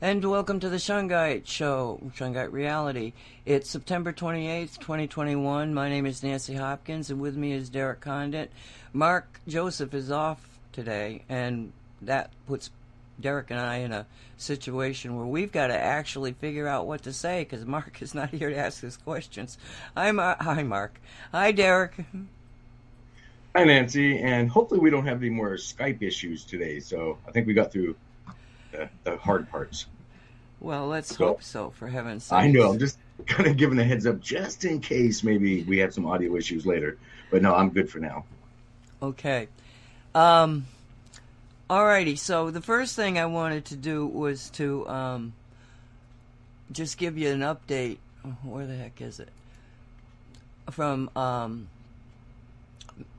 [0.00, 3.14] And welcome to the Shungite Show, Shungite Reality.
[3.44, 5.74] It's September 28th, 2021.
[5.74, 8.52] My name is Nancy Hopkins, and with me is Derek Condit.
[8.92, 12.70] Mark Joseph is off today, and that puts
[13.20, 14.06] Derek and I in a
[14.36, 18.30] situation where we've got to actually figure out what to say because Mark is not
[18.30, 19.58] here to ask us questions.
[19.96, 21.00] Hi, Mar- Hi, Mark.
[21.32, 21.94] Hi, Derek.
[23.56, 24.16] Hi, Nancy.
[24.20, 26.78] And hopefully, we don't have any more Skype issues today.
[26.78, 27.96] So I think we got through
[28.72, 29.86] the, the hard parts.
[30.60, 32.38] Well, let's so, hope so, for heaven's sake.
[32.38, 32.72] I know.
[32.72, 36.06] I'm just kind of giving a heads up just in case maybe we have some
[36.06, 36.98] audio issues later.
[37.30, 38.24] But no, I'm good for now.
[39.02, 39.48] Okay.
[40.14, 40.66] Um,
[41.70, 45.34] Alrighty, so the first thing I wanted to do was to um,
[46.72, 47.98] just give you an update.
[48.42, 49.28] Where the heck is it?
[50.70, 51.68] From um,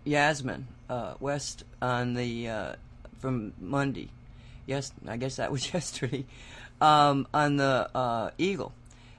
[0.03, 2.73] Yasmin uh, West on the uh,
[3.19, 4.09] from Monday.
[4.69, 6.25] Yes, I guess that was yesterday.
[6.79, 8.71] Um, on the uh, Eagle.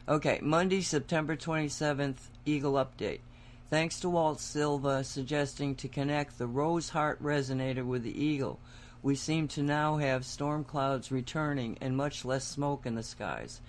[0.09, 2.17] Okay, Monday, September 27th,
[2.47, 3.21] Eagle update.
[3.69, 8.59] Thanks to Walt Silva suggesting to connect the Rose Heart resonator with the Eagle
[9.03, 13.61] we seem to now have storm clouds returning and much less smoke in the skies.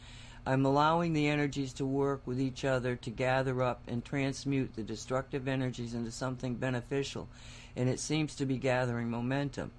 [0.46, 4.84] I'm allowing the energies to work with each other to gather up and transmute the
[4.84, 7.30] destructive energies into something beneficial,
[7.76, 9.72] and it seems to be gathering momentum.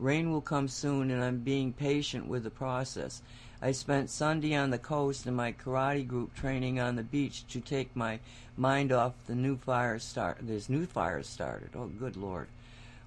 [0.00, 3.20] Rain will come soon, and I'm being patient with the process.
[3.60, 7.60] I spent Sunday on the coast in my karate group training on the beach to
[7.60, 8.18] take my
[8.56, 10.38] mind off the new fire start.
[10.40, 11.70] There's new fires started.
[11.76, 12.48] Oh, good lord.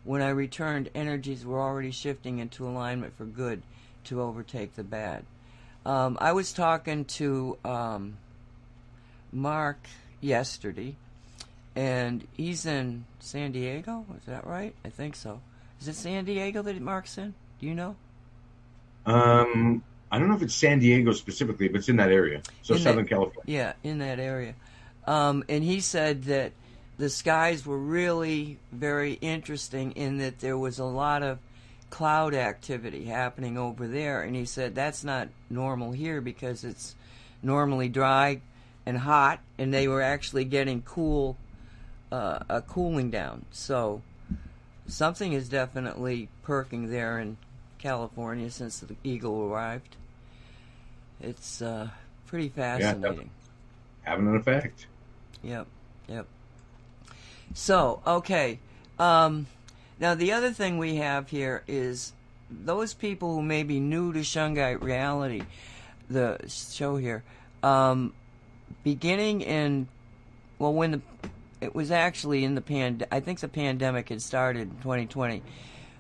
[0.03, 3.63] When I returned, energies were already shifting into alignment for good
[4.05, 5.25] to overtake the bad.
[5.87, 8.17] Um, I was talking to um,
[9.31, 9.79] Mark
[10.21, 10.95] yesterday,
[11.75, 14.05] and he's in San Diego.
[14.17, 14.75] Is that right?
[14.85, 15.41] I think so.
[15.83, 17.33] Is it San Diego that it Mark's in?
[17.59, 17.97] Do you know?
[19.05, 22.41] Um, I don't know if it's San Diego specifically, but it's in that area.
[22.61, 23.43] So in Southern that, California.
[23.45, 24.55] Yeah, in that area.
[25.05, 26.53] Um, and he said that
[26.97, 31.39] the skies were really very interesting in that there was a lot of
[31.89, 34.21] cloud activity happening over there.
[34.21, 36.95] And he said that's not normal here because it's
[37.41, 38.39] normally dry
[38.85, 41.35] and hot, and they were actually getting cool,
[42.09, 43.43] uh, a cooling down.
[43.51, 44.01] So
[44.87, 47.37] something is definitely perking there in
[47.79, 49.95] California since the Eagle arrived.
[51.21, 51.89] It's uh,
[52.27, 53.29] pretty fascinating.
[54.03, 54.87] Yeah, having an effect.
[55.43, 55.67] Yep,
[56.07, 56.25] yep.
[57.53, 58.59] So, okay.
[58.99, 59.47] Um,
[59.99, 62.13] now, the other thing we have here is
[62.49, 65.43] those people who may be new to Shungite reality,
[66.09, 67.23] the show here,
[67.61, 68.13] um,
[68.83, 69.87] beginning in,
[70.59, 71.01] well, when the,
[71.63, 75.41] it was actually in the pand, I think the pandemic had started in 2020,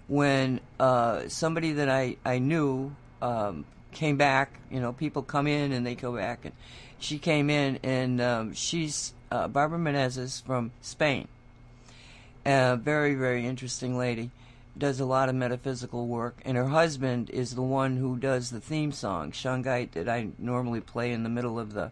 [0.07, 5.71] when uh, somebody that I, I knew um, came back, you know, people come in
[5.71, 6.53] and they go back, and
[6.99, 11.27] she came in and um, she's uh, Barbara Meneses from Spain
[12.45, 14.31] a very, very interesting lady.
[14.77, 18.59] Does a lot of metaphysical work, and her husband is the one who does the
[18.59, 21.91] theme song, Shungite, that I normally play in the middle of the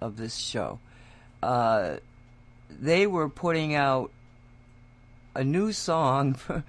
[0.00, 0.80] of this show.
[1.40, 1.96] Uh,
[2.70, 4.10] they were putting out
[5.34, 6.36] a new song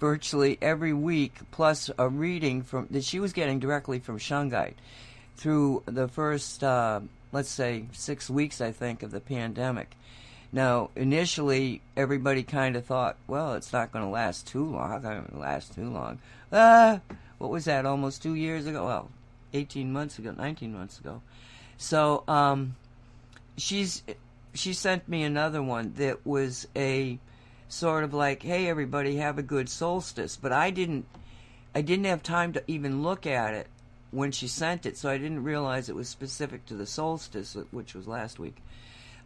[0.00, 4.74] virtually every week, plus a reading from that she was getting directly from Shungite
[5.36, 7.00] through the first, uh,
[7.32, 9.96] let's say, six weeks, I think, of the pandemic.
[10.50, 15.04] Now, initially, everybody kind of thought, well, it's not going to last too long.
[15.04, 16.20] It last too long?
[16.52, 17.00] Ah,
[17.36, 17.84] what was that?
[17.84, 18.86] Almost two years ago?
[18.86, 19.10] Well,
[19.52, 21.20] 18 months ago, 19 months ago.
[21.76, 22.76] So, um,
[23.56, 24.02] she's
[24.58, 27.18] she sent me another one that was a
[27.68, 30.36] sort of like, hey, everybody, have a good solstice.
[30.36, 31.06] But I didn't,
[31.74, 33.68] I didn't have time to even look at it
[34.10, 37.94] when she sent it, so I didn't realize it was specific to the solstice, which
[37.94, 38.56] was last week.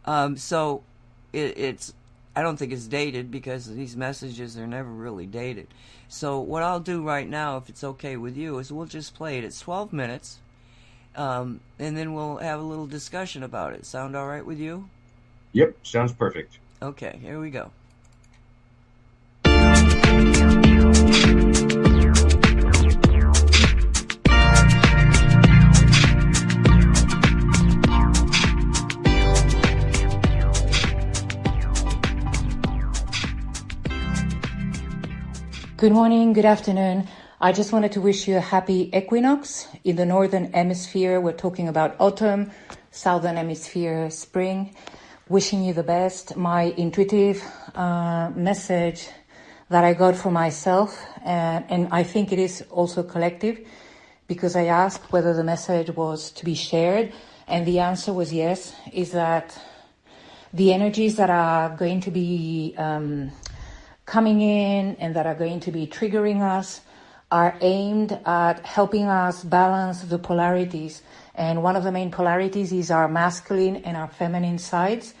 [0.05, 0.83] Um, so
[1.31, 1.93] it, it's
[2.35, 5.67] I don't think it's dated because these messages are never really dated.
[6.07, 9.37] So what I'll do right now, if it's okay with you, is we'll just play
[9.37, 9.43] it.
[9.43, 10.39] It's 12 minutes,
[11.15, 13.85] um, and then we'll have a little discussion about it.
[13.85, 14.89] Sound all right with you?
[15.53, 16.57] Yep, sounds perfect.
[16.81, 17.71] Okay, here we go.
[35.77, 37.07] Good morning, good afternoon.
[37.41, 39.67] I just wanted to wish you a happy equinox.
[39.83, 42.51] In the northern hemisphere, we're talking about autumn,
[42.89, 44.73] southern hemisphere, spring.
[45.29, 46.35] Wishing you the best.
[46.35, 47.41] My intuitive
[47.75, 49.07] uh, message
[49.69, 53.65] that I got for myself, uh, and I think it is also collective,
[54.27, 57.13] because I asked whether the message was to be shared,
[57.47, 59.57] and the answer was yes, is that
[60.51, 63.31] the energies that are going to be um,
[64.05, 66.81] coming in and that are going to be triggering us
[67.31, 71.01] are aimed at helping us balance the polarities.
[71.35, 75.13] And one of the main polarities is our masculine and our feminine sides,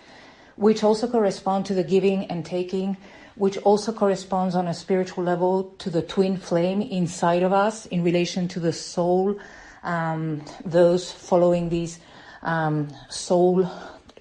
[0.55, 2.97] which also correspond to the giving and taking,
[3.35, 8.03] which also corresponds on a spiritual level to the twin flame inside of us in
[8.03, 9.39] relation to the soul.
[9.83, 11.99] Um, those following these
[12.43, 13.67] um, soul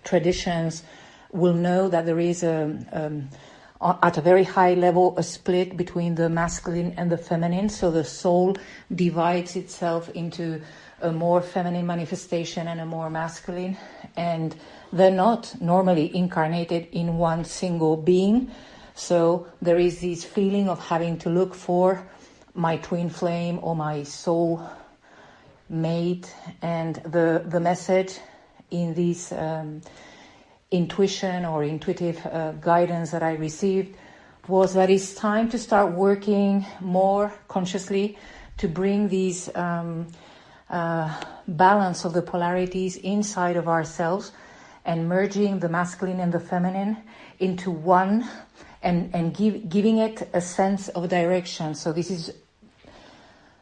[0.02, 0.82] traditions
[1.30, 3.28] will know that there is a, um,
[4.02, 7.68] at a very high level a split between the masculine and the feminine.
[7.68, 8.56] So the soul
[8.94, 10.62] divides itself into
[11.02, 13.76] a more feminine manifestation and a more masculine,
[14.16, 14.54] and
[14.92, 18.50] they're not normally incarnated in one single being.
[18.94, 22.06] So there is this feeling of having to look for
[22.54, 24.62] my twin flame or my soul
[25.68, 28.18] mate, and the the message
[28.70, 29.80] in this um,
[30.70, 33.96] intuition or intuitive uh, guidance that I received
[34.48, 38.18] was that it's time to start working more consciously
[38.58, 40.06] to bring these um,
[40.72, 44.32] uh, balance of the polarities inside of ourselves
[44.84, 46.96] and merging the masculine and the feminine
[47.38, 48.28] into one
[48.82, 51.74] and, and give, giving it a sense of direction.
[51.74, 52.32] So this is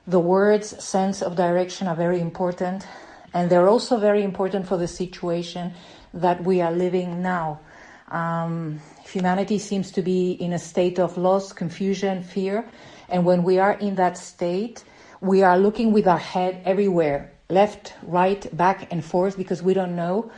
[0.06, 2.86] the words sense of direction are very important
[3.34, 5.72] and they're also very important for the situation
[6.14, 7.60] that we are living now.
[8.08, 12.64] Um, humanity seems to be in a state of loss, confusion, fear.
[13.08, 14.82] And when we are in that state,
[15.20, 19.96] we are looking with our head everywhere left, right, back, and forth because we don't
[19.96, 20.30] know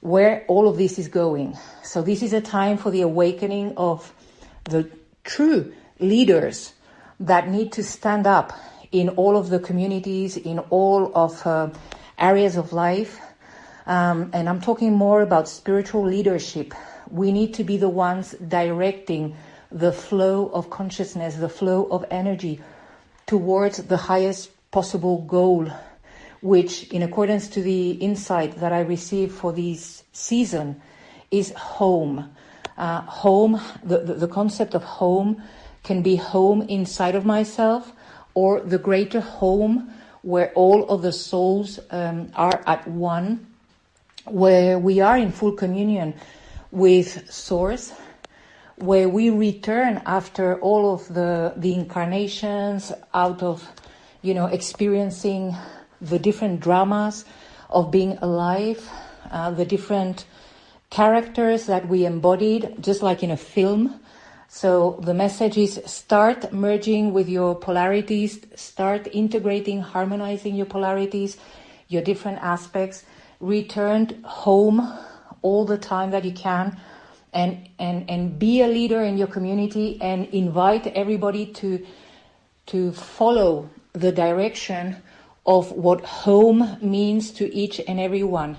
[0.00, 1.56] where all of this is going.
[1.82, 4.12] So, this is a time for the awakening of
[4.64, 4.90] the
[5.24, 6.72] true leaders
[7.20, 8.52] that need to stand up
[8.90, 11.70] in all of the communities, in all of uh,
[12.18, 13.20] areas of life
[13.90, 16.74] um, and I'm talking more about spiritual leadership.
[17.10, 19.34] We need to be the ones directing
[19.72, 22.60] the flow of consciousness, the flow of energy
[23.30, 25.70] towards the highest possible goal,
[26.42, 30.82] which, in accordance to the insight that I received for this season,
[31.30, 32.28] is home.
[32.76, 35.40] Uh, home, the, the, the concept of home
[35.84, 37.92] can be home inside of myself
[38.34, 39.92] or the greater home
[40.22, 43.46] where all of the souls um, are at one
[44.24, 46.14] where we are in full communion
[46.72, 47.92] with Source,
[48.80, 53.68] where we return after all of the, the incarnations out of,
[54.22, 55.54] you know, experiencing
[56.00, 57.26] the different dramas
[57.68, 58.88] of being alive,
[59.30, 60.24] uh, the different
[60.88, 64.00] characters that we embodied, just like in a film.
[64.48, 71.36] So the message is start merging with your polarities, start integrating, harmonizing your polarities,
[71.88, 73.04] your different aspects,
[73.40, 74.98] returned home
[75.42, 76.78] all the time that you can
[77.32, 81.86] and and and be a leader in your community and invite everybody to
[82.66, 84.96] to follow the direction
[85.46, 88.56] of what home means to each and every one.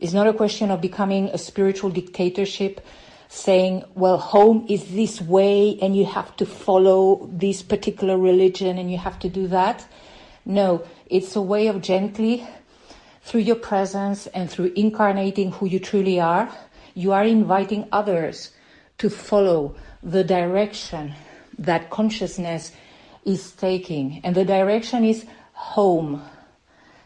[0.00, 2.80] It's not a question of becoming a spiritual dictatorship
[3.28, 8.90] saying, well, home is this way and you have to follow this particular religion and
[8.90, 9.86] you have to do that.
[10.44, 12.46] No, it's a way of gently
[13.22, 16.52] through your presence and through incarnating who you truly are,
[16.94, 18.52] you are inviting others
[18.98, 21.14] to follow the direction
[21.58, 22.72] that consciousness
[23.24, 24.20] is taking.
[24.24, 26.22] And the direction is home.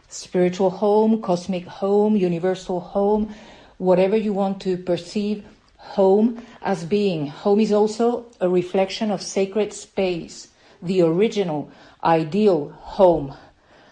[0.09, 3.33] Spiritual home, cosmic home, universal home,
[3.77, 5.43] whatever you want to perceive
[5.77, 7.27] home as being.
[7.27, 10.47] Home is also a reflection of sacred space,
[10.81, 11.71] the original,
[12.03, 13.35] ideal home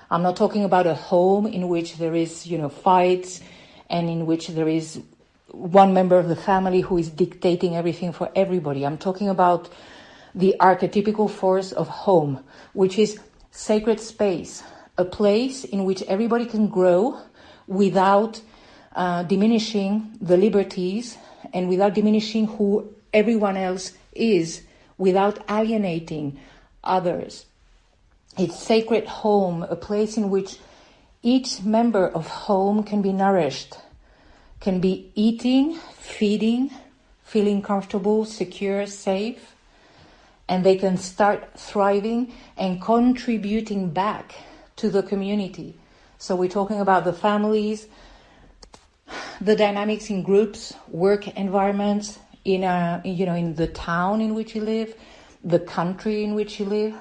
[0.10, 3.42] I'm not talking about a home in which there is, you know, fights
[3.90, 5.02] and in which there is
[5.56, 8.86] one member of the family who is dictating everything for everybody.
[8.86, 9.70] I'm talking about
[10.34, 12.44] the archetypical force of home,
[12.74, 13.20] which is
[13.52, 14.64] sacred space,
[14.98, 17.20] a place in which everybody can grow
[17.68, 18.42] without
[18.96, 21.18] uh, diminishing the liberties
[21.54, 24.62] and without diminishing who everyone else is,
[24.98, 26.40] without alienating
[26.84, 27.46] others
[28.38, 30.58] its sacred home, a place in which
[31.22, 33.78] each member of home can be nourished,
[34.66, 36.72] can be eating, feeding,
[37.24, 39.54] feeling comfortable, secure, safe,
[40.50, 44.34] and they can start thriving and contributing back
[44.76, 45.76] to the community.
[46.18, 47.86] So we're talking about the families,
[49.40, 54.56] the dynamics in groups, work environments, in a, you know, in the town in which
[54.56, 54.96] you live,
[55.44, 56.96] the country in which you live.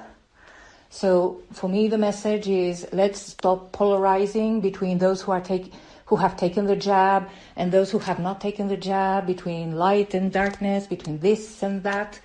[0.91, 5.73] So for me, the message is let's stop polarizing between those who are take,
[6.07, 10.15] who have taken the jab and those who have not taken the jab, between light
[10.15, 12.21] and darkness, between this and that,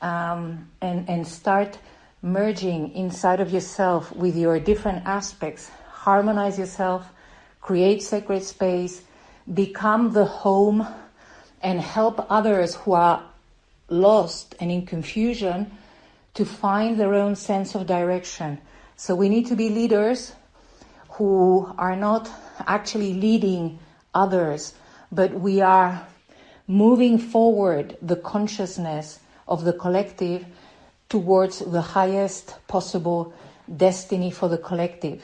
[0.00, 1.78] um, and and start
[2.22, 5.70] merging inside of yourself with your different aspects.
[5.90, 7.08] Harmonize yourself,
[7.60, 9.02] create sacred space,
[9.52, 10.86] become the home,
[11.62, 13.22] and help others who are
[13.88, 15.70] lost and in confusion
[16.34, 18.58] to find their own sense of direction.
[18.96, 20.32] So we need to be leaders
[21.10, 22.28] who are not
[22.66, 23.78] actually leading
[24.14, 24.74] others,
[25.12, 26.06] but we are
[26.66, 30.44] moving forward the consciousness of the collective
[31.08, 33.32] towards the highest possible
[33.76, 35.22] destiny for the collective.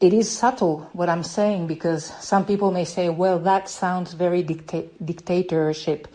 [0.00, 4.42] It is subtle what I'm saying because some people may say, well, that sounds very
[4.42, 6.08] dicta- dictatorship.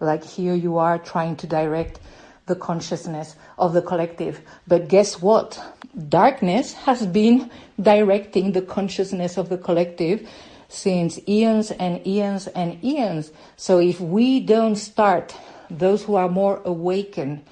[0.00, 1.98] Like here you are trying to direct
[2.46, 4.40] the consciousness of the collective.
[4.66, 5.60] But guess what?
[6.08, 10.26] Darkness has been directing the consciousness of the collective
[10.68, 13.30] since eons and eons and eons.
[13.56, 15.36] So if we don't start,
[15.68, 17.44] those who are more awakened,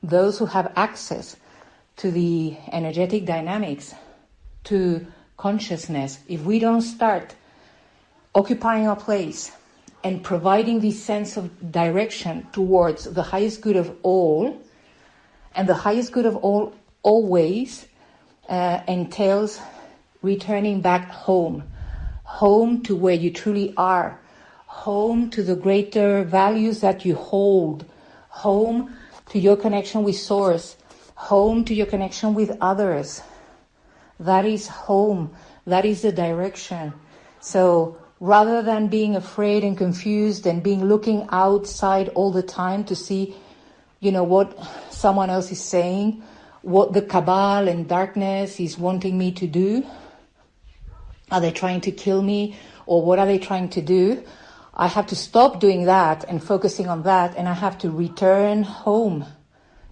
[0.00, 1.34] those who have access
[1.96, 3.94] to the energetic dynamics,
[4.64, 5.04] to
[5.36, 7.34] consciousness, if we don't start
[8.32, 9.50] occupying a place
[10.04, 14.62] and providing this sense of direction towards the highest good of all,
[15.56, 17.87] and the highest good of all always
[18.48, 19.60] uh, entails
[20.22, 21.62] returning back home,
[22.24, 24.18] home to where you truly are,
[24.66, 27.84] home to the greater values that you hold,
[28.28, 28.96] home
[29.28, 30.76] to your connection with Source,
[31.14, 33.22] home to your connection with others.
[34.20, 35.34] That is home.
[35.66, 36.92] That is the direction.
[37.40, 42.96] So rather than being afraid and confused and being looking outside all the time to
[42.96, 43.34] see,
[44.00, 44.58] you know, what
[44.90, 46.22] someone else is saying,
[46.68, 49.86] what the cabal and darkness is wanting me to do.
[51.30, 54.22] Are they trying to kill me or what are they trying to do?
[54.74, 58.64] I have to stop doing that and focusing on that and I have to return
[58.64, 59.24] home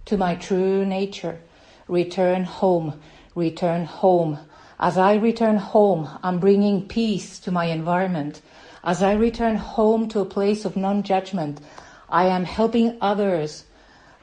[0.05, 1.39] to my true nature.
[1.87, 3.01] Return home,
[3.33, 4.37] return home.
[4.79, 8.39] As I return home, I'm bringing peace to my environment.
[8.83, 11.59] As I return home to a place of non judgment,
[12.07, 13.63] I am helping others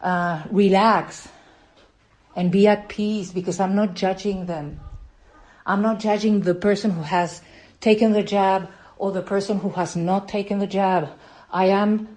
[0.00, 1.28] uh, relax
[2.36, 4.80] and be at peace because I'm not judging them.
[5.66, 7.40] I'm not judging the person who has
[7.80, 11.08] taken the jab or the person who has not taken the jab.
[11.50, 12.16] I am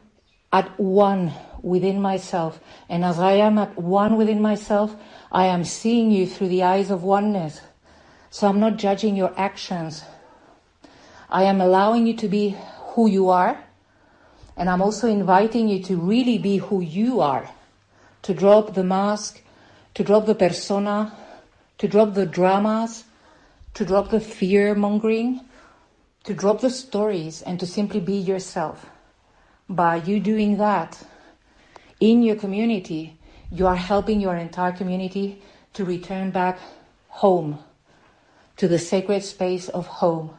[0.51, 2.59] at one within myself.
[2.89, 4.95] And as I am at one within myself,
[5.31, 7.61] I am seeing you through the eyes of oneness.
[8.29, 10.03] So I'm not judging your actions.
[11.29, 12.57] I am allowing you to be
[12.93, 13.63] who you are.
[14.55, 17.49] And I'm also inviting you to really be who you are.
[18.23, 19.41] To drop the mask,
[19.97, 21.11] to drop the persona,
[21.79, 23.03] to drop the dramas,
[23.73, 25.41] to drop the fear mongering,
[26.23, 28.85] to drop the stories and to simply be yourself.
[29.67, 31.03] By you doing that
[31.99, 33.17] in your community,
[33.51, 35.41] you are helping your entire community
[35.73, 36.59] to return back
[37.07, 37.57] home
[38.57, 40.29] to the sacred space of home.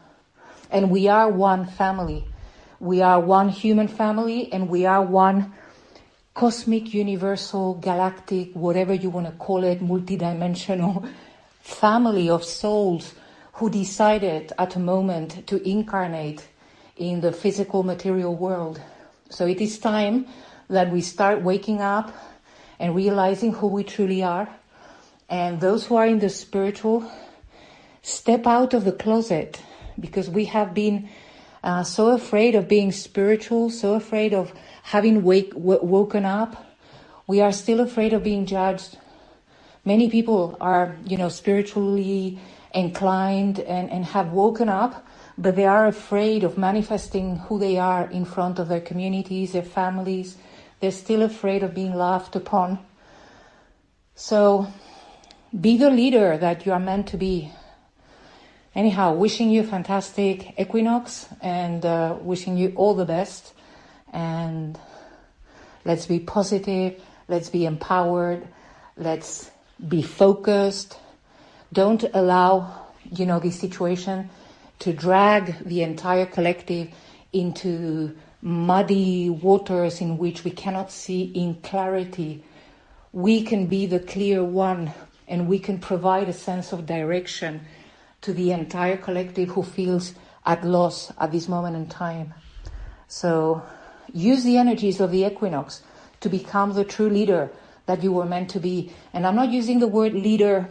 [0.71, 2.29] And we are one family.
[2.79, 5.53] We are one human family and we are one
[6.39, 11.05] cosmic, universal, galactic, whatever you want to call it, multidimensional
[11.63, 13.13] family of souls
[13.55, 16.47] who decided at a moment to incarnate
[16.97, 18.81] in the physical material world.
[19.31, 20.27] So it is time
[20.71, 22.15] that we start waking up
[22.79, 24.49] and realizing who we truly are.
[25.29, 27.11] And those who are in the spiritual
[28.03, 29.61] step out of the closet
[29.99, 31.09] because we have been
[31.65, 34.53] uh, so afraid of being spiritual, so afraid of
[34.89, 36.65] having wake, w- woken up.
[37.27, 38.97] We are still afraid of being judged.
[39.85, 42.39] Many people are, you know, spiritually
[42.73, 48.11] inclined and, and have woken up, but they are afraid of manifesting who they are
[48.11, 50.39] in front of their communities, their families.
[50.81, 52.79] They're still afraid of being laughed upon.
[54.15, 54.69] So
[55.53, 57.53] be the leader that you are meant to be
[58.75, 63.53] anyhow, wishing you fantastic equinox and uh, wishing you all the best.
[64.13, 64.79] And
[65.85, 68.47] let's be positive, let's be empowered,
[68.97, 69.51] let's
[69.87, 70.97] be focused.
[71.73, 74.31] Don't allow, you know, this situation
[74.81, 76.89] to drag the entire collective
[77.33, 82.45] into muddy waters in which we cannot see in clarity.
[83.13, 84.93] We can be the clear one
[85.27, 87.61] and we can provide a sense of direction
[88.23, 90.15] to the entire collective who feels
[90.47, 92.35] at loss at this moment in time.
[93.09, 93.63] So
[94.13, 95.83] use the energies of the equinox
[96.21, 97.51] to become the true leader
[97.87, 98.93] that you were meant to be.
[99.13, 100.69] And I'm not using the word leader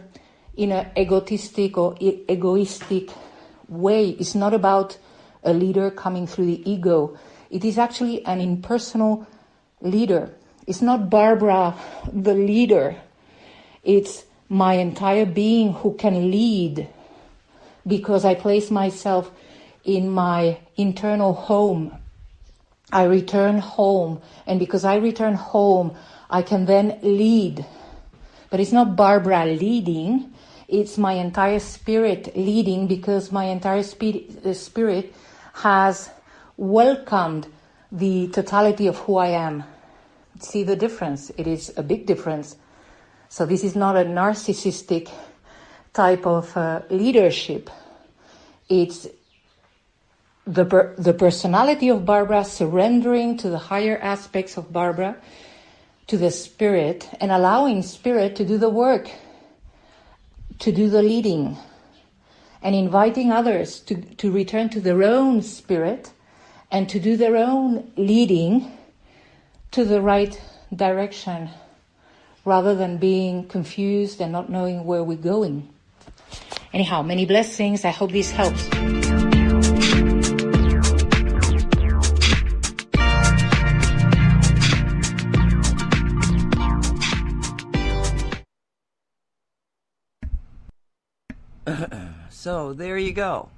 [0.56, 3.10] in an egotistic or e- egoistic
[3.68, 4.10] way.
[4.10, 4.98] It's not about
[5.42, 7.18] a leader coming through the ego.
[7.50, 9.26] It is actually an impersonal
[9.80, 10.34] leader.
[10.66, 11.74] It's not Barbara,
[12.12, 12.96] the leader.
[13.82, 16.88] It's my entire being who can lead
[17.86, 19.30] because I place myself
[19.84, 21.96] in my internal home.
[22.92, 25.94] I return home, and because I return home,
[26.30, 27.64] I can then lead.
[28.50, 30.32] But it's not Barbara leading,
[30.68, 35.14] it's my entire spirit leading because my entire uh, spirit
[35.54, 36.10] has
[36.56, 37.46] welcomed
[37.90, 39.64] the totality of who I am.
[40.40, 41.30] See the difference?
[41.36, 42.56] It is a big difference.
[43.30, 45.10] So, this is not a narcissistic
[45.92, 47.70] type of uh, leadership.
[48.68, 49.06] It's
[50.48, 55.16] the, per- the personality of Barbara surrendering to the higher aspects of Barbara,
[56.06, 59.10] to the spirit, and allowing spirit to do the work,
[60.60, 61.58] to do the leading,
[62.62, 66.10] and inviting others to, to return to their own spirit
[66.70, 68.72] and to do their own leading
[69.70, 70.40] to the right
[70.74, 71.50] direction
[72.44, 75.68] rather than being confused and not knowing where we're going.
[76.72, 77.84] Anyhow, many blessings.
[77.84, 79.17] I hope this helps.
[92.30, 93.48] so there you go.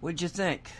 [0.00, 0.70] What'd you think?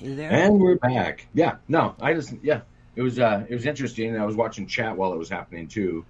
[0.00, 0.32] You there?
[0.32, 1.26] And we're back.
[1.34, 1.56] Yeah.
[1.68, 2.60] No, I just yeah.
[2.96, 4.18] It was uh it was interesting.
[4.18, 6.04] I was watching chat while it was happening too.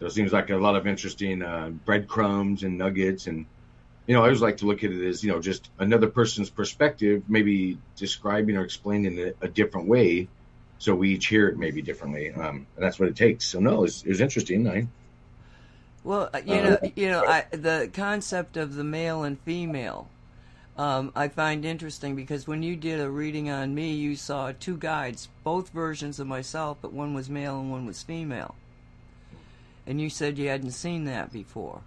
[0.00, 3.46] So it seems like a lot of interesting uh, breadcrumbs and nuggets and
[4.06, 6.50] you know, I always like to look at it as, you know, just another person's
[6.50, 10.28] perspective, maybe describing or explaining it a different way.
[10.78, 12.30] So we each hear it maybe differently.
[12.30, 13.46] Um, and that's what it takes.
[13.46, 14.68] So no, it was, it was interesting.
[14.68, 14.86] I,
[16.04, 20.08] well, uh, you know, uh, you know, I, the concept of the male and female,
[20.76, 24.76] um, I find interesting because when you did a reading on me, you saw two
[24.76, 28.54] guides, both versions of myself, but one was male and one was female.
[29.86, 31.82] And you said you hadn't seen that before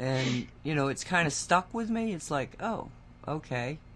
[0.00, 2.12] and you know it's kind of stuck with me.
[2.12, 2.88] It's like, oh,
[3.26, 3.78] okay.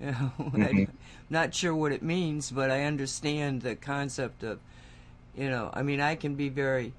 [0.00, 0.62] You know, mm-hmm.
[0.64, 0.88] I'm
[1.28, 4.58] not sure what it means, but I understand the concept of,
[5.36, 6.94] you know, I mean, I can be very,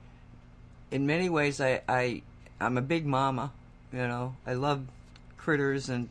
[0.91, 2.21] in many ways, I, I,
[2.59, 3.51] I'm a big mama,
[3.91, 4.85] you know, I love
[5.37, 6.09] critters and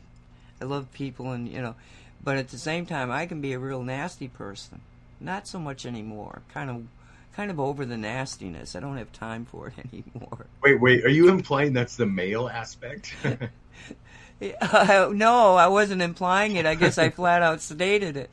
[0.59, 1.75] I love people and, you know,
[2.23, 4.81] but at the same time, I can be a real nasty person.
[5.19, 6.41] Not so much anymore.
[6.53, 6.83] Kind of
[7.35, 8.75] kind of over the nastiness.
[8.75, 10.47] I don't have time for it anymore.
[10.63, 11.05] Wait, wait.
[11.05, 13.15] Are you implying that's the male aspect?
[14.61, 16.65] uh, no, I wasn't implying it.
[16.65, 18.29] I guess I flat out stated it.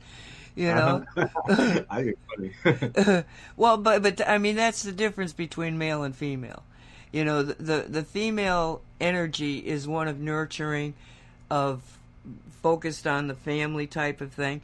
[0.59, 1.05] You know.
[1.17, 1.85] Uh-huh.
[1.91, 3.25] I funny.
[3.57, 6.65] well, but but I mean that's the difference between male and female.
[7.13, 10.95] You know, the, the the female energy is one of nurturing,
[11.49, 11.81] of
[12.61, 14.61] focused on the family type of thing,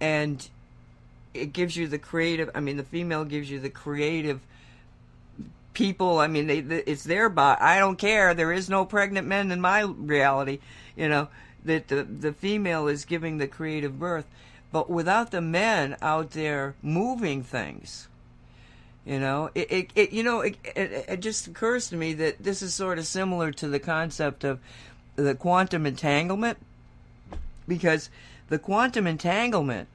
[0.00, 0.48] and
[1.32, 2.50] it gives you the creative.
[2.52, 4.40] I mean, the female gives you the creative
[5.74, 6.18] people.
[6.18, 7.60] I mean, they, it's their body.
[7.60, 8.34] I don't care.
[8.34, 10.58] There is no pregnant men in my reality.
[10.96, 11.28] You know
[11.64, 14.26] that the the female is giving the creative birth,
[14.72, 18.08] but without the men out there moving things.
[19.04, 22.42] You know, it, it, it you know, it, it, it just occurs to me that
[22.42, 24.58] this is sort of similar to the concept of
[25.14, 26.58] the quantum entanglement,
[27.68, 28.10] because
[28.48, 29.88] the quantum entanglement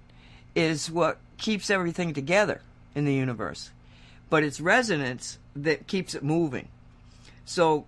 [0.56, 2.62] is what keeps everything together
[2.96, 3.72] in the universe,
[4.30, 6.70] but it's resonance that keeps it moving.
[7.46, 7.86] So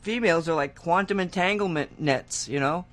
[0.00, 2.86] females are like quantum entanglement nets, you know?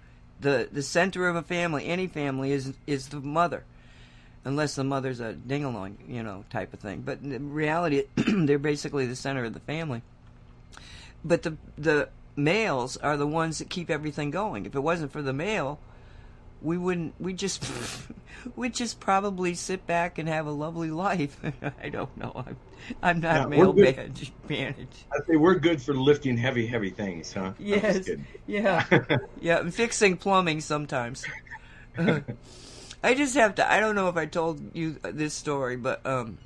[0.46, 3.64] The the center of a family, any family is is the mother.
[4.44, 7.02] Unless the mother's a ding-along, you know, type of thing.
[7.02, 10.04] But in reality, they're basically the center of the family.
[11.24, 14.68] But the the males are the ones that keep everything going.
[14.68, 15.80] If it wasn't for the male,
[16.62, 17.66] we wouldn't we just
[18.56, 21.40] we'd just probably sit back and have a lovely life.
[21.84, 22.32] I don't know.
[22.36, 22.58] I'm,
[23.02, 24.32] I'm not yeah, male managed.
[24.50, 27.54] I say we're good for lifting heavy heavy things huh?
[27.58, 28.10] Yes.
[28.48, 28.86] yeah.
[29.40, 31.26] Yeah fixing plumbing sometimes.
[33.06, 36.40] I just have to i don't know if i told you this story but um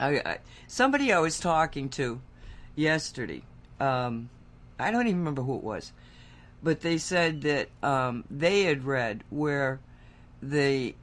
[0.00, 2.20] I, I somebody i was talking to
[2.74, 3.42] yesterday
[3.78, 4.28] um
[4.80, 5.92] i don't even remember who it was
[6.62, 9.80] but they said that um, they had read where
[10.42, 10.94] the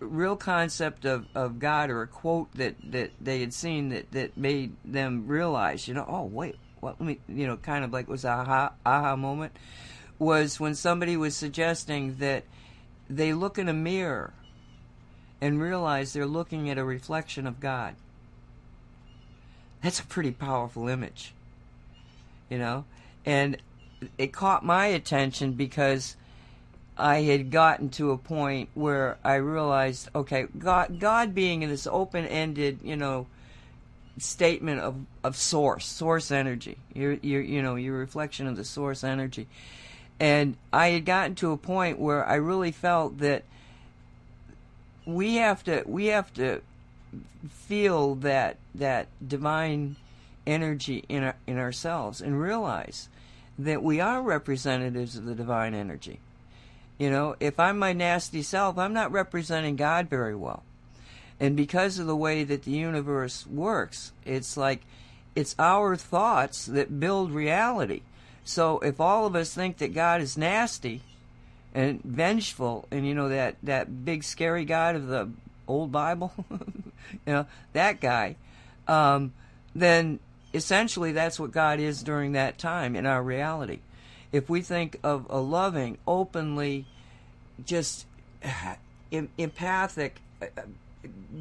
[0.00, 4.36] real concept of, of God or a quote that, that they had seen that, that
[4.36, 8.24] made them realize, you know, oh wait, what me you know, kind of like was
[8.24, 9.52] a aha aha moment
[10.18, 12.44] was when somebody was suggesting that
[13.08, 14.32] they look in a mirror
[15.40, 17.94] and realize they're looking at a reflection of God.
[19.82, 21.34] That's a pretty powerful image.
[22.48, 22.84] You know?
[23.24, 23.58] And
[24.16, 26.16] it caught my attention because
[26.96, 31.86] I had gotten to a point where I realized, okay, God, God being in this
[31.86, 33.26] open-ended, you know,
[34.18, 36.76] statement of, of source, source energy.
[36.92, 39.46] Your, your, you know, your reflection of the source energy.
[40.18, 43.44] And I had gotten to a point where I really felt that
[45.06, 46.60] we have to, we have to
[47.48, 49.96] feel that, that divine
[50.46, 53.08] energy in our, in ourselves and realize
[53.58, 56.20] that we are representatives of the divine energy.
[56.98, 60.62] You know, if I'm my nasty self, I'm not representing God very well.
[61.40, 64.82] And because of the way that the universe works, it's like
[65.36, 68.02] it's our thoughts that build reality.
[68.44, 71.02] So if all of us think that God is nasty
[71.74, 75.28] and vengeful and you know that that big scary God of the
[75.68, 76.58] old Bible, you
[77.26, 78.34] know, that guy,
[78.88, 79.32] um,
[79.74, 80.18] then
[80.52, 83.80] essentially that's what God is during that time in our reality.
[84.32, 86.86] If we think of a loving, openly,
[87.64, 88.06] just
[89.38, 90.46] empathic uh,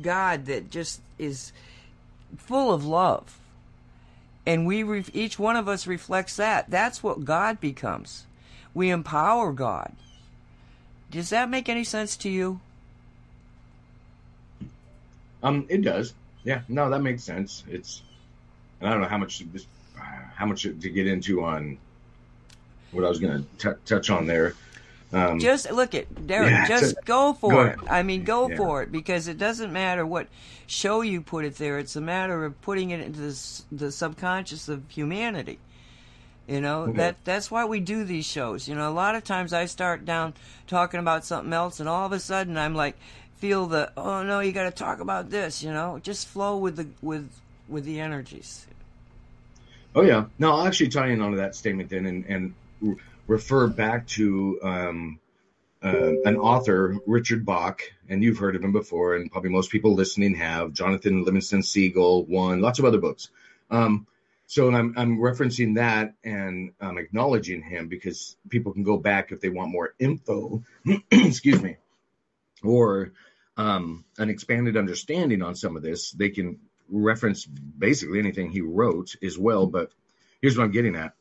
[0.02, 1.52] God that just is
[2.38, 3.40] full of love,
[4.46, 8.26] and we re- each one of us reflects that, that's what God becomes.
[8.74, 9.94] We empower God.
[11.12, 12.60] Does that make any sense to you?
[15.44, 16.14] Um, it does.
[16.44, 17.64] Yeah, no, that makes sense.
[17.68, 18.02] It's
[18.80, 19.66] and I don't know how much this,
[20.36, 21.78] how much to get into on
[22.92, 24.56] what I was going to touch on there.
[25.14, 26.50] Um, just look at Derek.
[26.50, 27.80] Yeah, just so, go for go it.
[27.90, 28.58] I mean, go yeah.
[28.58, 30.28] for it because it doesn't matter what
[30.68, 31.80] show you put it there.
[31.80, 35.60] It's a matter of putting it into the, the subconscious of humanity.
[36.46, 36.98] You know okay.
[36.98, 38.68] that that's why we do these shows.
[38.68, 40.34] You know, a lot of times I start down
[40.66, 42.98] talking about something else, and all of a sudden I'm like,
[43.38, 45.64] feel the oh no, you got to talk about this.
[45.64, 47.30] You know, just flow with the with
[47.68, 48.68] with the energies.
[49.96, 54.08] Oh yeah, no, I'll actually tie in onto that statement then, and and refer back
[54.08, 55.20] to um,
[55.84, 59.94] uh, an author, Richard Bach, and you've heard of him before, and probably most people
[59.94, 60.74] listening have.
[60.74, 63.30] Jonathan Livingston Seagull, one, lots of other books.
[63.70, 64.08] Um,
[64.48, 69.42] so I'm, I'm referencing that and I'm acknowledging him because people can go back if
[69.42, 70.64] they want more info,
[71.12, 71.76] excuse me,
[72.64, 73.12] or
[73.58, 76.12] um, an expanded understanding on some of this.
[76.12, 79.68] They can reference basically anything he wrote as well.
[79.68, 79.92] But
[80.42, 81.14] here's what I'm getting at: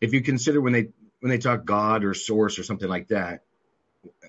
[0.00, 0.88] if you consider when they
[1.20, 3.42] when they talk God or source or something like that,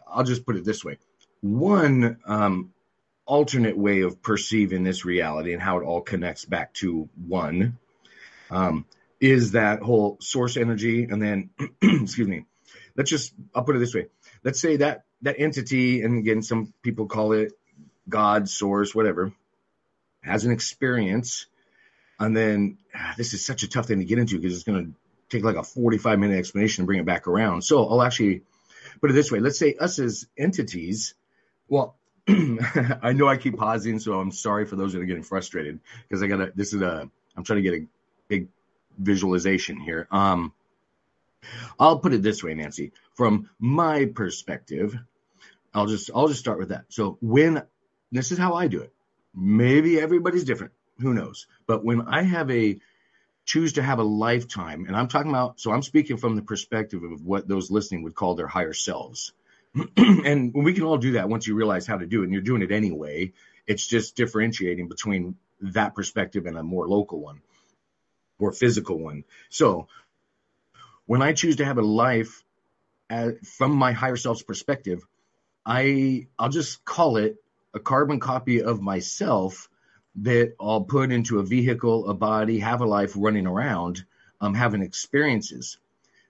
[0.08, 0.98] I'll just put it this way:
[1.42, 2.74] one um,
[3.26, 7.78] alternate way of perceiving this reality and how it all connects back to one
[8.50, 8.86] um,
[9.20, 11.50] is that whole source energy, and then
[11.82, 12.46] excuse me,
[12.96, 14.08] let's just I'll put it this way:
[14.44, 17.54] let's say that that entity, and again, some people call it
[18.08, 19.34] God, source, whatever
[20.30, 21.48] has an experience,
[22.20, 24.86] and then ah, this is such a tough thing to get into because it's going
[24.86, 24.94] to
[25.30, 27.64] take like a 45 minute explanation to bring it back around.
[27.64, 28.42] So I'll actually
[29.00, 29.40] put it this way.
[29.40, 31.14] Let's say us as entities,
[31.68, 31.96] well,
[32.28, 36.22] I know I keep pausing, so I'm sorry for those that are getting frustrated because
[36.22, 37.86] I got to, this is a, I'm trying to get a
[38.28, 38.48] big
[38.98, 40.08] visualization here.
[40.12, 40.54] Um,
[41.80, 44.98] I'll put it this way, Nancy, from my perspective,
[45.74, 46.86] I'll just, I'll just start with that.
[46.90, 47.64] So when,
[48.12, 48.94] this is how I do it.
[49.34, 50.74] Maybe everybody's different.
[51.00, 51.48] Who knows?
[51.68, 52.80] But when I have a
[53.46, 57.04] choose to have a lifetime, and I'm talking about, so I'm speaking from the perspective
[57.04, 59.34] of what those listening would call their higher selves.
[59.98, 62.42] and we can all do that once you realize how to do it, and you're
[62.42, 63.34] doing it anyway.
[63.66, 67.42] It's just differentiating between that perspective and a more local one
[68.40, 69.24] or physical one.
[69.50, 69.88] So
[71.06, 72.44] when I choose to have a life
[73.10, 75.06] uh, from my higher self's perspective,
[75.66, 77.38] I I'll just call it
[77.74, 79.70] a carbon copy of myself
[80.16, 84.04] that I'll put into a vehicle, a body, have a life running around,
[84.42, 85.78] um, having experiences.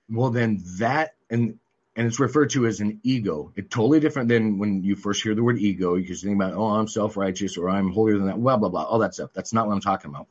[0.10, 1.60] Well, then that and
[1.96, 3.52] and it's referred to as an ego.
[3.56, 5.96] It's totally different than when you first hear the word ego.
[5.96, 8.70] You just think about, oh, I'm self righteous or I'm holier than that, blah blah
[8.70, 9.32] blah, all that stuff.
[9.34, 10.28] That's not what I'm talking about.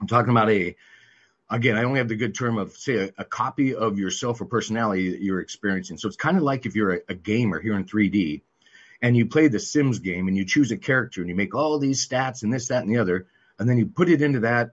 [0.00, 0.76] I'm talking about a
[1.50, 4.44] again, I only have the good term of say a, a copy of yourself or
[4.44, 5.98] personality that you're experiencing.
[5.98, 8.42] So it's kind of like if you're a, a gamer here in 3D
[9.00, 11.78] and you play the Sims game and you choose a character and you make all
[11.78, 13.26] these stats and this, that, and the other,
[13.58, 14.70] and then you put it into that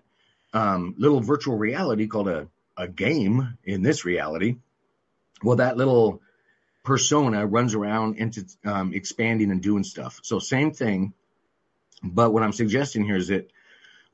[0.54, 4.58] um, little virtual reality called a, a game in this reality.
[5.44, 6.22] Well, that little
[6.84, 10.20] persona runs around into um, expanding and doing stuff.
[10.24, 11.14] So same thing.
[12.04, 13.52] But what I'm suggesting here is that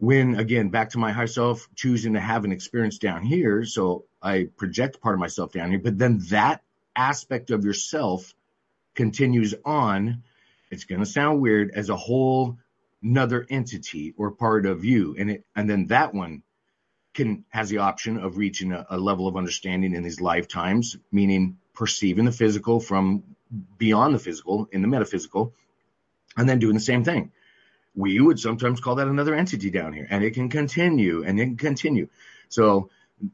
[0.01, 4.03] when again back to my higher self choosing to have an experience down here so
[4.19, 6.63] i project part of myself down here but then that
[6.95, 8.33] aspect of yourself
[8.95, 10.23] continues on,
[10.69, 12.57] it's going to sound weird as a whole
[13.03, 16.43] another entity or part of you, and it and then that one
[17.13, 21.57] can has the option of reaching a, a level of understanding in these lifetimes, meaning
[21.73, 23.23] perceiving the physical from
[23.77, 25.53] beyond the physical in the metaphysical,
[26.37, 27.31] and then doing the same thing.
[27.95, 31.45] We would sometimes call that another entity down here, and it can continue and it
[31.45, 32.07] can continue.
[32.49, 32.89] So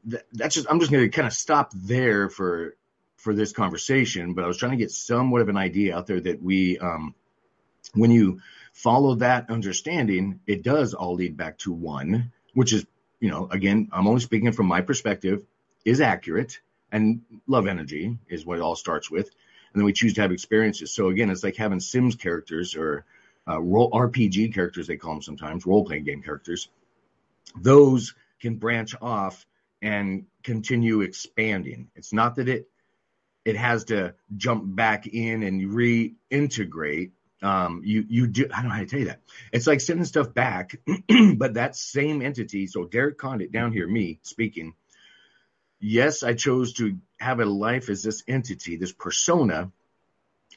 [0.09, 2.75] th- that's just I'm just going to kind of stop there for
[3.17, 4.33] for this conversation.
[4.33, 7.13] But I was trying to get somewhat of an idea out there that we, um,
[7.93, 8.41] when you
[8.73, 12.85] follow that understanding, it does all lead back to one, which is
[13.19, 15.43] you know again I'm only speaking from my perspective,
[15.83, 16.59] is accurate,
[16.91, 19.29] and love energy is what it all starts with
[19.77, 20.91] and then we choose to have experiences.
[20.91, 23.05] So again, it's like having Sims characters or
[23.47, 26.69] uh, role RPG characters, they call them sometimes, role playing game characters.
[27.55, 29.45] Those can branch off
[29.81, 31.89] and continue expanding.
[31.95, 32.67] It's not that it
[33.47, 37.11] it has to jump back in and reintegrate.
[37.41, 39.21] Um, you you do I don't know how to tell you that.
[39.53, 40.81] It's like sending stuff back,
[41.37, 42.67] but that same entity.
[42.67, 44.73] So Derek Condit down here, me speaking.
[45.79, 49.71] Yes, I chose to have a life as this entity, this persona,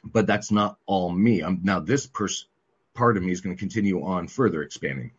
[0.03, 1.41] but that's not all me.
[1.41, 2.47] I'm, now this pers-
[2.93, 5.11] part of me is going to continue on further expanding.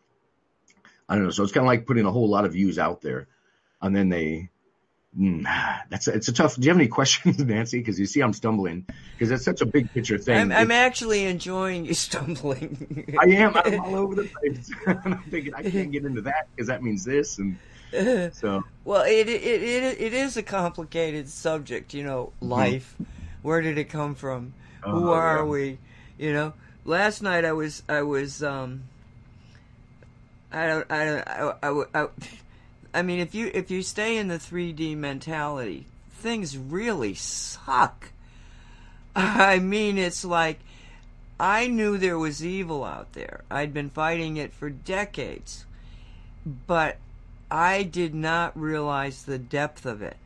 [1.09, 1.31] I don't know.
[1.31, 3.29] So it's kind of like putting a whole lot of views out there,
[3.81, 4.49] and then they.
[5.17, 5.43] Mm,
[5.89, 6.55] that's a, it's a tough.
[6.55, 7.79] Do you have any questions, Nancy?
[7.79, 10.37] Because you see, I'm stumbling because it's such a big picture thing.
[10.37, 13.15] I'm, I'm actually enjoying you stumbling.
[13.19, 13.55] I am.
[13.55, 14.71] I'm all over the place.
[14.87, 17.57] and I'm thinking I can't get into that because that means this, and
[18.33, 18.63] so.
[18.85, 21.93] Well, it, it it it is a complicated subject.
[21.93, 22.51] You know, mm-hmm.
[22.51, 22.95] life.
[22.95, 23.09] Mm-hmm.
[23.43, 24.53] Where did it come from?
[24.85, 25.43] Who oh, are yeah.
[25.43, 25.77] we?
[26.17, 26.53] You know,
[26.85, 28.83] last night I was I was um.
[30.55, 32.07] I don't I don't I, I, I, I
[33.01, 38.11] mean if you if you stay in the 3D mentality, things really suck.
[39.15, 40.59] I mean it's like
[41.39, 43.41] I knew there was evil out there.
[43.49, 45.65] I'd been fighting it for decades.
[46.45, 46.97] But
[47.49, 50.17] I did not realize the depth of it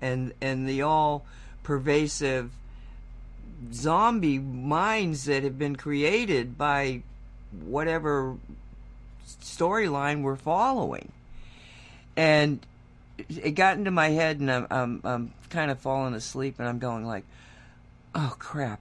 [0.00, 1.24] and and the all
[1.62, 2.50] pervasive
[3.72, 7.02] zombie minds that have been created by
[7.64, 8.36] whatever
[9.42, 11.12] storyline we're following.
[12.20, 12.60] And
[13.30, 16.78] it got into my head, and I'm, I'm, I'm kind of falling asleep, and I'm
[16.78, 17.24] going like,
[18.14, 18.78] "Oh crap!"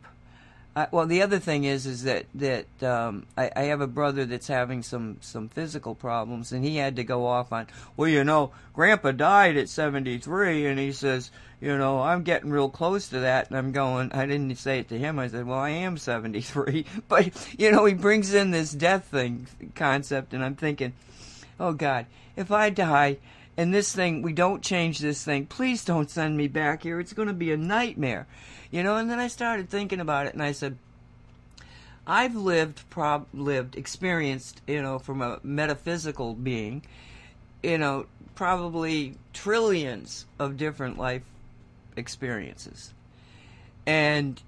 [0.76, 4.26] Uh, well, the other thing is, is that that um, I, I have a brother
[4.26, 7.68] that's having some some physical problems, and he had to go off on.
[7.96, 12.70] Well, you know, Grandpa died at 73, and he says, you know, I'm getting real
[12.70, 14.12] close to that, and I'm going.
[14.12, 15.18] I didn't say it to him.
[15.18, 19.48] I said, well, I am 73, but you know, he brings in this death thing
[19.76, 20.92] concept, and I'm thinking,
[21.60, 23.18] oh God, if I die.
[23.58, 25.46] And this thing, we don't change this thing.
[25.46, 27.00] Please don't send me back here.
[27.00, 28.26] It's going to be a nightmare.
[28.72, 30.78] You know, and then I started thinking about it and I said,
[32.08, 36.84] I've lived, prob- lived, experienced, you know, from a metaphysical being,
[37.62, 41.24] you know, probably trillions of different life
[41.98, 42.94] experiences.
[43.86, 44.42] And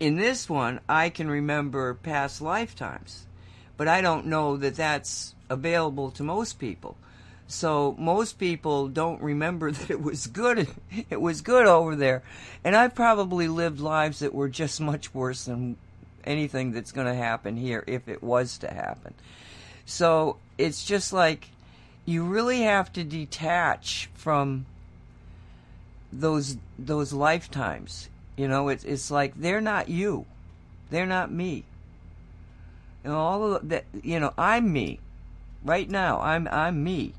[0.00, 3.26] in this one, I can remember past lifetimes,
[3.80, 6.98] but I don't know that that's available to most people.
[7.46, 10.68] So most people don't remember that it was good.
[11.08, 12.22] It was good over there.
[12.62, 15.78] And I've probably lived lives that were just much worse than
[16.24, 19.14] anything that's going to happen here if it was to happen.
[19.86, 21.48] So it's just like
[22.04, 24.66] you really have to detach from
[26.12, 28.10] those those lifetimes.
[28.36, 30.26] You know, it's it's like they're not you.
[30.90, 31.64] They're not me.
[33.04, 35.00] Know, all of that you know, I'm me.
[35.64, 37.14] Right now, I'm I'm me.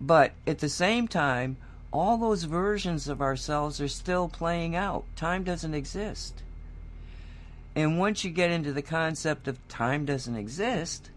[0.00, 1.56] But at the same time,
[1.92, 5.04] all those versions of ourselves are still playing out.
[5.16, 6.42] Time doesn't exist.
[7.76, 11.10] And once you get into the concept of time doesn't exist,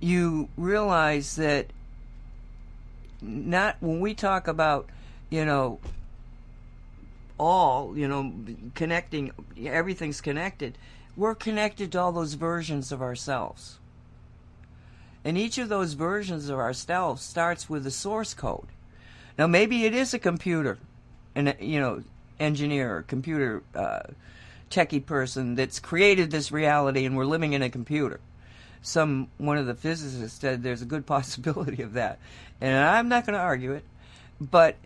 [0.00, 1.66] you realize that
[3.20, 4.88] not when we talk about,
[5.30, 5.80] you know,
[7.38, 8.32] all, you know,
[8.74, 9.32] connecting,
[9.64, 10.78] everything's connected,
[11.16, 13.78] we're connected to all those versions of ourselves.
[15.24, 18.66] And each of those versions of ourselves starts with a source code.
[19.38, 20.78] Now, maybe it is a computer,
[21.34, 22.02] and you know,
[22.38, 24.02] engineer, computer uh,
[24.70, 28.20] techie person that's created this reality, and we're living in a computer.
[28.82, 32.18] Some one of the physicists said there's a good possibility of that,
[32.60, 33.84] and I'm not going to argue it.
[34.40, 34.76] But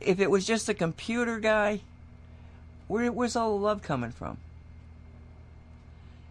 [0.00, 1.80] if it was just a computer guy,
[2.88, 4.38] where, where's all the love coming from?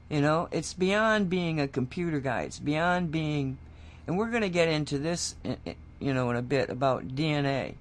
[0.09, 2.41] You know, it's beyond being a computer guy.
[2.41, 3.57] It's beyond being,
[4.07, 5.35] and we're going to get into this,
[5.99, 7.75] you know, in a bit about DNA.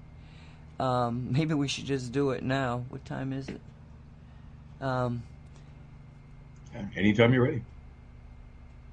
[0.79, 2.83] Um, maybe we should just do it now.
[2.89, 3.61] What time is it?
[4.81, 5.23] Um,
[6.95, 7.63] Anytime you're ready.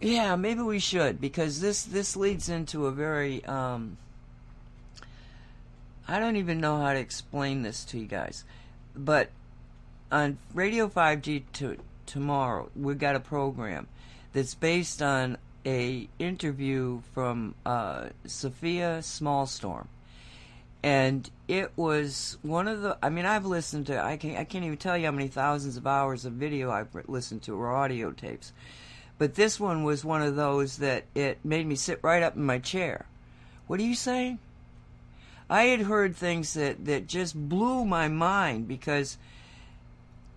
[0.00, 3.96] Yeah, maybe we should because this this leads into a very um,
[6.08, 8.44] I don't even know how to explain this to you guys,
[8.94, 9.30] but
[10.12, 13.88] on Radio 5G to, tomorrow we've got a program
[14.32, 19.86] that's based on a interview from uh, Sofia Smallstorm,
[20.82, 22.96] and it was one of the.
[23.02, 24.02] I mean, I've listened to.
[24.02, 24.38] I can't.
[24.38, 27.60] I can't even tell you how many thousands of hours of video I've listened to
[27.60, 28.52] or audio tapes
[29.18, 32.44] but this one was one of those that it made me sit right up in
[32.44, 33.06] my chair.
[33.66, 34.38] What are you saying?
[35.48, 39.16] I had heard things that, that just blew my mind because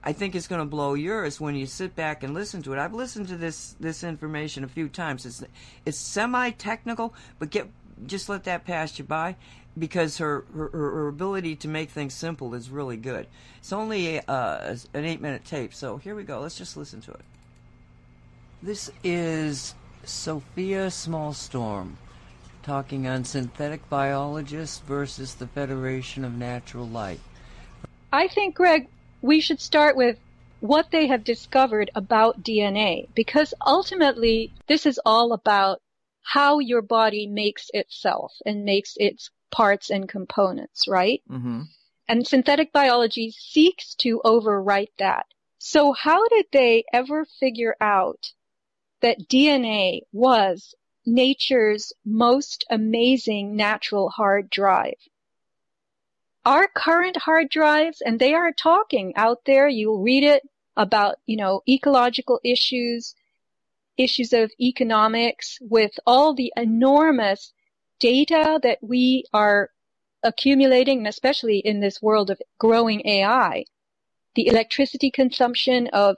[0.04, 2.80] I think it's going to blow yours when you sit back and listen to it.
[2.80, 5.26] I've listened to this this information a few times.
[5.26, 5.44] It's
[5.86, 7.70] it's semi technical, but get
[8.06, 9.36] just let that pass you by
[9.78, 13.28] because her, her, her ability to make things simple is really good.
[13.58, 16.40] It's only a, uh, an eight minute tape, so here we go.
[16.40, 17.22] Let's just listen to it.
[18.62, 21.94] This is Sofia Smallstorm
[22.62, 27.22] talking on synthetic biologists versus the Federation of Natural Life.
[28.12, 28.88] I think, Greg,
[29.22, 30.18] we should start with
[30.60, 35.82] what they have discovered about DNA because ultimately this is all about
[36.22, 41.22] how your body makes itself and makes its parts and components, right?
[41.30, 41.62] Mm-hmm.
[42.08, 45.26] And synthetic biology seeks to overwrite that.
[45.58, 48.32] So how did they ever figure out
[49.02, 55.00] that DNA was nature's most amazing natural hard drive.
[56.50, 60.42] Our current hard drives, and they are talking out there, you'll read it
[60.76, 63.14] about, you know, ecological issues,
[63.98, 67.54] issues of economics with all the enormous
[68.00, 69.70] data that we are
[70.24, 73.66] accumulating, and especially in this world of growing AI,
[74.34, 76.18] the electricity consumption of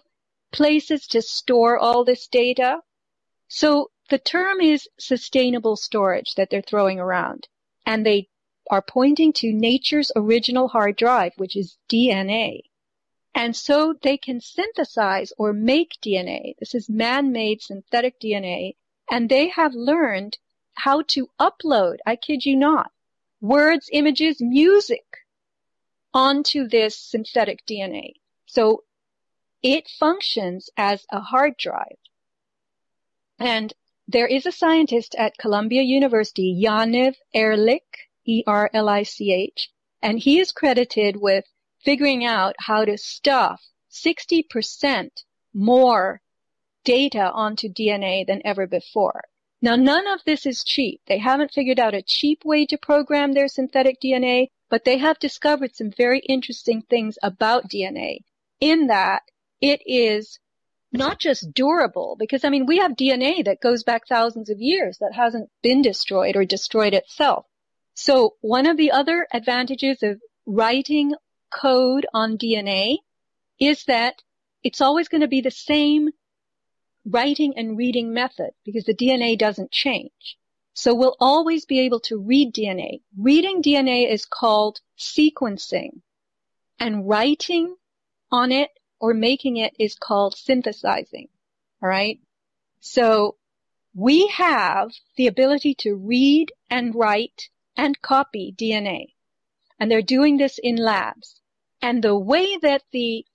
[0.54, 2.80] places to store all this data.
[3.50, 7.50] So the term is sustainable storage that they're throwing around.
[7.86, 8.30] And they
[8.70, 12.62] are pointing to nature's original hard drive, which is DNA.
[13.34, 16.56] And so they can synthesize or make DNA.
[16.60, 18.76] This is man-made synthetic DNA.
[19.10, 20.38] And they have learned
[20.74, 22.92] how to upload, I kid you not,
[23.40, 25.06] words, images, music
[26.14, 28.16] onto this synthetic DNA.
[28.46, 28.84] So
[29.64, 31.98] it functions as a hard drive.
[33.40, 33.74] And
[34.08, 39.70] there is a scientist at Columbia University, Yaniv Erlich, E-R-L-I-C-H,
[40.02, 41.46] and he is credited with
[41.84, 45.10] figuring out how to stuff 60%
[45.54, 46.22] more
[46.84, 49.24] data onto DNA than ever before.
[49.62, 51.02] Now, none of this is cheap.
[51.08, 55.20] They haven't figured out a cheap way to program their synthetic DNA, but they have
[55.20, 58.20] discovered some very interesting things about DNA
[58.60, 59.24] in that
[59.60, 60.40] it is
[60.92, 64.98] not just durable, because I mean, we have DNA that goes back thousands of years
[65.00, 67.46] that hasn't been destroyed or destroyed itself.
[67.94, 71.14] So one of the other advantages of writing
[71.52, 72.98] code on DNA
[73.60, 74.22] is that
[74.64, 76.10] it's always going to be the same
[77.06, 80.38] writing and reading method because the DNA doesn't change.
[80.74, 83.02] So we'll always be able to read DNA.
[83.18, 86.02] Reading DNA is called sequencing
[86.80, 87.76] and writing
[88.32, 91.28] on it or making it is called synthesizing.
[91.84, 92.20] All right.
[92.80, 93.36] So
[93.94, 99.14] we have the ability to read and write and copy DNA.
[99.80, 101.42] And they're doing this in labs.
[101.82, 103.26] And the way that the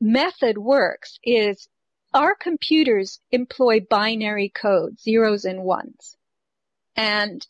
[0.00, 1.68] method works is
[2.14, 6.16] our computers employ binary code, zeros and ones.
[6.96, 7.46] And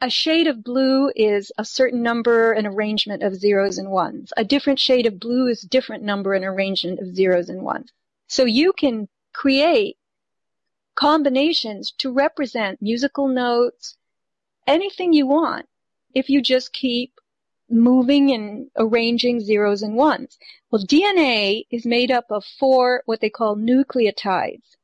[0.00, 4.32] a shade of blue is a certain number and arrangement of zeros and ones.
[4.36, 7.90] A different shade of blue is different number and arrangement of zeros and ones.
[8.26, 9.96] So you can create
[10.94, 13.96] combinations to represent musical notes,
[14.66, 15.66] anything you want,
[16.14, 17.20] if you just keep
[17.70, 20.38] moving and arranging zeros and ones.
[20.70, 24.76] Well, DNA is made up of four what they call nucleotides.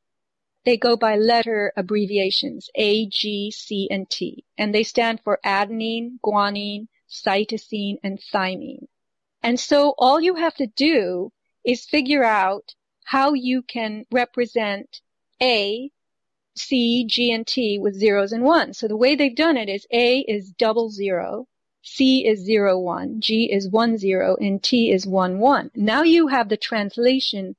[0.64, 6.18] They go by letter abbreviations, A, G, C, and T, and they stand for adenine,
[6.22, 8.86] guanine, cytosine, and thymine.
[9.42, 11.32] And so all you have to do
[11.64, 15.00] is figure out how you can represent
[15.40, 15.90] A,
[16.56, 18.78] C, G, and T with zeros and ones.
[18.78, 21.46] So the way they've done it is A is double zero,
[21.82, 25.70] C is zero one, G is one zero, and T is one one.
[25.74, 27.56] Now you have the translation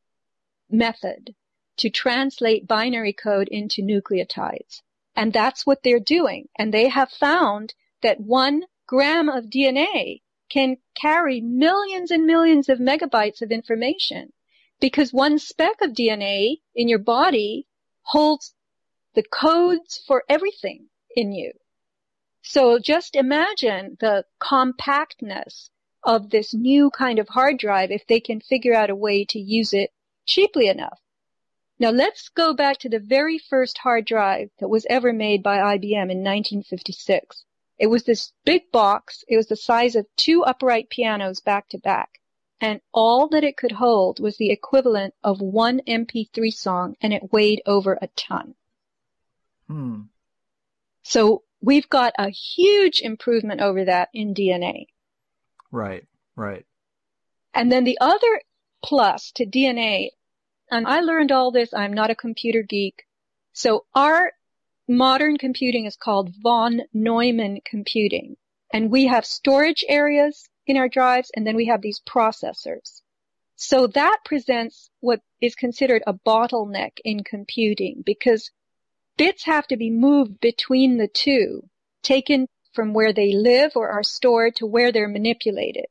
[0.70, 1.36] method
[1.78, 4.82] to translate binary code into nucleotides.
[5.16, 6.50] And that's what they're doing.
[6.58, 12.80] And they have found that one gram of DNA can carry millions and millions of
[12.80, 14.34] megabytes of information.
[14.82, 17.68] because one speck of DNA in your body
[18.02, 18.54] holds
[19.14, 21.52] the codes for everything in you.
[22.44, 25.70] So just imagine the compactness
[26.04, 29.40] of this new kind of hard drive if they can figure out a way to
[29.40, 29.92] use it
[30.26, 31.00] cheaply enough.
[31.78, 35.58] Now let's go back to the very first hard drive that was ever made by
[35.58, 37.44] IBM in 1956.
[37.78, 39.24] It was this big box.
[39.28, 42.22] It was the size of two upright pianos back to back.
[42.60, 47.34] And all that it could hold was the equivalent of one MP3 song and it
[47.34, 48.54] weighed over a ton.
[49.72, 50.02] Hmm.
[51.04, 54.88] So we've got a huge improvement over that in DNA.
[55.72, 56.06] Right,
[56.36, 56.66] right.
[57.54, 58.42] And then the other
[58.84, 60.10] plus to DNA,
[60.70, 63.04] and I learned all this, I'm not a computer geek.
[63.54, 64.34] So our
[64.90, 68.36] modern computing is called von Neumann computing.
[68.74, 73.02] And we have storage areas in our drives and then we have these processors.
[73.56, 78.52] So that presents what is considered a bottleneck in computing because
[79.22, 81.62] bits have to be moved between the two,
[82.02, 85.86] taken from where they live or are stored to where they're manipulated.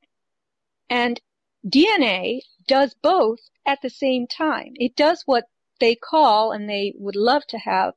[0.88, 1.20] And
[1.64, 4.72] DNA does both at the same time.
[4.74, 5.44] It does what
[5.78, 7.94] they call, and they would love to have,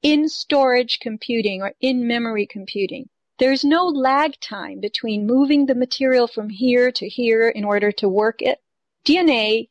[0.00, 3.10] in storage computing or in memory computing.
[3.38, 8.08] There's no lag time between moving the material from here to here in order to
[8.08, 8.62] work it.
[9.04, 9.68] DNA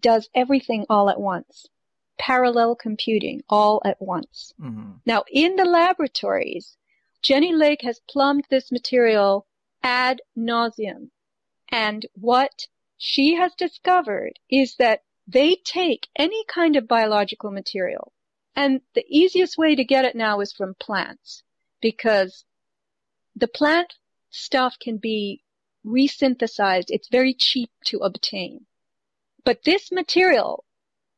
[0.00, 1.68] does everything all at once.
[2.20, 4.52] Parallel computing all at once.
[4.60, 4.90] Mm-hmm.
[5.06, 6.76] Now, in the laboratories,
[7.22, 9.46] Jenny Lake has plumbed this material
[9.82, 11.08] ad nauseum.
[11.70, 12.66] And what
[12.98, 18.12] she has discovered is that they take any kind of biological material.
[18.54, 21.42] And the easiest way to get it now is from plants
[21.80, 22.44] because
[23.34, 23.94] the plant
[24.28, 25.42] stuff can be
[25.86, 26.86] resynthesized.
[26.88, 28.66] It's very cheap to obtain.
[29.42, 30.64] But this material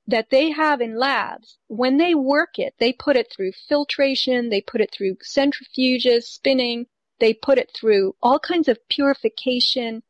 [0.06, 4.60] that they have in labs, when they work it, they put it through filtration, they
[4.60, 6.86] put it through centrifuges, spinning,
[7.20, 10.02] they put it through all kinds of purification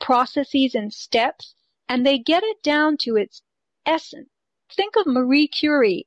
[0.00, 1.54] processes and steps,
[1.88, 3.42] and they get it down to its
[3.86, 4.28] essence.
[4.74, 6.06] Think of Marie Curie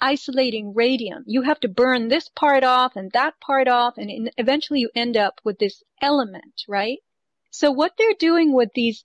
[0.00, 1.24] isolating radium.
[1.26, 5.16] You have to burn this part off and that part off, and eventually you end
[5.16, 6.98] up with this element, right?
[7.50, 9.02] So what they're doing with these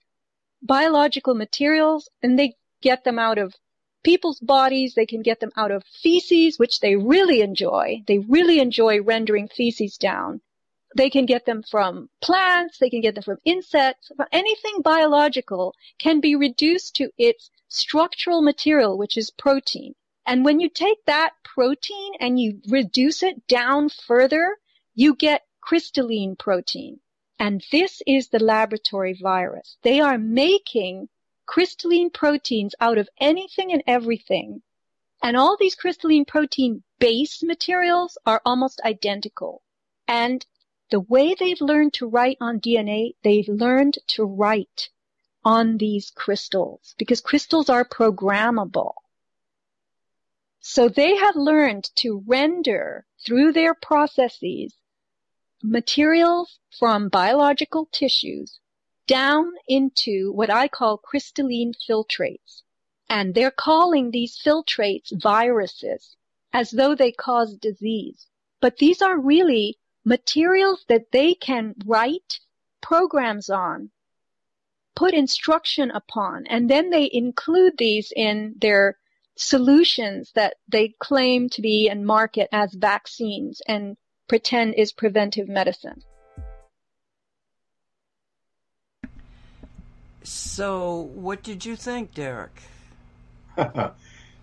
[0.62, 3.54] biological materials, and they get them out of
[4.02, 4.94] people's bodies.
[4.94, 8.02] They can get them out of feces, which they really enjoy.
[8.06, 10.40] They really enjoy rendering feces down.
[10.94, 12.78] They can get them from plants.
[12.78, 14.12] They can get them from insects.
[14.30, 19.94] Anything biological can be reduced to its structural material, which is protein.
[20.26, 24.56] And when you take that protein and you reduce it down further,
[24.94, 27.00] you get crystalline protein.
[27.38, 29.78] And this is the laboratory virus.
[29.82, 31.08] They are making
[31.52, 34.62] crystalline proteins out of anything and everything.
[35.22, 39.60] And all these crystalline protein base materials are almost identical.
[40.08, 40.46] And
[40.90, 44.88] the way they've learned to write on DNA, they've learned to write
[45.44, 48.94] on these crystals because crystals are programmable.
[50.60, 54.74] So they have learned to render through their processes
[55.62, 58.58] materials from biological tissues
[59.06, 62.62] down into what I call crystalline filtrates.
[63.08, 66.16] And they're calling these filtrates viruses
[66.52, 68.26] as though they cause disease.
[68.60, 72.40] But these are really materials that they can write
[72.80, 73.90] programs on,
[74.94, 78.98] put instruction upon, and then they include these in their
[79.36, 83.96] solutions that they claim to be and market as vaccines and
[84.28, 86.02] pretend is preventive medicine.
[90.24, 92.62] So, what did you think, Derek?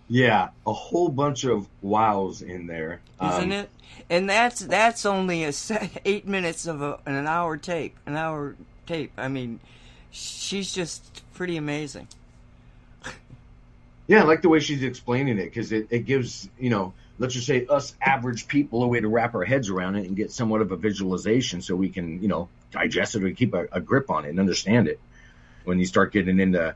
[0.08, 3.70] yeah, a whole bunch of wows in there, isn't um, it?
[4.08, 8.56] And that's that's only a set, eight minutes of a, an hour tape, an hour
[8.86, 9.12] tape.
[9.16, 9.60] I mean,
[10.10, 12.08] she's just pretty amazing.
[14.06, 17.32] Yeah, I like the way she's explaining it because it, it gives, you know, let's
[17.32, 20.32] just say us average people a way to wrap our heads around it and get
[20.32, 23.80] somewhat of a visualization so we can, you know, digest it or keep a, a
[23.80, 24.98] grip on it and understand it
[25.64, 26.74] when you start getting into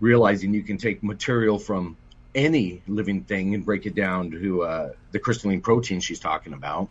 [0.00, 1.96] realizing you can take material from
[2.34, 6.88] any living thing and break it down to uh, the crystalline protein she's talking about,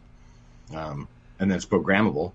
[0.76, 1.08] um,
[1.40, 2.34] and then it's programmable.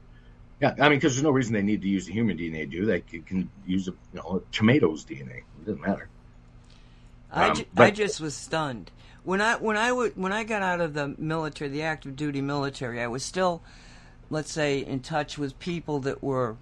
[0.60, 2.70] Yeah, I mean, because there's no reason they need to use the human DNA.
[2.70, 5.38] Do they can use a, you know, a tomato's DNA?
[5.38, 6.08] It doesn't matter.
[7.32, 8.90] I, Um, ju- but- I just was stunned
[9.24, 13.00] when I when I when I got out of the military, the active duty military.
[13.00, 13.60] I was still,
[14.30, 16.56] let's say, in touch with people that were.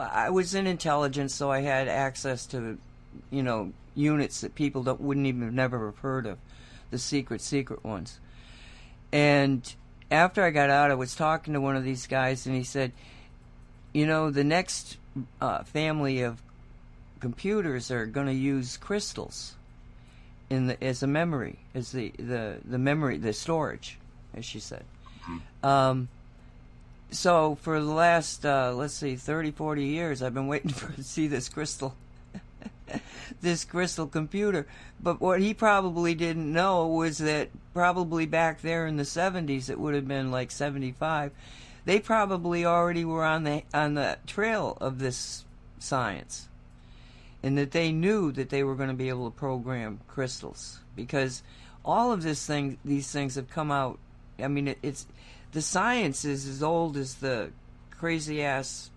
[0.00, 2.78] I was in intelligence, so I had access to
[3.30, 6.38] you know, units that people don't wouldn't even have never have heard of,
[6.90, 8.18] the secret secret ones.
[9.12, 9.74] And
[10.10, 12.92] after I got out, I was talking to one of these guys, and he said,
[13.92, 14.96] "You know, the next
[15.40, 16.42] uh, family of
[17.20, 19.56] computers are going to use crystals
[20.48, 23.98] in the as a memory, as the the the memory, the storage,
[24.34, 24.84] as she said."
[25.62, 26.08] Um,
[27.10, 31.02] so for the last uh, let's see 30 40 years i've been waiting for to
[31.02, 31.94] see this crystal
[33.40, 34.66] this crystal computer.
[35.02, 39.78] But what he probably didn't know was that probably back there in the 70s it
[39.78, 41.32] would have been like 75
[41.86, 45.44] they probably already were on the on the trail of this
[45.78, 46.48] science.
[47.42, 50.80] And that they knew that they were going to be able to program crystals.
[50.94, 51.42] Because
[51.82, 53.98] all of this thing these things have come out
[54.38, 55.06] i mean it, it's
[55.52, 57.50] the science is as old as the
[57.90, 58.90] crazy ass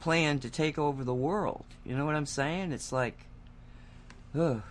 [0.00, 1.64] plan to take over the world.
[1.84, 2.72] You know what I'm saying?
[2.72, 3.18] It's like,
[4.38, 4.62] ugh,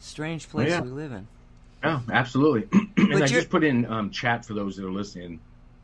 [0.00, 0.80] strange place yeah.
[0.80, 1.26] we live in.
[1.82, 2.68] Yeah, absolutely.
[2.72, 5.40] and But I you're- just put in um, chat for those that are listening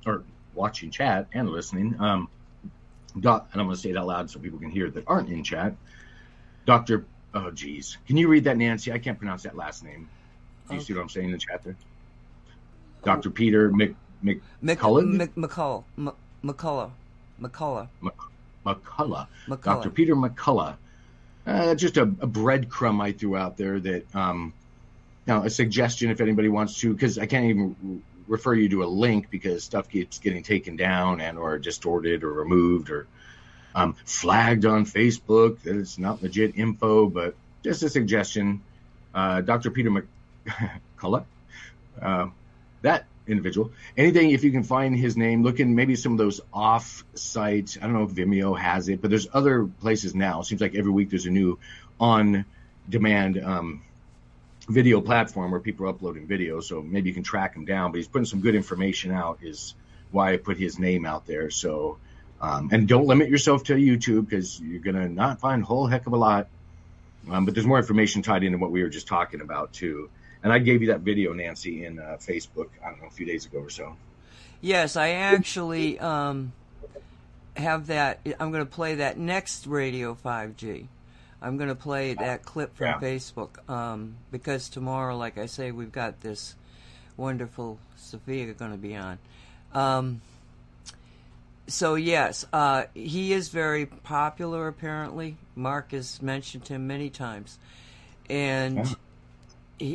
[0.07, 0.25] or
[0.55, 1.97] watching chat and listening.
[2.01, 2.29] Um,
[3.21, 5.29] doc, and I'm going to say it out loud so people can hear that aren't
[5.29, 5.75] in chat.
[6.67, 8.93] Doctor, oh geez, can you read that, Nancy?
[8.93, 10.09] I can't pronounce that last name.
[10.69, 11.77] Do you see what I'm saying in the chat there?
[13.05, 15.17] Doctor Peter Mc, Mc, Mc- Cullen?
[15.17, 16.13] Mc- McCullough, M-
[16.45, 16.91] McCullough,
[17.41, 17.89] McCullough,
[18.65, 19.27] McCullough.
[19.49, 19.63] McCullough.
[19.63, 19.91] Dr.
[19.91, 20.77] Peter McCullough.
[21.47, 24.53] Uh, just a, a breadcrumb I threw out there that, um,
[25.27, 28.87] now a suggestion if anybody wants to, because I can't even refer you to a
[28.87, 33.07] link because stuff keeps getting taken down and or distorted or removed or
[33.75, 37.35] um, flagged on Facebook that it's not legit info, but
[37.65, 38.63] just a suggestion.
[39.15, 39.71] Uh, Dr.
[39.71, 39.91] Peter
[40.99, 41.25] McCullough,
[42.01, 42.29] uh,
[42.83, 43.73] that individual.
[43.97, 47.79] Anything, if you can find his name, look in maybe some of those off sites.
[47.81, 50.41] I don't know if Vimeo has it, but there's other places now.
[50.41, 51.59] It seems like every week there's a new
[52.01, 52.45] on
[52.89, 53.83] demand um,
[54.69, 56.65] video platform where people are uploading videos.
[56.65, 59.75] So maybe you can track him down, but he's putting some good information out, is
[60.11, 61.51] why I put his name out there.
[61.51, 61.99] So,
[62.41, 65.87] um, and don't limit yourself to YouTube because you're going to not find a whole
[65.87, 66.49] heck of a lot.
[67.31, 70.11] Um, but there's more information tied into what we were just talking about, too.
[70.43, 73.27] And I gave you that video, Nancy, in uh, Facebook, I don't know, a few
[73.27, 73.97] days ago or so.
[74.61, 76.53] Yes, I actually um,
[77.57, 78.21] have that.
[78.41, 80.87] I'm going to play that next Radio 5G.
[81.41, 83.01] I'm going to play that clip from Yeah.
[83.01, 86.55] Facebook um, because tomorrow, like I say, we've got this
[87.17, 89.19] wonderful Sofia going to be on.
[89.75, 90.21] Um,
[91.67, 94.69] so yes, uh, he is very popular.
[94.69, 97.59] Apparently, Mark has mentioned him many times,
[98.29, 98.97] and.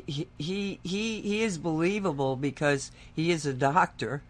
[0.05, 4.21] He, he he is believable because he is a doctor,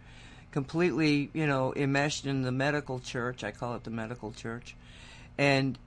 [0.50, 3.42] completely you know enmeshed in the medical church.
[3.44, 4.76] I call it the medical church,
[5.36, 5.78] and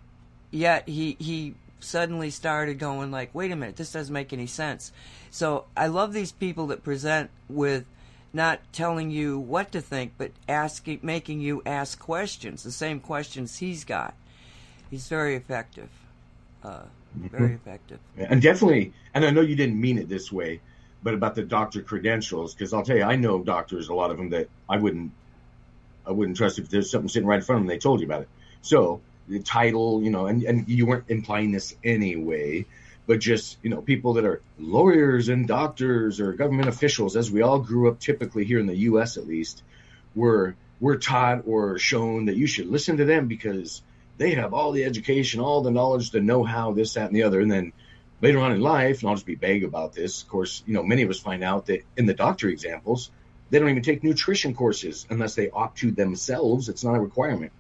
[0.51, 4.91] yet he he suddenly started going like, wait a minute, this doesn't make any sense.
[5.31, 7.85] So I love these people that present with
[8.33, 13.57] not telling you what to think, but asking, making you ask questions, the same questions
[13.57, 14.13] he's got.
[14.89, 15.89] He's very effective,
[16.63, 17.99] uh, very effective.
[18.17, 20.61] And definitely, and I know you didn't mean it this way,
[21.03, 24.17] but about the doctor credentials, because I'll tell you, I know doctors, a lot of
[24.17, 25.11] them that I wouldn't,
[26.05, 27.67] I wouldn't trust if there's something sitting right in front of them.
[27.67, 28.29] They told you about it.
[28.61, 32.65] So the title, you know, and and you weren't implying this anyway,
[33.07, 37.41] but just you know, people that are lawyers and doctors or government officials, as we
[37.41, 39.17] all grew up typically here in the U.S.
[39.17, 39.63] at least,
[40.15, 43.81] were were taught or shown that you should listen to them because
[44.21, 47.39] they have all the education, all the knowledge, the know-how, this, that, and the other,
[47.39, 47.73] and then
[48.21, 50.21] later on in life, and I'll just be vague about this.
[50.21, 53.09] Of course, you know, many of us find out that in the doctor examples,
[53.49, 56.69] they don't even take nutrition courses unless they opt to themselves.
[56.69, 57.51] It's not a requirement.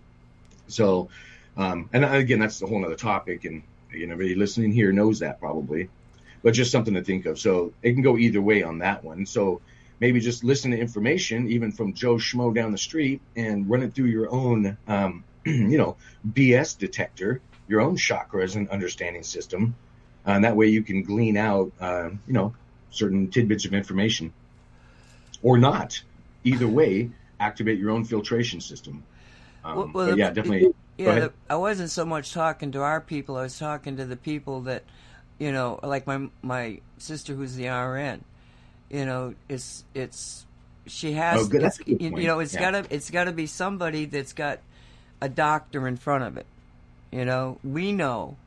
[0.67, 1.09] So,
[1.57, 5.19] um, and again, that's a whole other topic, and you know, everybody listening here knows
[5.19, 5.89] that probably,
[6.43, 7.39] but just something to think of.
[7.39, 9.25] So it can go either way on that one.
[9.25, 9.61] So
[9.99, 13.95] maybe just listen to information, even from Joe Schmo down the street, and run it
[13.95, 19.75] through your own, um, you know, BS detector, your own chakras and understanding system,
[20.27, 22.53] uh, and that way you can glean out, uh, you know,
[22.91, 24.33] certain tidbits of information,
[25.41, 26.01] or not.
[26.43, 29.03] Either way, activate your own filtration system.
[29.63, 30.73] Um, Well- well, yeah, definitely.
[30.97, 33.35] Yeah, the, I wasn't so much talking to our people.
[33.37, 34.83] I was talking to the people that,
[35.39, 38.23] you know, like my my sister who's the RN.
[38.89, 40.45] You know, it's it's
[40.85, 41.61] she has Oh, good.
[41.61, 42.21] That's a good you, point.
[42.21, 42.71] you know it's Yeah.
[42.71, 44.59] gotta it's gotta be somebody that's got
[45.21, 46.45] a doctor in front of it.
[47.11, 48.37] You know, we know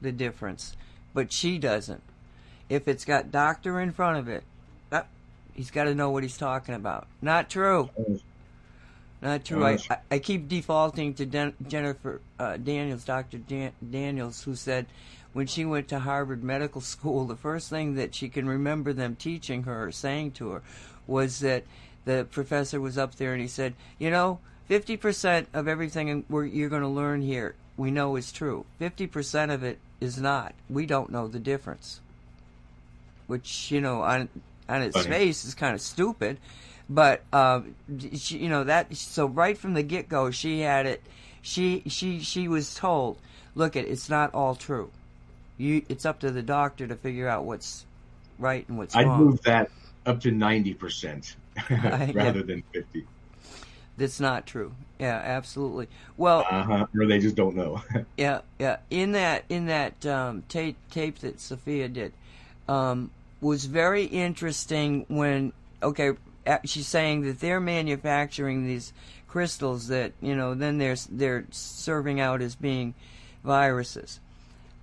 [0.00, 0.76] the difference,
[1.14, 2.02] but she doesn't.
[2.68, 4.44] If it's got doctor in front of it,
[4.92, 5.02] uh,
[5.54, 7.06] he's got to know what he's talking about.
[7.22, 7.90] Not true.
[9.22, 9.64] Not true.
[9.64, 13.38] I, I, I keep defaulting to Den- Jennifer uh, Daniels, Dr.
[13.38, 14.86] Dan- Daniels, who said
[15.32, 19.16] when she went to Harvard Medical School, the first thing that she can remember them
[19.16, 20.62] teaching her or saying to her
[21.06, 21.64] was that
[22.04, 24.38] the professor was up there and he said, You know,
[24.68, 28.66] 50% of everything you're going to learn here we know is true.
[28.80, 30.52] 50% of it is not.
[30.68, 32.00] We don't know the difference.
[33.28, 34.28] Which, you know, on,
[34.68, 35.08] on its Funny.
[35.08, 36.38] face is kind of stupid.
[36.90, 37.74] But um,
[38.16, 41.02] she, you know that so right from the get go she had it.
[41.42, 43.18] She she she was told,
[43.54, 44.90] look, it it's not all true.
[45.58, 47.84] You it's up to the doctor to figure out what's
[48.38, 49.04] right and what's wrong.
[49.06, 49.70] I'd move that
[50.06, 51.36] up to ninety percent
[51.70, 52.10] Yeah.
[52.14, 53.04] rather than fifty.
[53.98, 54.72] That's not true.
[54.98, 55.88] Yeah, absolutely.
[56.16, 56.86] Well, Uh huh.
[56.96, 57.82] Or they just don't know.
[58.16, 58.78] Yeah, yeah.
[58.90, 62.12] In that in that um, tape tape that Sofia did
[62.68, 65.04] um, was very interesting.
[65.08, 66.12] When okay,
[66.64, 68.92] she's saying that they're manufacturing these
[69.26, 72.94] crystals that you know then they're they're serving out as being
[73.44, 74.20] viruses,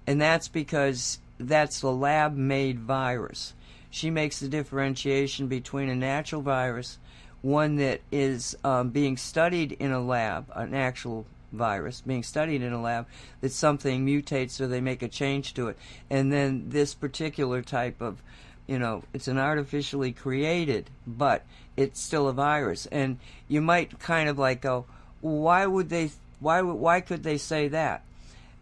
[0.08, 3.54] and that's because that's the lab made virus.
[3.90, 6.98] She makes the differentiation between a natural virus,
[7.46, 12.74] one that is um, being studied in a lab, an actual virus being studied in
[12.74, 13.06] a lab,
[13.42, 15.78] that something mutates or they make a change to it,
[16.10, 18.18] and then this particular type of,
[18.66, 21.44] you know, it's an artificially created, but
[21.78, 24.86] it's still a virus, and you might kind of like go,
[25.22, 26.10] why would they?
[26.40, 26.62] Why?
[26.62, 28.02] Why could they say that?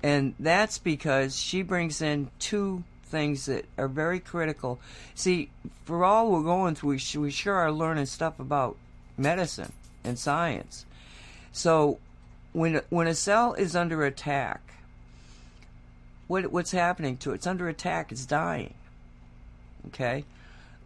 [0.02, 4.80] And that's because she brings in two things that are very critical.
[5.14, 5.52] See,
[5.86, 8.76] for all we're going through, we, sure are learning stuff about
[9.18, 9.72] medicine
[10.04, 10.86] and science.
[11.52, 12.00] So,
[12.54, 14.62] when when a cell is under attack,
[16.28, 17.36] what what's happening to it?
[17.36, 18.12] It's under attack.
[18.12, 18.74] It's dying.
[19.90, 20.26] Okay,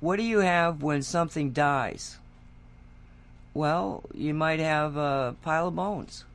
[0.01, 2.17] what do you have when something dies?
[3.53, 6.25] Well, you might have a pile of bones.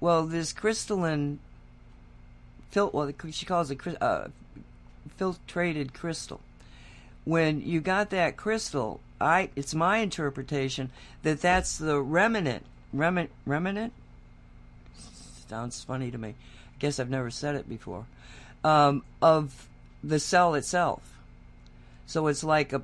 [0.00, 1.38] Well, this crystalline,
[2.74, 4.28] well, she calls it uh,
[5.18, 6.40] filtrated crystal.
[7.24, 10.90] When you got that crystal, I it's my interpretation
[11.22, 13.92] that that's the remnant, remnant, remnant.
[15.48, 16.30] Sounds funny to me.
[16.30, 18.06] I guess I've never said it before.
[18.64, 19.68] Um, of
[20.02, 21.16] the cell itself.
[22.06, 22.82] So it's like a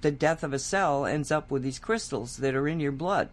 [0.00, 3.28] the death of a cell ends up with these crystals that are in your blood.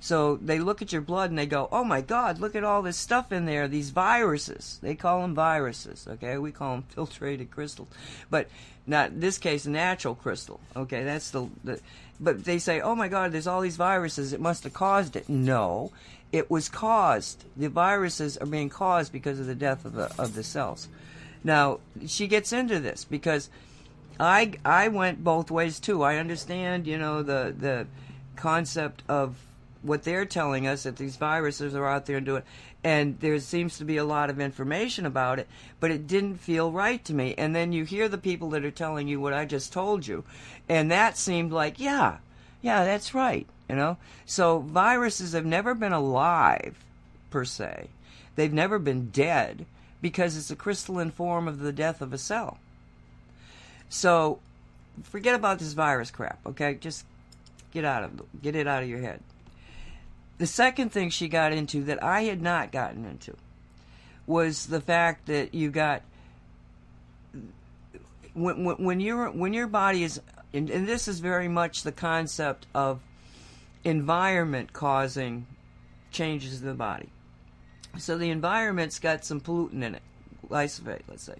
[0.00, 2.82] So they look at your blood and they go, "Oh my God, look at all
[2.82, 3.68] this stuff in there.
[3.68, 4.78] These viruses.
[4.82, 6.06] They call them viruses.
[6.08, 7.88] Okay, we call them filtrated crystals,
[8.30, 8.48] but
[8.86, 10.60] not this case, natural crystal.
[10.74, 11.80] Okay, that's the, the.
[12.20, 14.32] But they say, "Oh my God, there's all these viruses.
[14.32, 15.92] It must have caused it." No,
[16.32, 17.44] it was caused.
[17.56, 20.88] The viruses are being caused because of the death of the of the cells.
[21.42, 23.50] Now she gets into this because
[24.18, 26.02] I I went both ways too.
[26.02, 27.86] I understand, you know, the the
[28.36, 29.45] concept of
[29.86, 32.42] what they're telling us that these viruses are out there and doing,
[32.84, 35.48] and there seems to be a lot of information about it,
[35.80, 37.34] but it didn't feel right to me.
[37.36, 40.24] And then you hear the people that are telling you what I just told you,
[40.68, 42.18] and that seemed like, yeah,
[42.62, 43.96] yeah, that's right, you know.
[44.24, 46.76] So viruses have never been alive,
[47.30, 47.88] per se.
[48.34, 49.66] They've never been dead
[50.00, 52.58] because it's a crystalline form of the death of a cell.
[53.88, 54.40] So
[55.02, 56.74] forget about this virus crap, okay?
[56.74, 57.04] Just
[57.72, 59.20] get out of get it out of your head.
[60.38, 63.36] The second thing she got into that I had not gotten into
[64.26, 66.02] was the fact that you got
[68.34, 70.20] when when, when your when your body is
[70.52, 73.00] and, and this is very much the concept of
[73.84, 75.46] environment causing
[76.10, 77.08] changes in the body.
[77.98, 80.02] So the environment's got some pollutant in it,
[80.48, 81.36] glyphosate, let's say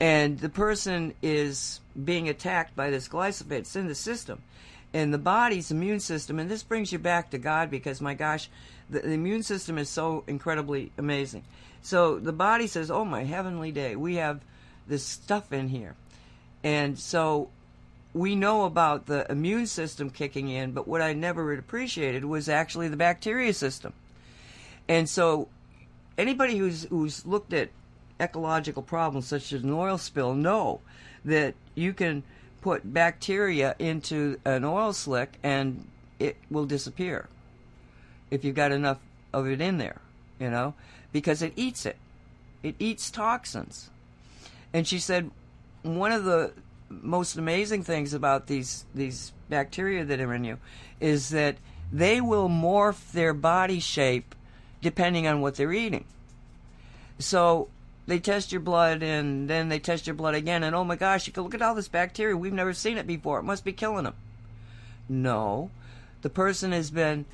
[0.00, 3.52] and the person is being attacked by this glyphosate.
[3.52, 4.42] It's in the system.
[4.92, 8.48] And the body's immune system, and this brings you back to God because, my gosh,
[8.88, 11.44] the, the immune system is so incredibly amazing.
[11.82, 14.40] So the body says, Oh, my heavenly day, we have
[14.86, 15.94] this stuff in here.
[16.64, 17.50] And so
[18.12, 22.88] we know about the immune system kicking in, but what I never appreciated was actually
[22.88, 23.92] the bacteria system.
[24.88, 25.48] And so
[26.16, 27.68] anybody who's who's looked at
[28.20, 30.80] ecological problems such as an oil spill know
[31.24, 32.22] that you can
[32.66, 35.86] put bacteria into an oil slick and
[36.18, 37.28] it will disappear
[38.28, 38.98] if you've got enough
[39.32, 40.00] of it in there,
[40.40, 40.74] you know,
[41.12, 41.94] because it eats it.
[42.64, 43.88] It eats toxins.
[44.72, 45.30] And she said
[45.82, 46.54] one of the
[46.90, 50.58] most amazing things about these these bacteria that are in you
[50.98, 51.54] is that
[51.92, 54.34] they will morph their body shape
[54.82, 56.04] depending on what they're eating.
[57.20, 57.68] So
[58.06, 61.26] they test your blood and then they test your blood again and oh my gosh
[61.26, 63.72] you can look at all this bacteria we've never seen it before it must be
[63.72, 64.14] killing them
[65.08, 65.70] no
[66.22, 67.24] the person has been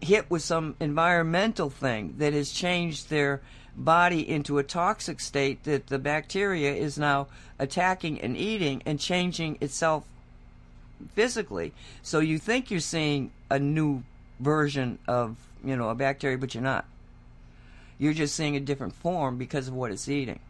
[0.00, 3.40] hit with some environmental thing that has changed their
[3.76, 7.28] body into a toxic state that the bacteria is now
[7.58, 10.04] attacking and eating and changing itself
[11.14, 11.72] physically.
[12.02, 14.02] So you think you're seeing a new
[14.40, 16.84] version of, you know, a bacteria, but you're not.
[17.98, 20.40] You're just seeing a different form because of what it's eating.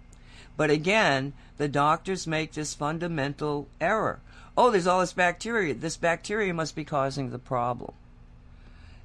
[0.56, 4.20] But again, the doctors make this fundamental error.
[4.56, 5.74] Oh, there's all this bacteria.
[5.74, 7.92] This bacteria must be causing the problem.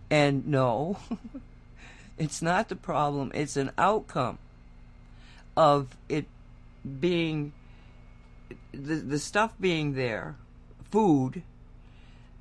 [0.09, 0.97] And no,
[2.17, 4.37] it's not the problem, it's an outcome
[5.55, 6.25] of it
[6.99, 7.53] being
[8.71, 10.35] the, the stuff being there,
[10.89, 11.43] food,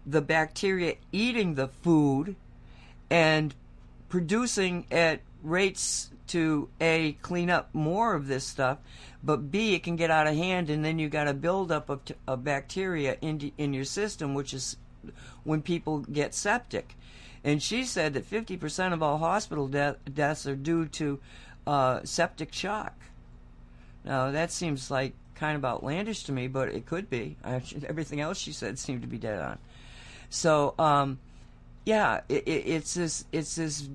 [0.07, 2.37] the bacteria eating the food,
[3.11, 3.55] and
[4.09, 8.79] producing at rates to A, clean up more of this stuff,
[9.23, 12.05] but B, it can get out of hand, and then you got a buildup of,
[12.05, 14.77] t- of bacteria in, in your system, which is
[15.45, 16.97] when people get septic.
[17.45, 21.21] And she said that 50% of all hospital de- deaths are due to
[21.67, 22.95] uh, septic shock.
[24.05, 27.37] Now, that seems like kind of outlandish to me, but it could be.
[27.45, 29.59] I, everything else she said seemed to be dead on.
[30.31, 31.19] So, um,
[31.85, 33.89] yeah, it, it, it's this, it's this.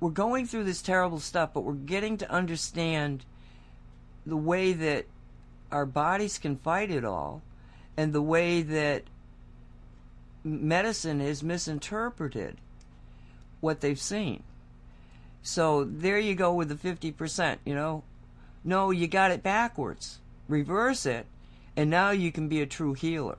[0.00, 3.24] We're going through this terrible stuff, but we're getting to understand
[4.26, 5.06] the way that
[5.70, 7.42] our bodies can fight it all,
[7.96, 9.04] and the way that
[10.44, 12.56] medicine has misinterpreted
[13.60, 14.42] what they've seen.
[15.42, 18.02] So there you go with the 50%, you know.
[18.62, 20.20] No, you got it backwards.
[20.48, 21.26] Reverse it,
[21.76, 23.38] and now you can be a true healer.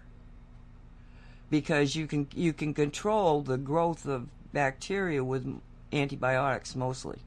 [1.50, 5.62] Because you can you can control the growth of bacteria with
[5.96, 7.20] antibiotics mostly.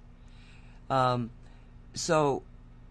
[0.91, 1.31] Um,
[1.95, 2.43] so,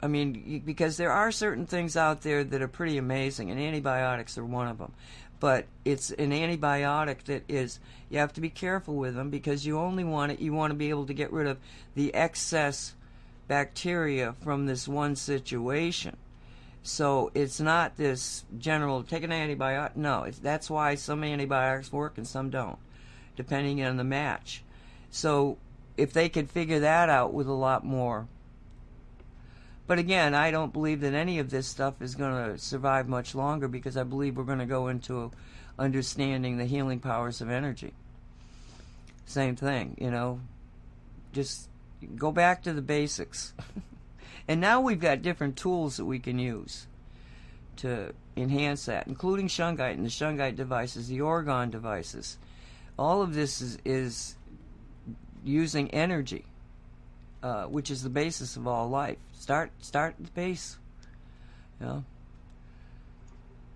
[0.01, 4.37] I mean, because there are certain things out there that are pretty amazing, and antibiotics
[4.37, 4.91] are one of them
[5.39, 9.77] but it's an antibiotic that is you have to be careful with them because you
[9.77, 11.57] only want it you want to be able to get rid of
[11.95, 12.95] the excess
[13.47, 16.17] bacteria from this one situation.
[16.83, 22.27] So it's not this general take an antibiotic no that's why some antibiotics work and
[22.27, 22.79] some don't
[23.35, 24.63] depending on the match.
[25.11, 25.57] So
[25.97, 28.27] if they could figure that out with a lot more
[29.87, 33.33] but again, I don't believe that any of this stuff is going to survive much
[33.33, 35.31] longer because I believe we're going to go into
[35.79, 37.93] understanding the healing powers of energy.
[39.25, 40.41] Same thing, you know,
[41.31, 41.69] just
[42.17, 43.53] go back to the basics.
[44.47, 46.87] and now we've got different tools that we can use
[47.77, 52.37] to enhance that, including Shungite and the Shungite devices, the Orgone devices.
[52.99, 54.36] All of this is, is
[55.47, 56.45] using energy
[57.43, 59.17] uh, which is the basis of all life.
[59.33, 60.77] Start start the base.
[61.79, 62.03] You know.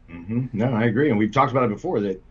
[0.10, 0.46] Mm-hmm.
[0.54, 2.22] No, I agree, and we've talked about it before that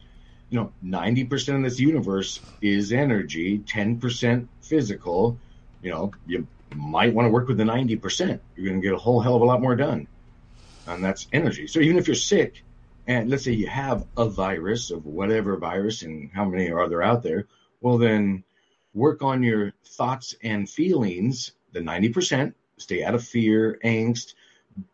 [0.51, 5.39] you know ninety percent of this universe is energy, ten percent physical.
[5.83, 8.43] You know, you might want to work with the ninety percent.
[8.57, 10.09] You're going to get a whole hell of a lot more done,
[10.87, 11.67] and that's energy.
[11.69, 12.63] So even if you're sick,
[13.07, 17.03] and let's say you have a virus of whatever virus, and how many are there
[17.03, 17.47] out there,
[17.81, 18.45] well then
[18.95, 24.35] work on your thoughts and feelings, the 90%, stay out of fear, angst,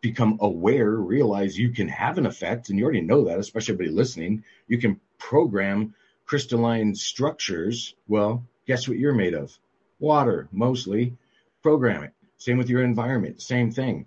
[0.00, 3.96] become aware, realize you can have an effect, and you already know that, especially everybody
[3.96, 4.44] listening.
[4.68, 5.94] You can program
[6.24, 7.94] crystalline structures.
[8.08, 9.56] Well, guess what you're made of?
[9.98, 11.16] Water, mostly.
[11.62, 12.12] Program it.
[12.38, 14.06] Same with your environment, same thing.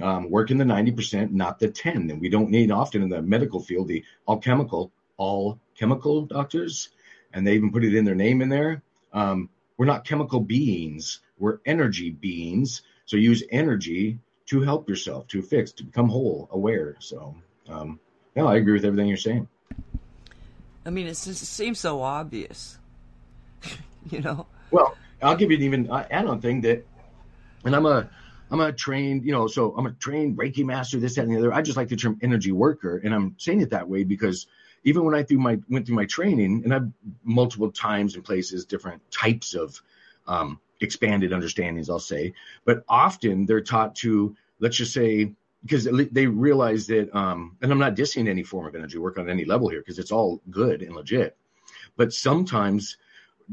[0.00, 2.10] Um, work in the 90%, not the 10.
[2.10, 6.90] And we don't need often in the medical field the all chemical, all chemical doctors,
[7.32, 8.82] and they even put it in their name in there.
[9.12, 12.82] Um, we're not chemical beings, we're energy beings.
[13.06, 16.96] So use energy to help yourself, to fix, to become whole, aware.
[17.00, 17.34] So,
[17.68, 17.98] um,
[18.34, 19.48] yeah, I agree with everything you're saying.
[20.84, 22.78] I mean, it seems so obvious,
[24.10, 24.46] you know.
[24.70, 26.84] Well, I'll give you an even add-on thing that,
[27.64, 28.08] and I'm a,
[28.50, 31.38] I'm a trained, you know, so I'm a trained Reiki master, this, that, and the
[31.38, 31.52] other.
[31.52, 34.46] I just like the term energy worker, and I'm saying it that way because
[34.84, 36.90] even when I through my went through my training, and I've
[37.24, 39.80] multiple times and places different types of
[40.26, 46.26] um, expanded understandings, I'll say, but often they're taught to let's just say because they
[46.26, 49.68] realize that, um, and I'm not dissing any form of energy work on any level
[49.68, 51.36] here because it's all good and legit,
[51.96, 52.96] but sometimes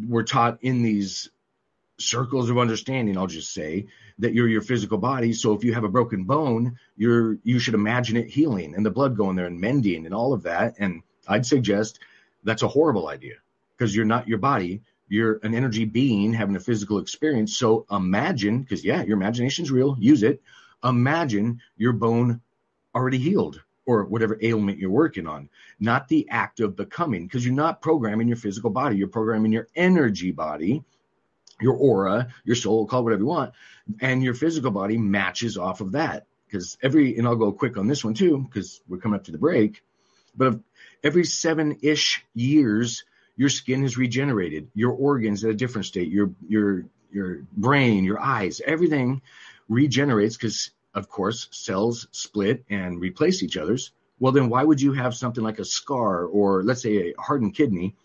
[0.08, 1.30] we're taught in these
[2.00, 3.86] circles of understanding i'll just say
[4.20, 7.74] that you're your physical body so if you have a broken bone you're you should
[7.74, 11.02] imagine it healing and the blood going there and mending and all of that and
[11.30, 12.00] I'd suggest
[12.44, 13.36] that's a horrible idea
[13.78, 14.82] because you're not your body.
[15.08, 17.56] You're an energy being having a physical experience.
[17.56, 20.42] So imagine, because yeah, your imagination's real, use it.
[20.84, 22.42] Imagine your bone
[22.94, 25.50] already healed or whatever ailment you're working on,
[25.80, 29.68] not the act of becoming, because you're not programming your physical body, you're programming your
[29.76, 30.84] energy body,
[31.60, 33.54] your aura, your soul, call whatever you want,
[34.00, 36.28] and your physical body matches off of that.
[36.46, 39.32] Because every, and I'll go quick on this one too, because we're coming up to
[39.32, 39.82] the break,
[40.36, 40.60] but
[41.04, 43.04] every seven ish years,
[43.36, 48.20] your skin is regenerated, your organs at a different state, your, your, your brain, your
[48.20, 49.22] eyes, everything
[49.68, 54.94] regenerates because of course, cells split and replace each other's, well, then why would you
[54.94, 57.96] have something like a scar or let's say a hardened kidney,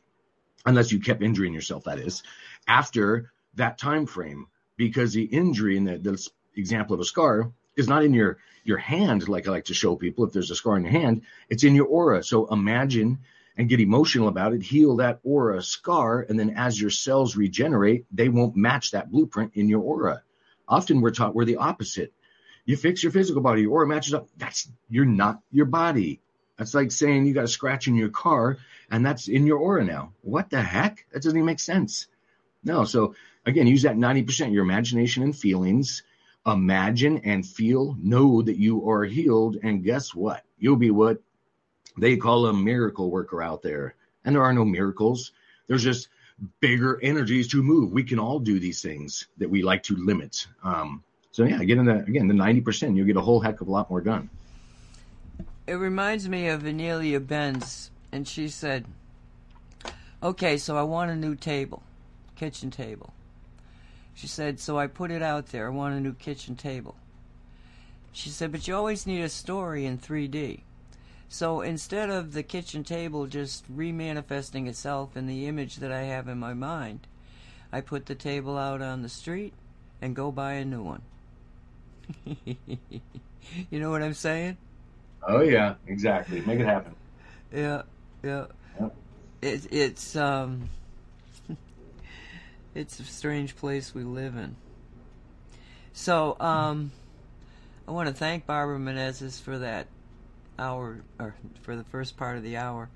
[0.66, 2.22] unless you kept injuring yourself, that is,
[2.68, 4.47] after that time frame?
[4.77, 8.79] Because the injury in the, the example of a scar is not in your your
[8.79, 10.25] hand, like I like to show people.
[10.25, 12.22] If there's a scar in your hand, it's in your aura.
[12.22, 13.18] So imagine
[13.57, 18.07] and get emotional about it, heal that aura scar, and then as your cells regenerate,
[18.11, 20.22] they won't match that blueprint in your aura.
[20.66, 22.12] Often we're taught we're the opposite
[22.64, 24.29] you fix your physical body or it matches up.
[24.37, 26.20] That's you're not your body.
[26.57, 28.59] That's like saying you got a scratch in your car
[28.91, 30.12] and that's in your aura now.
[30.22, 31.05] What the heck?
[31.12, 32.07] That doesn't even make sense.
[32.62, 32.85] No.
[32.85, 33.14] So
[33.45, 36.03] again, use that 90%, your imagination and feelings.
[36.47, 39.57] Imagine and feel, know that you are healed.
[39.62, 40.45] And guess what?
[40.59, 41.22] You'll be what
[41.99, 43.95] they call a miracle worker out there.
[44.24, 45.32] And there are no miracles.
[45.68, 46.09] There's just
[46.61, 47.92] bigger energies to move.
[47.92, 50.47] We can all do these things that we like to limit.
[50.62, 53.61] Um, so yeah, get in the again the ninety percent, you'll get a whole heck
[53.61, 54.30] of a lot more done.
[55.66, 58.84] It reminds me of Inelia Benz, and she said,
[60.22, 61.82] "Okay, so I want a new table,
[62.36, 63.14] kitchen table."
[64.15, 65.67] She said, "So I put it out there.
[65.67, 66.97] I want a new kitchen table."
[68.12, 70.62] She said, "But you always need a story in 3D."
[71.29, 76.29] So instead of the kitchen table just remanifesting itself in the image that I have
[76.29, 77.07] in my mind,
[77.73, 79.53] I put the table out on the street
[80.01, 81.03] and go buy a new one.
[82.25, 84.59] you know what I'm saying?
[85.27, 86.41] Oh yeah, exactly.
[86.43, 86.95] Make it happen.
[87.53, 87.83] Yeah,
[88.23, 88.47] yeah.
[88.81, 88.97] Yep.
[89.43, 90.69] It, it's um,
[92.75, 94.57] it's a strange place we live in.
[95.93, 96.91] So um,
[97.87, 99.87] I want to thank Barbara Meneses for that
[100.59, 102.89] hour, or for the first part of the hour,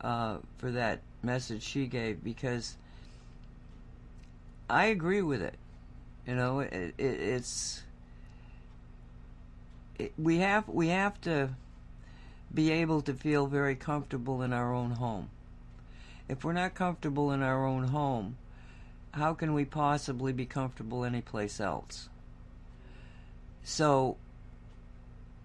[0.00, 2.76] uh, for that message she gave because
[4.68, 5.54] I agree with it.
[6.26, 7.82] You know, it, it, it's
[10.18, 11.50] we have we have to
[12.52, 15.30] be able to feel very comfortable in our own home.
[16.28, 18.36] If we're not comfortable in our own home,
[19.12, 22.08] how can we possibly be comfortable anyplace else?
[23.62, 24.16] So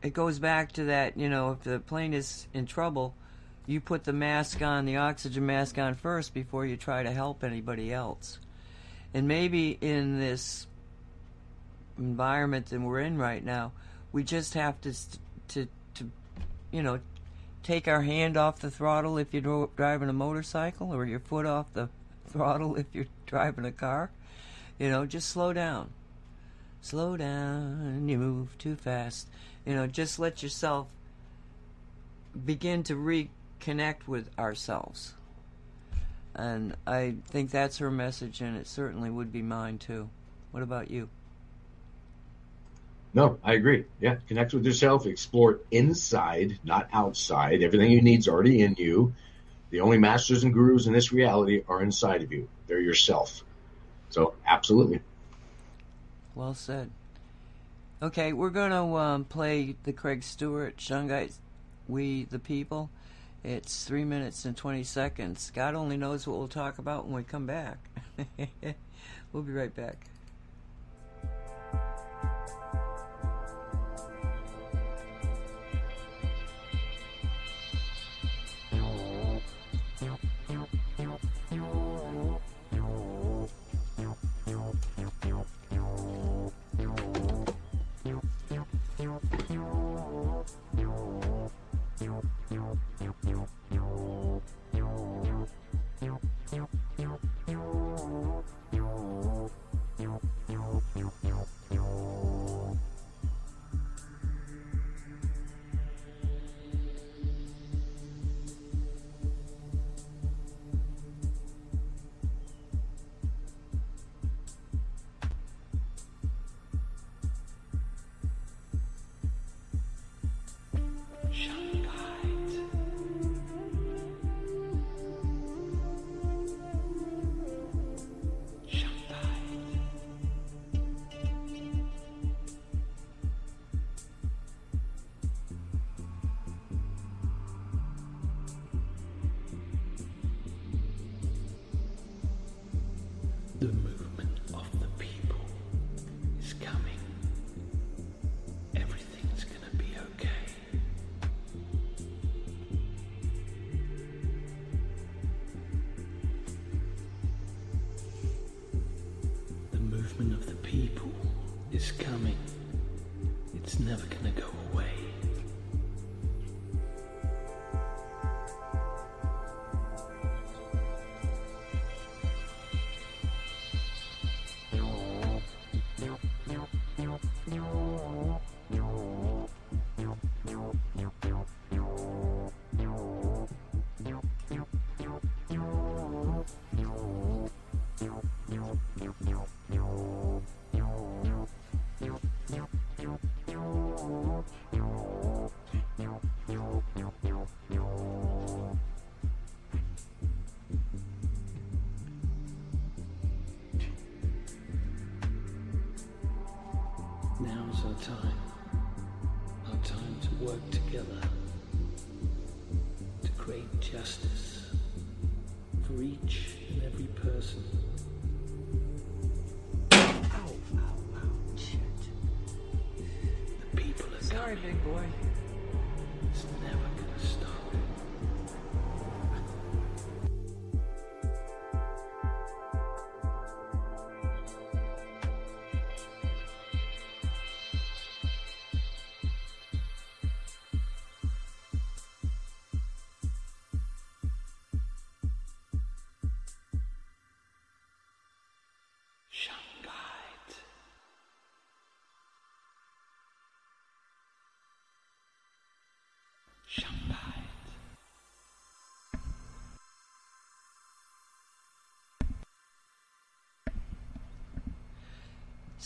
[0.01, 3.13] it goes back to that, you know, if the plane is in trouble,
[3.65, 7.43] you put the mask on, the oxygen mask on first before you try to help
[7.43, 8.39] anybody else.
[9.13, 10.67] And maybe in this
[11.97, 13.73] environment that we're in right now,
[14.11, 14.93] we just have to
[15.49, 16.09] to to
[16.71, 16.99] you know
[17.63, 21.73] take our hand off the throttle if you're driving a motorcycle or your foot off
[21.73, 21.89] the
[22.27, 24.11] throttle if you're driving a car
[24.77, 25.89] you know just slow down
[26.81, 29.27] slow down you move too fast
[29.65, 30.87] you know just let yourself
[32.45, 35.13] begin to reconnect with ourselves
[36.35, 40.09] and i think that's her message and it certainly would be mine too
[40.51, 41.09] what about you
[43.13, 43.85] no, I agree.
[43.99, 47.63] Yeah, connect with yourself, explore inside, not outside.
[47.63, 49.15] Everything you need is already in you.
[49.69, 52.47] The only masters and gurus in this reality are inside of you.
[52.67, 53.43] They're yourself.
[54.09, 55.01] So, absolutely.
[56.35, 56.89] Well said.
[58.01, 61.33] Okay, we're going to um, play the Craig Stuart Shungite,
[61.87, 62.89] We the People.
[63.43, 65.51] It's three minutes and 20 seconds.
[65.53, 67.77] God only knows what we'll talk about when we come back.
[69.33, 70.05] we'll be right back.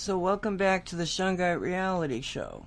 [0.02, 2.66] So, welcome back to the Shungite Reality Show.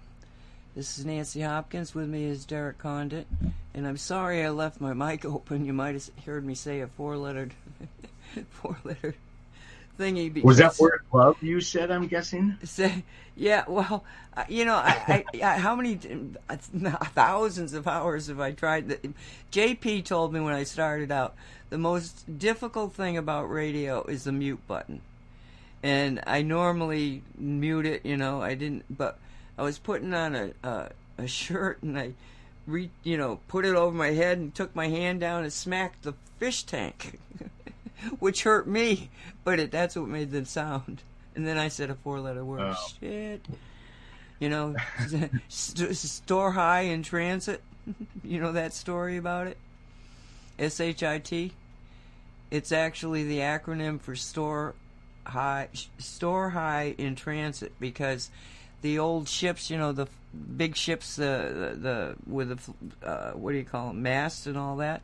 [0.77, 1.93] This is Nancy Hopkins.
[1.93, 3.27] With me is Derek Condit.
[3.75, 5.65] And I'm sorry I left my mic open.
[5.65, 7.53] You might have heard me say a four lettered
[8.51, 9.17] four lettered
[9.99, 10.45] thingy.
[10.45, 11.91] Was that word love you said?
[11.91, 12.57] I'm guessing.
[12.63, 13.03] Say,
[13.35, 14.05] yeah, well,
[14.49, 15.97] you know, I, I, I, how many
[17.17, 18.91] thousands of hours have I tried?
[18.91, 19.13] The,
[19.51, 21.35] JP told me when I started out,
[21.71, 25.01] the most difficult thing about radio is the mute button.
[25.85, 29.19] And I normally mute it, you know, I didn't, but
[29.59, 32.15] I was putting on a, a, a shirt and I,
[32.67, 36.05] re, you know, put it over my head and took my hand down and smacked
[36.05, 37.21] the fish tank,
[38.19, 39.11] which hurt me,
[39.45, 41.03] but it, that's what made the sound.
[41.37, 42.63] And then I said a four letter word.
[42.63, 42.89] Oh.
[42.99, 43.45] Shit.
[44.41, 44.77] You know,
[45.51, 47.63] st- store high in transit.
[48.25, 49.59] you know that story about it?
[50.59, 51.53] S H I T.
[52.51, 54.75] It's actually the acronym for store
[55.27, 55.69] high
[55.99, 58.31] store high in transit because
[58.83, 60.07] the old ships, you know, the
[60.57, 64.57] big ships, the the, the with the uh, what do you call them, masts and
[64.57, 65.03] all that.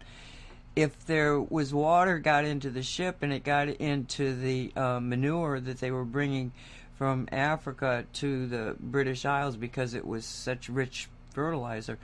[0.77, 5.59] If there was water got into the ship and it got into the uh, manure
[5.61, 6.53] that they were bringing
[6.97, 11.99] from Africa to the British Isles because it was such rich fertilizer,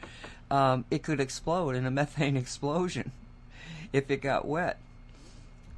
[0.51, 3.13] um, it could explode in a methane explosion
[3.93, 4.79] if it got wet.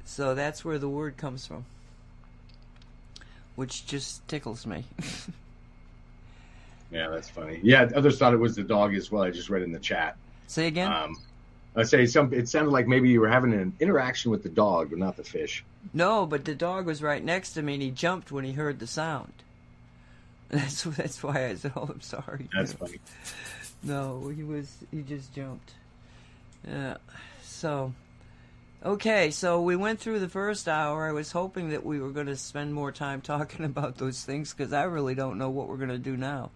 [0.05, 1.65] So that's where the word comes from,
[3.59, 4.85] which just tickles me.
[6.91, 7.59] Yeah, that's funny.
[7.61, 9.21] Yeah, others thought it was the dog as well.
[9.21, 10.17] I just read in the chat.
[10.47, 10.91] Say again?
[10.91, 11.17] Um,
[11.75, 12.33] I say some.
[12.33, 15.23] It sounded like maybe you were having an interaction with the dog, but not the
[15.23, 15.63] fish.
[15.93, 18.79] no, but the dog was right next to me and he jumped when he heard
[18.79, 19.33] the sound.
[20.49, 22.99] That's that's why I said, "Oh, I'm sorry." That's funny.
[23.83, 25.73] No, he was he just jumped.
[26.67, 26.97] Yeah.
[27.43, 27.93] So
[28.85, 31.07] okay, so we went through the first hour.
[31.07, 34.53] I was hoping that we were going to spend more time talking about those things
[34.53, 36.51] cuz I really don't know what we're going to do now.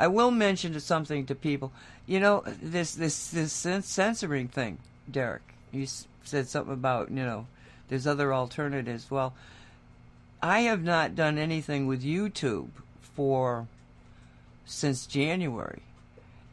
[0.00, 1.72] I will mention something to people.
[2.06, 4.78] You know, this this this censoring thing,
[5.10, 5.42] Derek.
[5.72, 5.86] You
[6.24, 7.46] said something about, you know,
[7.88, 9.10] there's other alternatives.
[9.10, 9.34] Well,
[10.40, 12.68] I have not done anything with YouTube
[13.00, 13.66] for
[14.64, 15.82] since January.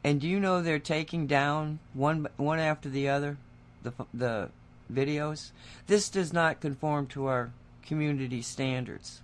[0.03, 3.38] And do you know they're taking down one one after the other
[3.86, 4.49] the the
[4.91, 5.51] videos?
[5.88, 7.51] This does not conform to our
[7.86, 9.21] community standards.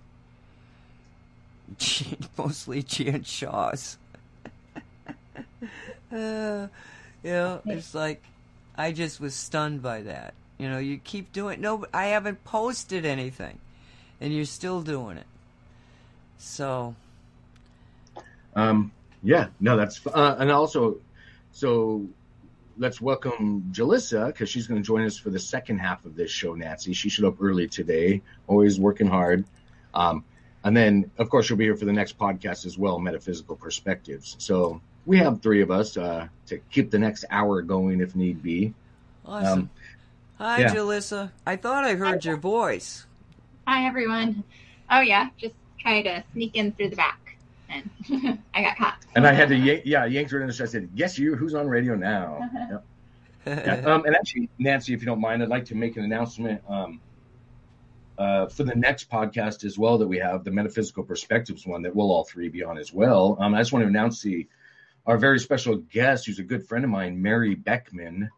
[2.38, 3.98] Mostly Jan Shaw's.
[6.12, 6.68] uh,
[7.22, 8.22] you know, it's like
[8.76, 10.34] I just was stunned by that.
[10.58, 13.58] You know, you keep doing no, I haven't posted anything,
[14.20, 15.26] and you're still doing it.
[16.38, 16.96] So
[18.54, 18.92] Um,
[19.22, 20.98] yeah, no, that's uh, and also,
[21.52, 22.06] so
[22.78, 26.30] let's welcome Julissa because she's going to join us for the second half of this
[26.30, 26.54] show.
[26.54, 29.44] Nancy, she showed up early today, always working hard.
[29.94, 30.24] Um,
[30.64, 34.36] and then, of course, she'll be here for the next podcast as well, Metaphysical Perspectives.
[34.38, 38.42] So we have three of us uh, to keep the next hour going if need
[38.42, 38.74] be.
[39.26, 39.58] awesome.
[39.58, 39.70] Um,
[40.38, 40.74] Hi, yeah.
[40.74, 41.30] Julissa.
[41.46, 43.06] I thought I heard your voice.
[43.66, 44.42] Hi, everyone.
[44.90, 47.20] Oh, yeah, just try to sneak in through the back,
[47.72, 49.06] and I got caught.
[49.14, 50.50] And I had to, yank, yeah, yanked her in.
[50.50, 51.34] And I said, "Yes, you.
[51.34, 52.48] Who's on radio now?"
[53.44, 53.64] Yep.
[53.66, 53.92] Yeah.
[53.92, 57.00] Um, and actually, Nancy, if you don't mind, I'd like to make an announcement um,
[58.16, 61.92] uh, for the next podcast as well that we have, the metaphysical perspectives one that
[61.92, 63.36] we'll all three be on as well.
[63.40, 64.46] Um, I just want to announce the
[65.06, 68.30] our very special guest, who's a good friend of mine, Mary Beckman.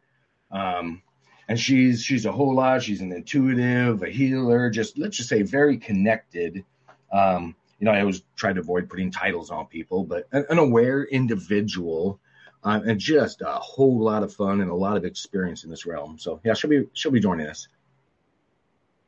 [0.51, 1.03] Um,
[1.49, 2.83] and she's she's a whole lot.
[2.83, 6.65] She's an intuitive, a healer, just let's just say very connected.
[7.13, 11.05] Um, you know, I always try to avoid putting titles on people, but an, aware
[11.05, 12.21] individual,
[12.63, 15.85] um, and just a whole lot of fun and a lot of experience in this
[15.87, 16.19] realm.
[16.19, 17.69] So yeah, she'll be she'll be joining us.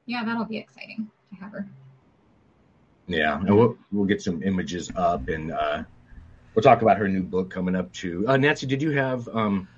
[0.04, 1.66] Yeah, that'll be exciting to have her.
[3.08, 5.84] Yeah, and we'll we'll get some images up, and uh,
[6.54, 8.24] we'll talk about her new book coming up too.
[8.28, 9.68] Uh, Nancy, did you have um,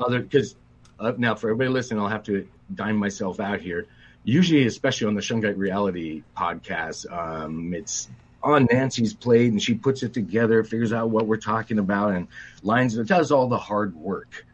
[0.00, 0.56] other because
[0.98, 3.86] uh, now for everybody listening, I'll have to dime myself out here.
[4.28, 8.08] Usually, especially on the Shungite Reality podcast, um, it's
[8.42, 12.26] on Nancy's plate and she puts it together, figures out what we're talking about, and
[12.64, 14.44] lines it does all the hard work.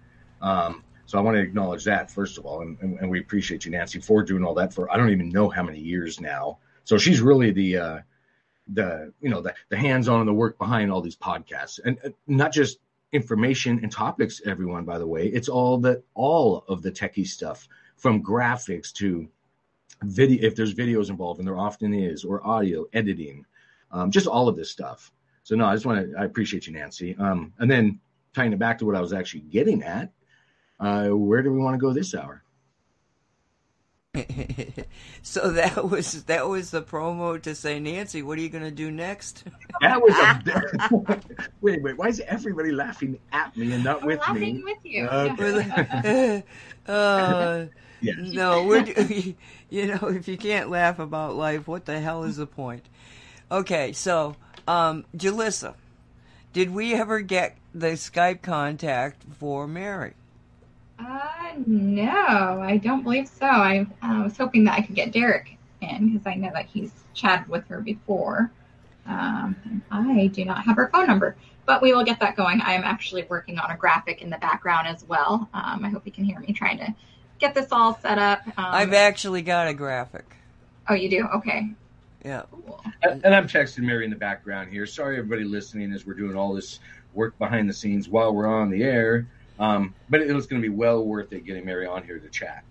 [0.43, 3.65] Um, so I want to acknowledge that first of all, and, and, and, we appreciate
[3.65, 6.59] you, Nancy, for doing all that for I don't even know how many years now.
[6.85, 7.99] So she's really the uh,
[8.75, 12.11] the you know the, the hands-on and the work behind all these podcasts, and uh,
[12.27, 12.77] not just
[13.11, 14.43] information and topics.
[14.45, 17.67] Everyone, by the way, it's all the all of the techie stuff
[17.97, 19.29] from graphics to
[20.05, 20.47] video.
[20.47, 23.45] If there's videos involved, and there often is, or audio editing,
[23.91, 25.13] um, just all of this stuff.
[25.43, 27.17] So no, I just want to I appreciate you, Nancy.
[27.19, 28.01] Um, and then
[28.35, 30.13] tying it back to what I was actually getting at,
[30.81, 32.43] uh, where do we want to go this hour?
[35.23, 38.71] so that was that was the promo to say, Nancy, what are you going to
[38.71, 39.45] do next?
[39.81, 41.21] That was a
[41.61, 41.97] wait, wait.
[41.97, 44.63] Why is everybody laughing at me and not we're with laughing me?
[44.63, 45.09] with you.
[45.09, 46.45] Okay.
[46.87, 47.65] uh,
[48.03, 48.17] Yes.
[48.19, 48.85] no, we're
[49.71, 52.85] you know if you can't laugh about life, what the hell is the point?
[53.51, 54.37] Okay, so
[54.67, 55.75] um, Julissa,
[56.53, 60.15] did we ever get the Skype contact for Mary?
[60.99, 63.47] Uh, no, I don't believe so.
[63.47, 66.93] I uh, was hoping that I could get Derek in because I know that he's
[67.15, 68.51] chatted with her before.
[69.07, 71.37] Um, I do not have her phone number,
[71.67, 72.61] but we will get that going.
[72.61, 75.49] I am actually working on a graphic in the background as well.
[75.53, 76.95] Um, I hope you can hear me trying to
[77.43, 78.41] get this all set up.
[78.47, 80.25] Um, I've actually got a graphic.
[80.89, 81.27] oh, you do?
[81.35, 81.71] Okay.
[82.25, 82.43] Yeah.
[82.51, 82.83] Cool.
[83.03, 84.87] And and I'm texting Mary in the background here.
[84.87, 86.79] Sorry, everybody listening, as we're doing all this
[87.15, 89.27] work behind the scenes while we're on the air.
[89.59, 92.29] Um, but it was going to be well worth it getting Mary on here to
[92.29, 92.65] chat.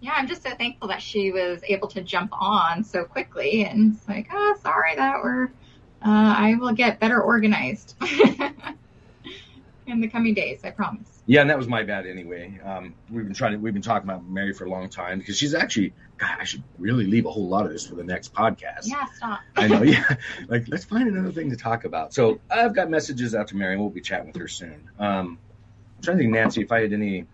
[0.00, 3.64] Yeah, I'm just so thankful that she was able to jump on so quickly.
[3.64, 7.94] And it's like, oh, sorry that we're, uh, I will get better organized
[9.86, 11.17] in the coming days, I promise.
[11.28, 12.58] Yeah, and that was my bad anyway.
[12.64, 15.36] Um, we've been trying to, we've been talking about Mary for a long time because
[15.36, 18.32] she's actually, God, I should really leave a whole lot of this for the next
[18.32, 18.84] podcast.
[18.84, 19.40] Yeah, stop.
[19.54, 20.08] I know, yeah.
[20.48, 22.14] Like, let's find another thing to talk about.
[22.14, 24.88] So I've got messages out to Mary, and we'll be chatting with her soon.
[24.98, 25.38] Um,
[25.98, 27.26] I'm trying to think, Nancy, if I had any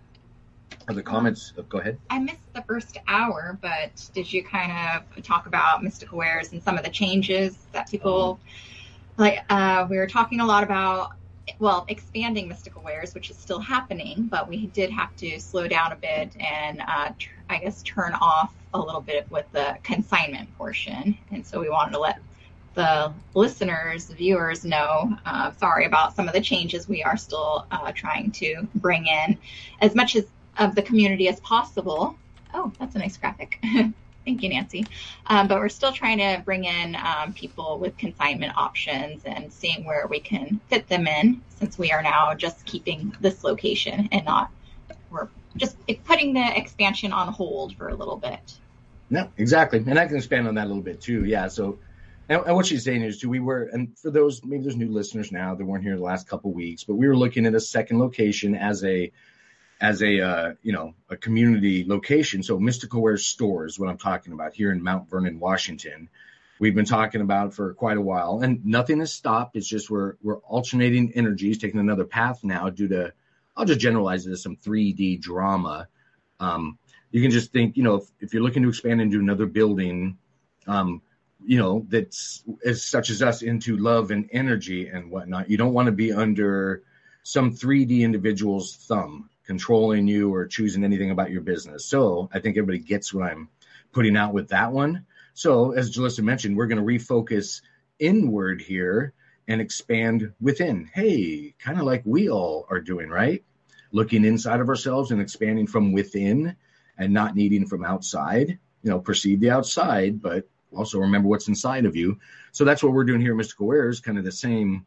[0.88, 1.53] other comments.
[1.57, 1.97] Oh, go ahead.
[2.11, 6.61] I missed the first hour, but did you kind of talk about mystical wares and
[6.64, 8.41] some of the changes that people
[9.16, 9.38] like?
[9.49, 11.12] Uh, we were talking a lot about,
[11.58, 15.92] well, expanding mystical wares, which is still happening, but we did have to slow down
[15.92, 20.57] a bit and uh, tr- I guess turn off a little bit with the consignment
[20.57, 21.16] portion.
[21.30, 22.18] And so we wanted to let
[22.75, 25.16] the listeners, the viewers know.
[25.25, 29.38] Uh, sorry about some of the changes we are still uh, trying to bring in
[29.80, 30.26] as much as
[30.58, 32.16] of the community as possible.
[32.53, 33.62] Oh, that's a nice graphic.
[34.25, 34.87] Thank you, Nancy.
[35.26, 39.84] Um, but we're still trying to bring in um, people with consignment options and seeing
[39.84, 44.25] where we can fit them in since we are now just keeping this location and
[44.25, 44.51] not,
[45.11, 48.59] we're just putting the expansion on hold for a little bit.
[49.11, 49.84] No, exactly.
[49.87, 51.26] And I can expand on that a little bit too.
[51.26, 51.49] Yeah.
[51.49, 51.79] So,
[52.30, 54.91] and, and what she's saying is, too, we were, and for those, maybe there's new
[54.91, 57.61] listeners now that weren't here the last couple weeks, but we were looking at a
[57.61, 59.13] second location as a,
[59.80, 62.42] as a uh, you know a community location.
[62.42, 66.09] So Mystical Wares stores, what I'm talking about here in Mount Vernon, Washington.
[66.61, 69.57] We've been talking about for quite a while, and nothing has stopped.
[69.57, 73.13] It's just we're we're alternating energies, taking another path now due to
[73.57, 75.88] I'll just generalize it as some 3D drama.
[76.41, 76.79] Um,
[77.11, 80.18] you can just think, you know, if, if you're looking to expand into another building,
[80.67, 81.01] um,
[81.45, 85.49] you know, that's as such as us into love and energy and whatnot.
[85.49, 86.83] You don't want to be under
[87.22, 91.84] some 3D individual's thumb controlling you or choosing anything about your business.
[91.84, 93.49] So I think everybody gets what I'm
[93.92, 95.07] putting out with that one.
[95.34, 97.61] So as Julissa mentioned, we're going to refocus
[97.99, 99.12] inward here
[99.46, 100.88] and expand within.
[100.92, 103.45] Hey, kind of like we all are doing, right?
[103.92, 106.57] Looking inside of ourselves and expanding from within
[106.96, 108.58] and not needing from outside.
[108.83, 112.18] You know, perceive the outside, but also remember what's inside of you.
[112.53, 114.87] So that's what we're doing here at Mystical Wares, kind of the same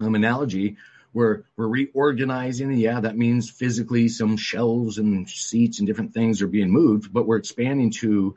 [0.00, 0.76] um, analogy.
[1.16, 2.72] We're we're reorganizing.
[2.74, 7.26] Yeah, that means physically some shelves and seats and different things are being moved, but
[7.26, 8.34] we're expanding to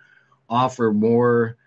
[0.47, 1.57] offer more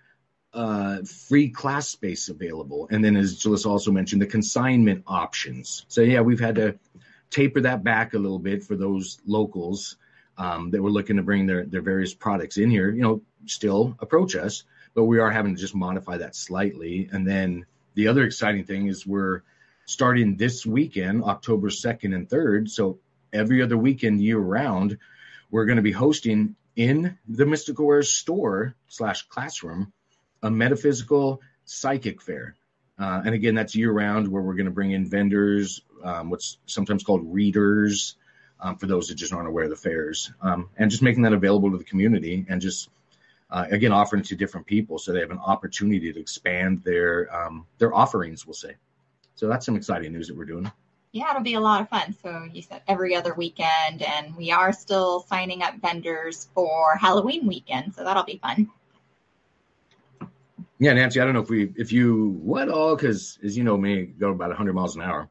[0.55, 2.89] uh, free class space available.
[2.91, 5.85] And then, as Julissa also mentioned, the consignment options.
[5.89, 6.79] So yeah, we've had to
[7.29, 9.99] taper that back a little bit for those locals
[10.39, 12.91] um, that were looking to bring their their various products in here.
[12.91, 14.65] You know, still approach us,
[14.95, 17.11] but we are having to just modify that slightly.
[17.13, 17.67] And then
[17.97, 19.43] the other exciting thing is we're
[19.87, 22.71] starting this weekend, October 2nd and 3rd.
[22.71, 22.99] So
[23.33, 24.99] every other weekend year round,
[25.51, 29.93] we're going to be hosting in the Mystical Wares store slash classroom
[30.43, 32.57] a metaphysical psychic fair.
[32.99, 36.59] Uh, and again, that's year round where we're going to bring in vendors, um, what's
[36.67, 38.17] sometimes called readers,
[38.61, 41.33] um, for those that just aren't aware of the fairs, um, and just making that
[41.33, 42.89] available to the community and just
[43.51, 47.67] uh, again offering to different people so they have an opportunity to expand their um,
[47.79, 48.47] their offerings.
[48.47, 48.77] We'll say.
[49.35, 50.71] So that's some exciting news that we're doing.
[51.13, 52.15] Yeah, it'll be a lot of fun.
[52.23, 57.47] So you said every other weekend, and we are still signing up vendors for Halloween
[57.47, 58.71] weekend, so that'll be fun.
[60.79, 63.77] Yeah, Nancy, I don't know if we, if you, what all, because as you know
[63.77, 65.29] me, go about 100 miles an hour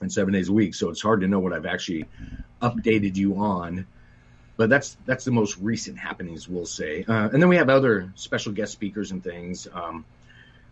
[0.00, 2.06] and seven days a week, so it's hard to know what I've actually
[2.62, 3.86] updated you on.
[4.56, 7.04] But that's that's the most recent happenings, we'll say.
[7.08, 9.66] Uh, and then we have other special guest speakers and things.
[9.72, 10.04] Um,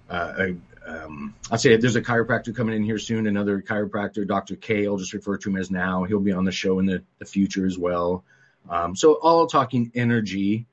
[0.09, 0.49] uh,
[0.87, 4.57] um, I'll say there's a chiropractor coming in here soon, another chiropractor, Dr.
[4.57, 4.87] K.
[4.87, 6.05] I'll just refer to him as now.
[6.05, 8.25] He'll be on the show in the, the future as well.
[8.71, 10.67] Um, so all talking energy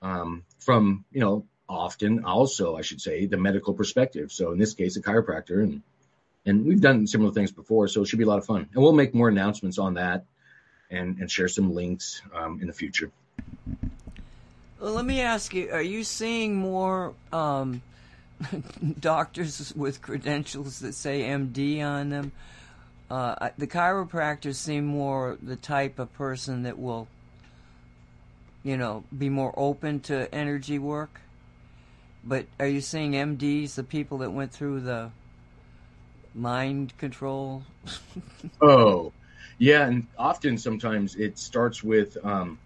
[0.00, 4.32] um, from, you know, often also, I should say, the medical perspective.
[4.32, 5.62] So in this case, a chiropractor.
[5.62, 5.82] And,
[6.46, 8.68] and we've done similar things before, so it should be a lot of fun.
[8.72, 10.24] And we'll make more announcements on that
[10.90, 13.10] and, and share some links um, in the future.
[14.80, 17.82] Well, let me ask you: Are you seeing more um,
[19.00, 22.32] doctors with credentials that say MD on them?
[23.10, 27.08] Uh, the chiropractors seem more the type of person that will,
[28.62, 31.20] you know, be more open to energy work.
[32.22, 35.10] But are you seeing MDs, the people that went through the
[36.34, 37.64] mind control?
[38.60, 39.12] oh,
[39.58, 42.58] yeah, and often sometimes it starts with um,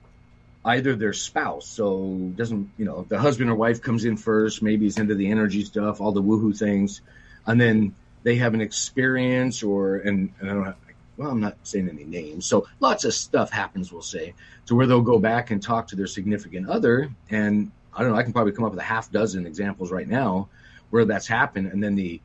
[0.65, 1.67] either their spouse.
[1.67, 5.31] So doesn't you know the husband or wife comes in first, maybe he's into the
[5.31, 7.01] energy stuff, all the woohoo things,
[7.47, 10.77] and then they have an experience or and, and I don't have,
[11.17, 12.47] well, I'm not saying any names.
[12.47, 14.35] So lots of stuff happens, we'll say,
[14.67, 17.11] to where they'll go back and talk to their significant other.
[17.31, 20.09] And I don't know, I can probably come up with a half dozen examples right
[20.09, 20.49] now
[20.91, 21.69] where that's happened.
[21.69, 22.21] And then the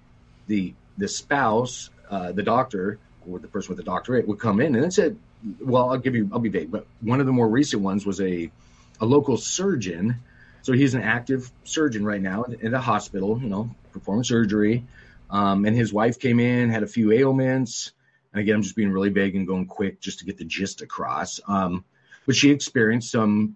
[0.48, 4.76] the the spouse, uh, the doctor, or the person with the doctorate would come in
[4.76, 5.18] and said,
[5.60, 8.20] well, I'll give you, I'll be vague, but one of the more recent ones was
[8.22, 8.52] a,
[9.00, 10.16] a local surgeon.
[10.62, 14.86] So he's an active surgeon right now in, a hospital, you know, performing surgery.
[15.30, 17.94] Um, and his wife came in, had a few ailments.
[18.34, 20.82] And again, I'm just being really vague and going quick just to get the gist
[20.82, 21.40] across.
[21.48, 21.86] Um,
[22.26, 23.56] but she experienced some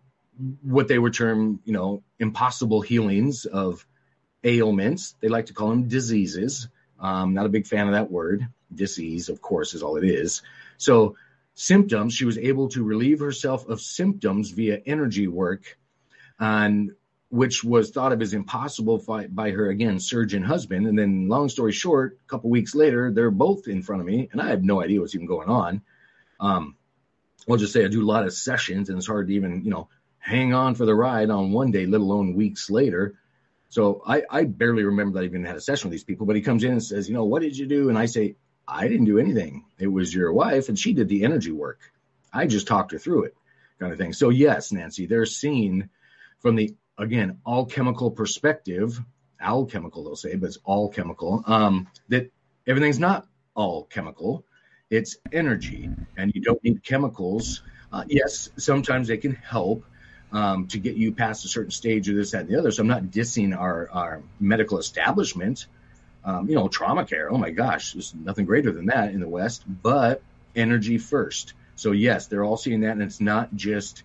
[0.63, 3.85] what they would term, you know, impossible healings of
[4.43, 5.15] ailments.
[5.19, 6.67] They like to call them diseases.
[6.99, 8.47] Um, not a big fan of that word.
[8.73, 10.41] Disease, of course, is all it is.
[10.77, 11.15] So
[11.55, 12.13] symptoms.
[12.13, 15.77] She was able to relieve herself of symptoms via energy work,
[16.39, 16.91] and
[17.29, 20.87] which was thought of as impossible by, by her again surgeon husband.
[20.87, 24.29] And then, long story short, a couple weeks later, they're both in front of me,
[24.31, 25.81] and I have no idea what's even going on.
[26.39, 26.75] Um,
[27.49, 29.71] I'll just say I do a lot of sessions, and it's hard to even you
[29.71, 29.89] know
[30.23, 33.15] hang on for the ride on one day, let alone weeks later.
[33.67, 36.25] So I, I barely remember that I even had a session with these people.
[36.25, 37.89] But he comes in and says, you know, what did you do?
[37.89, 38.35] And I say,
[38.67, 39.65] I didn't do anything.
[39.77, 41.79] It was your wife, and she did the energy work.
[42.31, 43.35] I just talked her through it,
[43.79, 44.13] kind of thing.
[44.13, 45.89] So, yes, Nancy, they're seen
[46.39, 48.99] from the, again, all chemical perspective,
[49.41, 52.31] alchemical, they'll say, but it's all chemical, um, that
[52.65, 54.45] everything's not all chemical.
[54.89, 57.63] It's energy, and you don't need chemicals.
[57.91, 59.85] Uh, yes, sometimes they can help
[60.31, 62.71] um, to get you past a certain stage of this, that, and the other.
[62.71, 65.67] So I'm not dissing our, our medical establishment
[66.25, 67.31] um, you know, trauma care.
[67.31, 70.21] Oh my gosh, there's nothing greater than that in the West, but
[70.55, 71.53] energy first.
[71.75, 72.91] So, yes, they're all seeing that.
[72.91, 74.03] And it's not just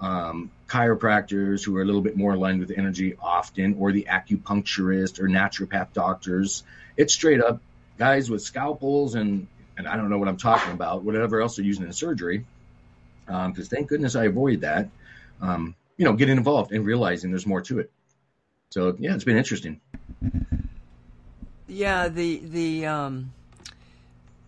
[0.00, 5.20] um, chiropractors who are a little bit more aligned with energy often, or the acupuncturist
[5.20, 6.64] or naturopath doctors.
[6.96, 7.60] It's straight up
[7.98, 9.46] guys with scalpels and,
[9.78, 12.44] and I don't know what I'm talking about, whatever else they're using in surgery.
[13.26, 14.88] Because um, thank goodness I avoid that.
[15.40, 17.90] Um, you know, getting involved and realizing there's more to it.
[18.70, 19.80] So, yeah, it's been interesting.
[21.66, 23.32] Yeah, the the um,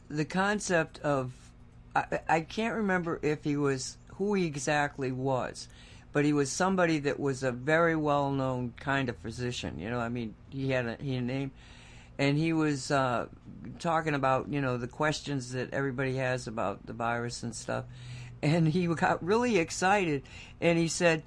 [0.08, 1.32] the concept of
[1.94, 5.68] I, I can't remember if he was who he exactly was,
[6.12, 9.78] but he was somebody that was a very well known kind of physician.
[9.78, 11.52] You know, I mean, he had a he had a name,
[12.18, 13.26] and he was uh,
[13.78, 17.86] talking about you know the questions that everybody has about the virus and stuff,
[18.42, 20.22] and he got really excited,
[20.60, 21.22] and he said,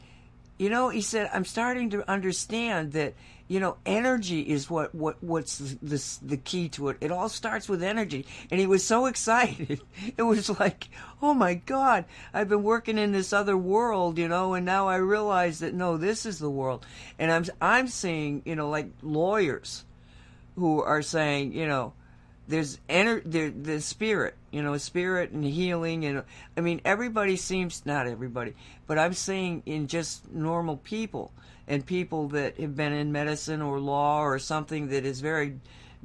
[0.60, 3.14] you know, he said, I'm starting to understand that
[3.50, 6.98] you know, energy is what, what what's the, the key to it.
[7.02, 9.82] It all starts with energy, and he was so excited.
[10.16, 10.88] It was like,
[11.22, 14.98] oh my God, I've been working in this other world, you know, and now I
[14.98, 16.86] realize that no, this is the world,
[17.18, 19.84] and I'm I'm seeing, you know, like lawyers
[20.56, 21.94] who are saying, you know,
[22.48, 26.22] there's ener- there, the spirit, you know, spirit and healing, and
[26.56, 28.54] I mean, everybody seems not everybody,
[28.86, 31.32] but I'm seeing in just normal people
[31.70, 35.60] and people that have been in medicine or law or something that is very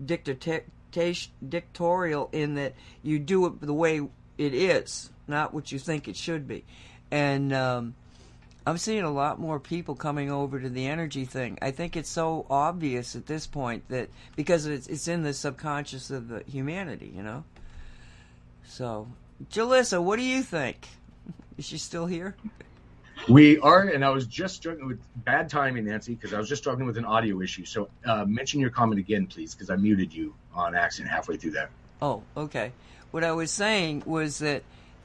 [0.05, 6.17] dictatorial in that you do it the way it is, not what you think it
[6.17, 6.65] should be.
[7.11, 7.95] And um,
[8.67, 11.59] I'm seeing a lot more people coming over to the energy thing.
[11.63, 16.11] I think it's so obvious at this point that because it's it's in the subconscious
[16.11, 17.45] of the humanity, you know.
[18.67, 19.09] So,
[19.51, 20.87] Julissa, what do you think?
[21.57, 22.37] Is she still here?
[23.29, 26.63] We are, and I was just struggling with bad timing, Nancy, because I was just
[26.63, 27.65] struggling with an audio issue.
[27.65, 31.53] So uh, mention your comment again, please, because I muted you on accident halfway through
[31.53, 31.71] that.
[32.03, 32.73] Oh, okay.
[33.11, 34.63] What I was saying was that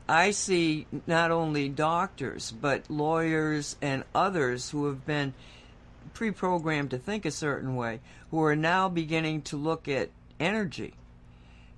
[0.07, 5.34] I see not only doctors, but lawyers and others who have been
[6.14, 7.99] pre programmed to think a certain way,
[8.31, 10.10] who are now beginning to look at
[10.40, 10.94] energy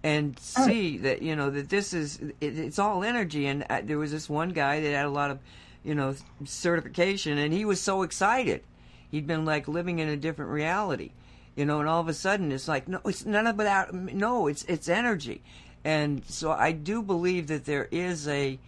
[0.04, 3.46] and see that, you know, that this is, it, it's all energy.
[3.46, 5.40] And I, uh, there was this one guy that had a lot of
[5.84, 8.64] you know, certification, and he was so excited.
[9.10, 11.12] He'd been like living in a different reality,
[11.56, 13.94] you know, and all of a sudden it's like, no, it's none of that.
[13.94, 15.42] No, it's it's energy,
[15.84, 18.60] and so I do believe that there is a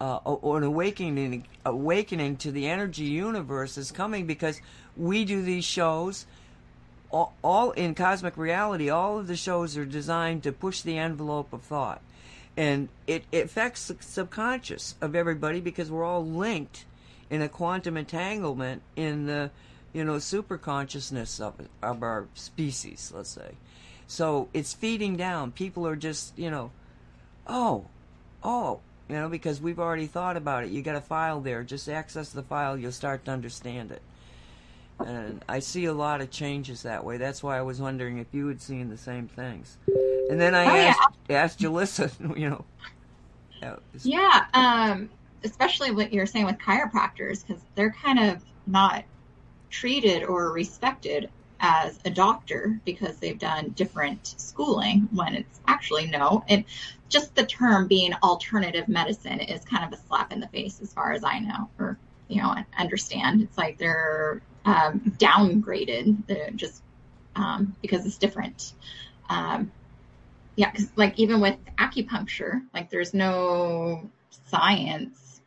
[0.00, 4.60] uh, an awakening awakening to the energy universe is coming because
[4.96, 6.26] we do these shows.
[7.10, 11.54] All, all in cosmic reality, all of the shows are designed to push the envelope
[11.54, 12.02] of thought
[12.58, 16.84] and it, it affects the subconscious of everybody because we're all linked
[17.30, 19.50] in a quantum entanglement in the
[19.92, 23.52] you know super consciousness of of our species let's say.
[24.08, 25.52] So it's feeding down.
[25.52, 26.72] People are just you know
[27.46, 27.86] oh
[28.42, 30.70] oh you know because we've already thought about it.
[30.70, 31.62] You got a file there.
[31.62, 32.76] Just access the file.
[32.76, 34.02] You'll start to understand it.
[34.98, 37.18] And i see a lot of changes that way.
[37.18, 39.76] That's why i was wondering if you had seen the same things
[40.28, 41.42] and then I oh, asked, yeah.
[41.42, 42.64] asked Julissa, you know.
[44.02, 45.10] Yeah, um,
[45.42, 49.04] especially what you're saying with chiropractors, because they're kind of not
[49.70, 51.30] treated or respected
[51.60, 56.44] as a doctor because they've done different schooling when it's actually no.
[56.48, 56.64] And
[57.08, 60.92] just the term being alternative medicine is kind of a slap in the face as
[60.92, 61.98] far as I know or,
[62.28, 63.42] you know, understand.
[63.42, 66.82] It's like they're um, downgraded they're just
[67.36, 68.74] um, because it's different.
[69.30, 69.72] Um,
[70.58, 74.10] yeah, because like even with acupuncture, like there's no
[74.48, 75.40] science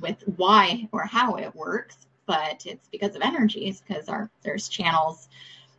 [0.00, 5.28] with why or how it works, but it's because of energies, because our there's channels,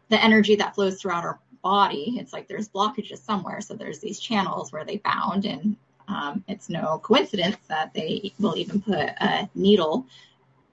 [0.08, 2.16] the energy that flows throughout our body.
[2.18, 5.76] It's like there's blockages somewhere, so there's these channels where they bound, and
[6.08, 10.06] um, it's no coincidence that they will even put a needle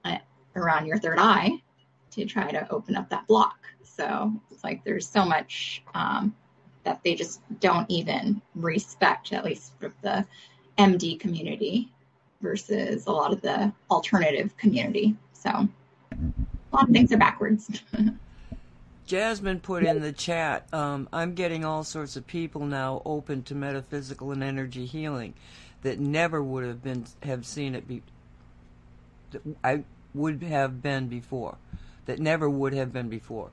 [0.05, 0.19] uh,
[0.55, 1.51] around your third eye
[2.11, 3.57] to try to open up that block.
[3.83, 6.33] So it's like there's so much um,
[6.83, 10.25] that they just don't even respect, at least for the
[10.77, 11.89] MD community
[12.41, 15.15] versus a lot of the alternative community.
[15.33, 17.81] So a lot of things are backwards.
[19.05, 23.55] Jasmine put in the chat, um, I'm getting all sorts of people now open to
[23.55, 25.33] metaphysical and energy healing
[25.81, 28.01] that never would have been have seen it be
[29.63, 29.83] I
[30.13, 31.57] would have been before.
[32.05, 33.49] That never would have been before.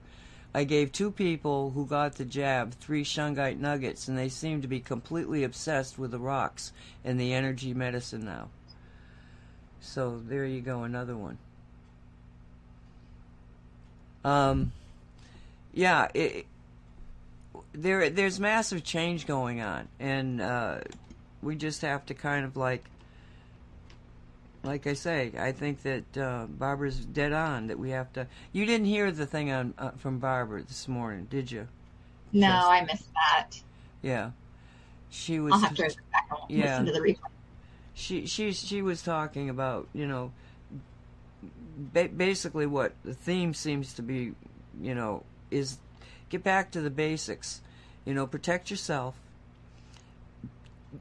[0.52, 4.68] I gave two people who got the jab three shungite nuggets, and they seem to
[4.68, 6.72] be completely obsessed with the rocks
[7.04, 8.48] and the energy medicine now.
[9.80, 11.38] So there you go, another one.
[14.24, 14.72] Um,
[15.72, 16.46] yeah, it,
[17.72, 20.78] there there's massive change going on, and uh,
[21.42, 22.84] we just have to kind of like
[24.62, 27.68] like I say, I think that uh, Barbara's dead on.
[27.68, 28.26] That we have to.
[28.52, 31.66] You didn't hear the thing on uh, from Barbara this morning, did you?
[32.32, 33.50] No, I missed that.
[34.02, 34.30] Yeah,
[35.08, 35.54] she was.
[35.54, 35.94] I'll have to
[36.48, 37.18] yeah, listen to the replay.
[37.94, 40.32] She she she was talking about you know,
[41.76, 44.34] ba- basically what the theme seems to be,
[44.80, 45.78] you know, is
[46.28, 47.62] get back to the basics.
[48.04, 49.14] You know, protect yourself.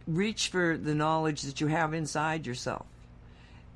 [0.07, 2.85] Reach for the knowledge that you have inside yourself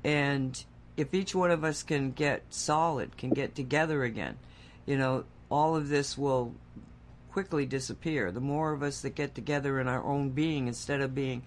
[0.04, 0.62] and
[0.96, 4.36] if each one of us can get solid, can get together again,
[4.86, 6.54] you know, all of this will
[7.32, 8.30] quickly disappear.
[8.30, 11.42] The more of us that get together in our own being instead of being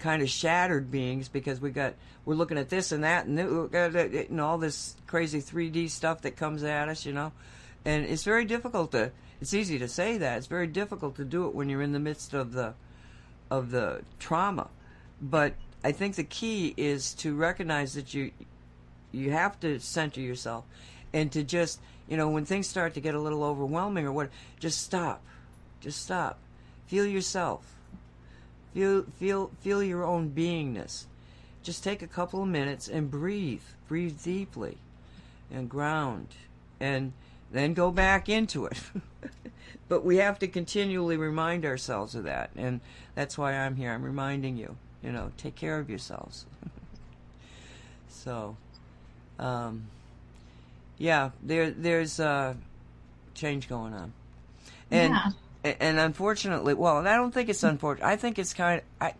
[0.00, 1.94] kind of shattered beings because we got
[2.24, 6.64] we're looking at this and that and, and all this crazy 3D stuff that comes
[6.64, 7.32] at us, you know.
[7.84, 10.38] And it's very difficult to it's easy to say that.
[10.38, 12.74] It's very difficult to do it when you're in the midst of the
[13.50, 14.68] of the trauma.
[15.20, 18.32] But I think the key is to recognize that you
[19.12, 20.64] you have to center yourself
[21.12, 24.30] and to just you know when things start to get a little overwhelming or what
[24.58, 25.22] just stop.
[25.80, 26.38] Just stop.
[26.86, 27.74] Feel yourself.
[28.74, 31.06] Feel feel feel your own beingness.
[31.62, 33.62] Just take a couple of minutes and breathe.
[33.88, 34.76] Breathe deeply
[35.50, 36.28] and ground
[36.78, 37.12] and
[37.50, 38.80] then go back into it.
[39.88, 42.80] But we have to continually remind ourselves of that and
[43.16, 43.90] that's why i'm here.
[43.90, 46.46] I'm reminding you you know take care of yourselves
[48.08, 48.56] so
[49.40, 49.86] um,
[50.98, 52.54] yeah, there there's uh,
[53.34, 54.12] change going on,
[54.90, 55.14] and
[55.64, 55.74] yeah.
[55.80, 58.06] and unfortunately, well, and I don't think it's unfortunate.
[58.06, 59.14] I think it's kind of I,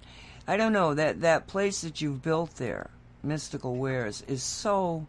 [0.47, 2.91] I don't know that that place that you've built there,
[3.23, 5.07] Mystical Wares, is so.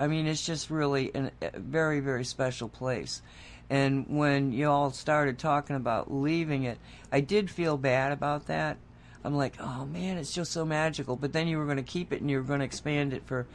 [0.00, 3.22] I mean, it's just really an, a very very special place.
[3.70, 6.78] And when you all started talking about leaving it,
[7.12, 8.76] I did feel bad about that.
[9.24, 11.16] I'm like, oh man, it's just so magical.
[11.16, 13.22] But then you were going to keep it and you were going to expand it
[13.26, 13.46] for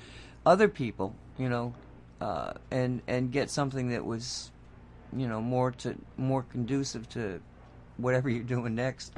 [0.45, 1.75] other people, you know,
[2.19, 4.51] uh, and and get something that was,
[5.15, 7.39] you know, more to more conducive to
[7.97, 9.13] whatever you're doing next.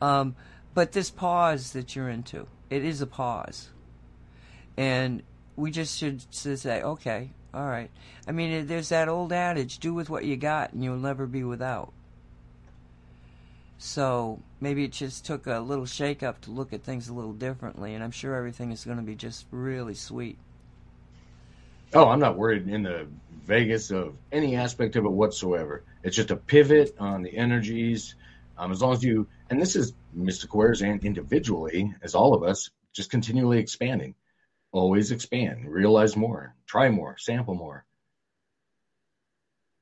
[0.00, 0.34] Um,
[0.74, 3.68] but this pause that you're into, it is a pause,
[4.76, 5.22] and
[5.56, 7.90] we just should say, okay, all right.
[8.26, 11.44] I mean, there's that old adage: do with what you got, and you'll never be
[11.44, 11.92] without.
[13.78, 17.32] So maybe it just took a little shake up to look at things a little
[17.32, 20.36] differently, and I'm sure everything is going to be just really sweet.
[21.94, 23.06] Oh, I'm not worried in the
[23.46, 25.84] Vegas of any aspect of it whatsoever.
[26.02, 28.16] It's just a pivot on the energies.
[28.58, 32.42] Um, as long as you, and this is Mystical Wares and individually, as all of
[32.42, 34.16] us, just continually expanding.
[34.72, 37.86] Always expand, realize more, try more, sample more.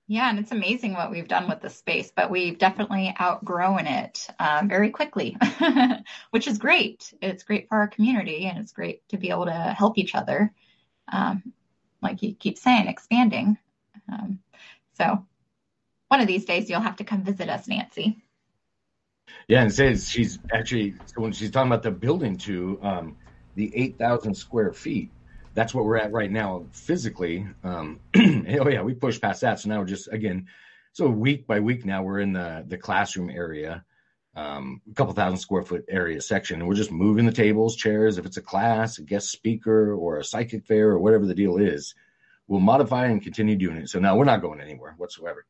[0.08, 4.28] Yeah, and it's amazing what we've done with the space, but we've definitely outgrown it
[4.38, 5.36] um, very quickly,
[6.30, 7.12] which is great.
[7.20, 10.52] It's great for our community, and it's great to be able to help each other.
[11.12, 11.52] Um,
[12.02, 13.58] like you keep saying, expanding.
[14.12, 14.38] Um,
[14.96, 15.26] so
[16.06, 18.22] one of these days you'll have to come visit us, Nancy.
[19.48, 23.16] Yeah, and says she's actually when she's talking about the building to um,
[23.56, 25.10] the eight thousand square feet
[25.56, 27.46] that's what we're at right now physically.
[27.64, 29.58] Um, oh yeah, we pushed past that.
[29.58, 30.46] So now we're just again,
[30.92, 33.82] so week by week now we're in the the classroom area,
[34.36, 38.18] um, a couple thousand square foot area section, and we're just moving the tables, chairs.
[38.18, 41.56] If it's a class, a guest speaker, or a psychic fair, or whatever the deal
[41.56, 41.94] is,
[42.46, 43.88] we'll modify and continue doing it.
[43.88, 45.46] So now we're not going anywhere whatsoever.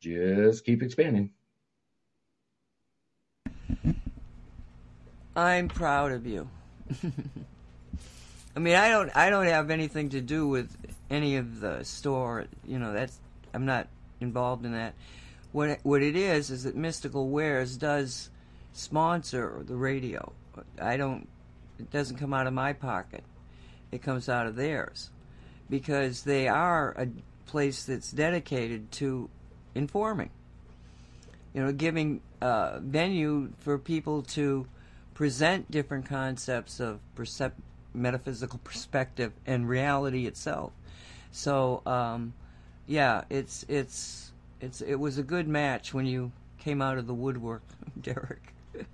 [0.00, 1.30] Just keep expanding.
[5.34, 6.50] I'm proud of you.
[8.54, 10.76] I mean, I don't, I don't have anything to do with
[11.10, 12.46] any of the store.
[12.66, 13.18] You know, that's
[13.54, 13.88] I'm not
[14.20, 14.94] involved in that.
[15.52, 18.30] What it, what it is is that Mystical Wares does
[18.72, 20.32] sponsor the radio.
[20.80, 21.28] I don't.
[21.78, 23.24] It doesn't come out of my pocket.
[23.90, 25.10] It comes out of theirs,
[25.68, 27.08] because they are a
[27.46, 29.28] place that's dedicated to
[29.74, 30.30] informing.
[31.54, 34.66] You know, giving uh, venue for people to
[35.12, 37.52] present different concepts of percep-
[37.94, 40.72] metaphysical perspective and reality itself.
[41.30, 42.34] So, um,
[42.86, 47.14] yeah, it's it's it's it was a good match when you came out of the
[47.14, 47.62] woodwork,
[48.00, 48.54] Derek.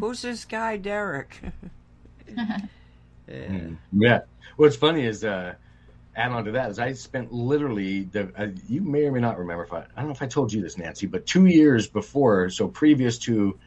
[0.00, 1.40] Who's this guy, Derek?
[2.36, 2.58] yeah.
[3.28, 3.76] Mm.
[3.92, 4.20] yeah.
[4.56, 5.54] What's funny is, uh,
[6.16, 9.38] add on to that is I spent literally the uh, you may or may not
[9.38, 11.88] remember if I I don't know if I told you this Nancy, but two years
[11.88, 13.58] before, so previous to,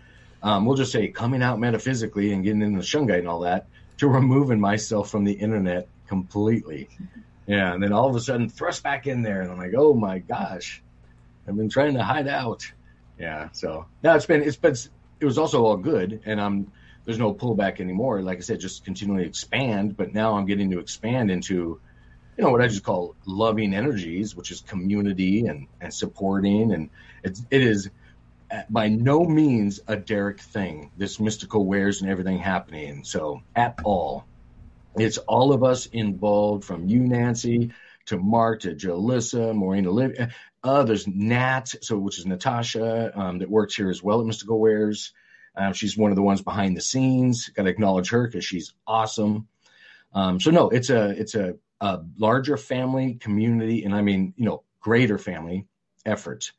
[0.43, 3.67] um, we'll just say coming out metaphysically and getting into the shungite and all that,
[3.97, 6.89] to removing myself from the internet completely.
[7.45, 9.93] Yeah, and then all of a sudden thrust back in there, and I'm like, oh
[9.93, 10.81] my gosh,
[11.47, 12.71] I've been trying to hide out.
[13.17, 14.75] Yeah, so now it's been it's been
[15.19, 16.71] it was also all good, and I'm
[17.05, 18.21] there's no pullback anymore.
[18.21, 19.95] Like I said, just continually expand.
[19.95, 21.79] But now I'm getting to expand into,
[22.37, 26.89] you know, what I just call loving energies, which is community and and supporting, and
[27.23, 27.89] it's it is
[28.69, 33.03] by no means a Derek thing, this mystical wares and everything happening.
[33.03, 34.25] So, at all.
[34.97, 37.71] It's all of us involved from you, Nancy,
[38.07, 40.31] to Mark, to Julissa, Maureen, Olivia.
[40.63, 45.13] There's Nat, so which is Natasha, um, that works here as well at Mystical Wares.
[45.55, 47.49] Um, she's one of the ones behind the scenes.
[47.49, 49.47] Got to acknowledge her because she's awesome.
[50.13, 54.45] Um, so no, it's a it's a, a larger family community, and I mean you
[54.45, 55.65] know greater family
[56.05, 56.53] efforts.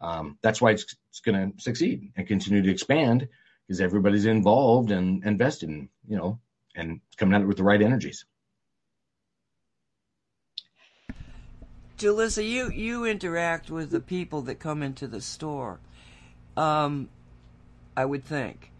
[0.00, 3.28] Um, that's why it's, it's going to succeed and continue to expand
[3.66, 6.38] because everybody's involved and invested in you know
[6.74, 8.24] and coming at it with the right energies.
[11.98, 15.80] Julissa, you you interact with the people that come into the store.
[16.56, 17.10] Um,
[17.94, 18.70] I would think.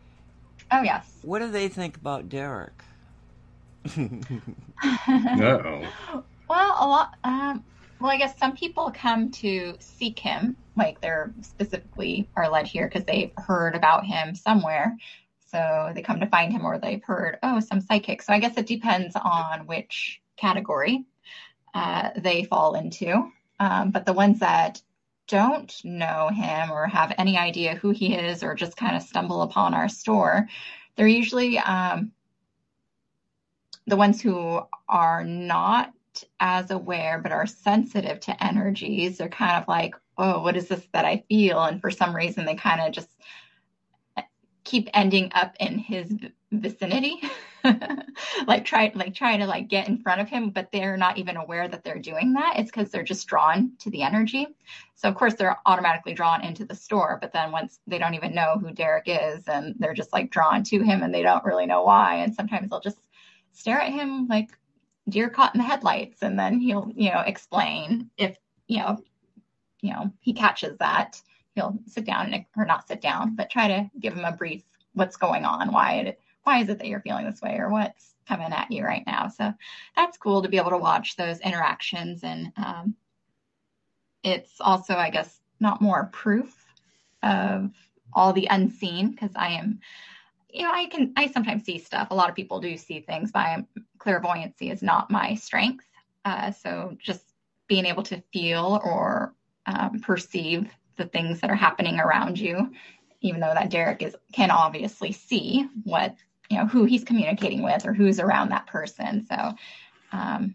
[0.70, 1.06] Oh yes.
[1.20, 2.82] What do they think about Derek?
[5.36, 5.86] No.
[6.48, 7.14] Well, a lot.
[7.22, 7.64] Um,
[8.00, 12.89] well, I guess some people come to seek him, like they're specifically are led here
[12.89, 14.97] because they've heard about him somewhere.
[15.51, 18.23] So they come to find him, or they've heard, oh, some psychic.
[18.23, 21.05] So I guess it depends on which category
[21.74, 23.31] uh, they fall into.
[23.61, 24.81] Um, but the ones that
[25.28, 29.43] don't know him or have any idea who he is, or just kind of stumble
[29.43, 30.49] upon our store,
[30.97, 32.12] they're usually um,
[33.86, 35.93] the ones who are not
[36.40, 39.19] as aware but are sensitive to energies.
[39.19, 41.62] They're kind of like, oh, what is this that I feel?
[41.62, 43.09] And for some reason, they kind of just
[44.64, 46.14] keep ending up in his
[46.51, 47.20] vicinity.
[48.48, 51.36] Like try like trying to like get in front of him but they're not even
[51.36, 52.55] aware that they're doing that.
[52.59, 54.48] It's because they're just drawn to the energy.
[54.97, 58.34] So of course they're automatically drawn into the store but then once they don't even
[58.34, 61.66] know who derek is and they're just like drawn to him and they don't really
[61.66, 62.16] know why.
[62.16, 63.09] And sometimes they'll just
[63.52, 64.51] stare at him like
[65.09, 68.36] deer caught in the headlights and then he'll you know explain if
[68.66, 68.98] you know
[69.82, 71.20] you know he catches that
[71.54, 74.62] he'll sit down and, or not sit down but try to give him a brief
[74.94, 78.12] what's going on why it why is it that you're feeling this way or what's
[78.26, 79.28] coming at you right now.
[79.28, 79.52] So
[79.96, 82.94] that's cool to be able to watch those interactions and um,
[84.22, 86.64] it's also i guess not more proof
[87.24, 87.72] of
[88.12, 89.80] all the unseen because i am
[90.48, 92.09] you know i can i sometimes see stuff.
[92.10, 93.66] A lot of people do see things but I'm,
[93.98, 95.84] clairvoyancy is not my strength.
[96.24, 97.34] Uh, so just
[97.66, 99.34] being able to feel or
[99.66, 102.72] um, perceive the things that are happening around you
[103.22, 106.14] even though that derek is can obviously see what
[106.52, 109.26] you know who he's communicating with or who's around that person.
[109.26, 109.55] So
[110.12, 110.55] um,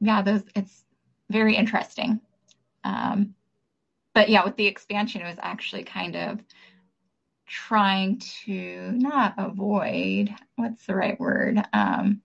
[0.00, 0.84] yeah those it's
[1.30, 2.20] very interesting.
[2.82, 3.34] Um,
[4.12, 6.40] but yeah with the expansion it was actually kind of
[7.46, 11.62] trying to not avoid what's the right word?
[11.72, 12.22] Um,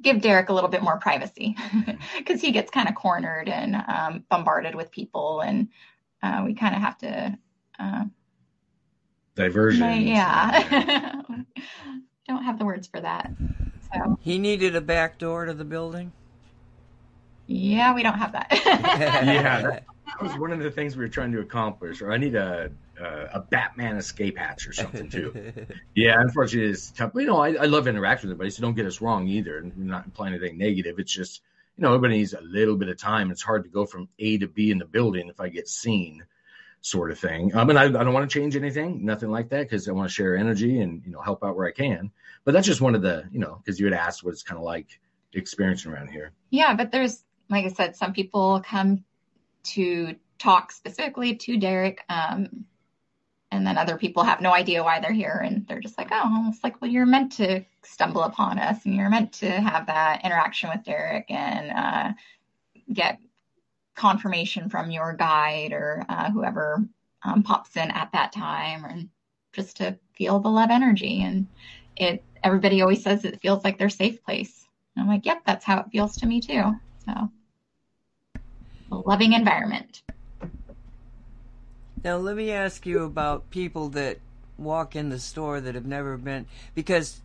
[0.00, 1.54] give derek a little bit more privacy
[2.18, 5.68] because he gets kind of cornered and um, bombarded with people and
[6.22, 7.38] uh, we kind of have to
[7.78, 8.04] uh,
[9.34, 10.02] Diversion.
[10.02, 11.20] yeah
[12.28, 13.30] don't have the words for that
[13.92, 16.12] so He needed a back door to the building.
[17.46, 21.08] yeah we don't have that yeah, that, that was one of the things we were
[21.08, 22.00] trying to accomplish.
[22.02, 22.70] Or I need a
[23.00, 25.52] a, a Batman escape hatch or something too.
[25.94, 27.12] yeah, unfortunately, it's tough.
[27.14, 29.58] You know, I, I love interacting with everybody, so don't get us wrong either.
[29.58, 30.98] And we're not implying anything negative.
[30.98, 31.42] It's just
[31.76, 33.30] you know everybody needs a little bit of time.
[33.30, 36.24] It's hard to go from A to B in the building if I get seen,
[36.80, 37.56] sort of thing.
[37.56, 40.08] I mean, I, I don't want to change anything, nothing like that, because I want
[40.08, 42.10] to share energy and you know help out where I can.
[42.44, 44.58] But that's just one of the you know because you had asked what it's kind
[44.58, 45.00] of like
[45.34, 46.32] experiencing around here.
[46.50, 49.04] Yeah, but there's, like I said, some people come
[49.64, 52.66] to talk specifically to Derek, um,
[53.52, 56.46] and then other people have no idea why they're here, and they're just like, oh,
[56.48, 60.24] it's like, well, you're meant to stumble upon us, and you're meant to have that
[60.24, 62.12] interaction with Derek and uh,
[62.92, 63.18] get
[63.94, 66.82] confirmation from your guide or uh, whoever
[67.24, 69.10] um, pops in at that time, and
[69.52, 71.22] just to feel the love energy.
[71.22, 71.46] And
[71.96, 74.66] it, everybody always says it feels like their safe place.
[74.96, 76.72] And I'm like, yep, that's how it feels to me too.
[77.04, 77.30] So
[78.90, 80.02] a loving environment.
[82.04, 84.18] Now let me ask you about people that
[84.58, 87.20] walk in the store that have never been because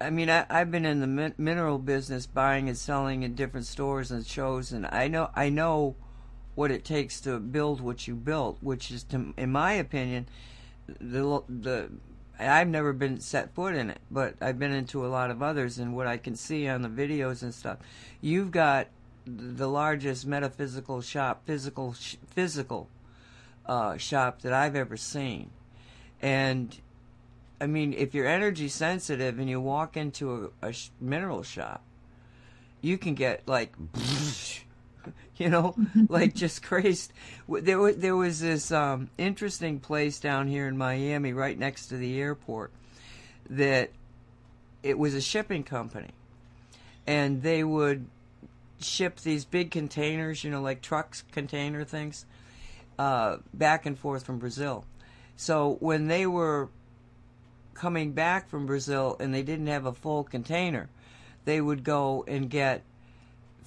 [0.00, 3.66] I mean I, I've been in the min- mineral business buying and selling in different
[3.66, 5.94] stores and shows and I know I know
[6.54, 10.26] what it takes to build what you built which is to in my opinion
[10.86, 11.90] the the
[12.38, 15.78] I've never been set foot in it but I've been into a lot of others
[15.78, 17.78] and what I can see on the videos and stuff
[18.22, 18.88] you've got
[19.26, 21.94] the largest metaphysical shop physical
[22.30, 22.88] physical
[23.70, 25.48] uh, shop that I've ever seen.
[26.20, 26.76] And
[27.60, 31.84] I mean, if you're energy sensitive and you walk into a, a sh- mineral shop,
[32.80, 33.72] you can get like,
[35.36, 35.76] you know,
[36.08, 37.12] like just crazed.
[37.48, 41.96] There was there was this um, interesting place down here in Miami, right next to
[41.96, 42.72] the airport,
[43.48, 43.90] that
[44.82, 46.10] it was a shipping company,
[47.06, 48.06] and they would
[48.80, 52.26] ship these big containers, you know, like trucks container things
[53.00, 54.84] uh, back and forth from Brazil.
[55.34, 56.68] So when they were
[57.72, 60.90] coming back from Brazil and they didn't have a full container,
[61.46, 62.82] they would go and get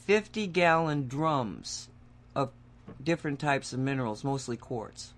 [0.05, 1.89] 50 gallon drums
[2.35, 2.51] of
[3.03, 5.15] different types of minerals, mostly quartz.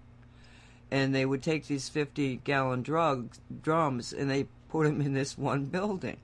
[0.90, 5.38] And they would take these 50 gallon drugs, drums and they put them in this
[5.38, 6.16] one building.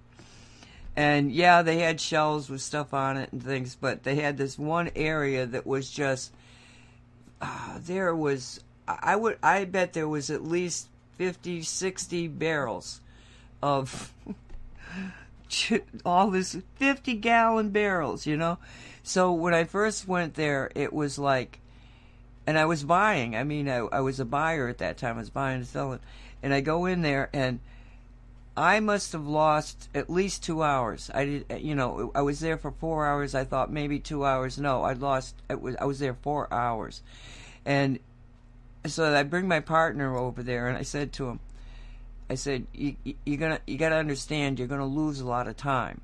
[0.96, 4.58] And yeah, they had shelves with stuff on it and things, but they had this
[4.58, 6.32] one area that was just
[7.42, 10.88] uh, there was I would I bet there was at least
[11.18, 13.02] 50 60 barrels
[13.62, 14.14] of
[16.06, 18.58] all this 50 gallon barrels, you know?
[19.04, 21.60] So when I first went there, it was like,
[22.46, 23.36] and I was buying.
[23.36, 25.16] I mean, I, I was a buyer at that time.
[25.16, 26.00] I was buying and selling.
[26.44, 27.60] And I go in there and
[28.56, 31.10] I must have lost at least two hours.
[31.14, 33.34] I did, eh, you know, I was there for four hours.
[33.34, 34.58] I thought maybe two hours.
[34.58, 35.36] No, I lost.
[35.50, 37.02] It was I was there four hours,
[37.66, 38.00] and
[38.86, 41.40] so I bring my partner over there, and I said to him,
[42.30, 42.96] I said, you,
[43.26, 46.02] you're gonna, you gotta understand, you're gonna lose a lot of time.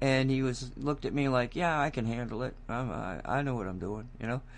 [0.00, 2.54] And he was looked at me like, yeah, I can handle it.
[2.70, 4.42] I'm, I, I know what I'm doing, you know.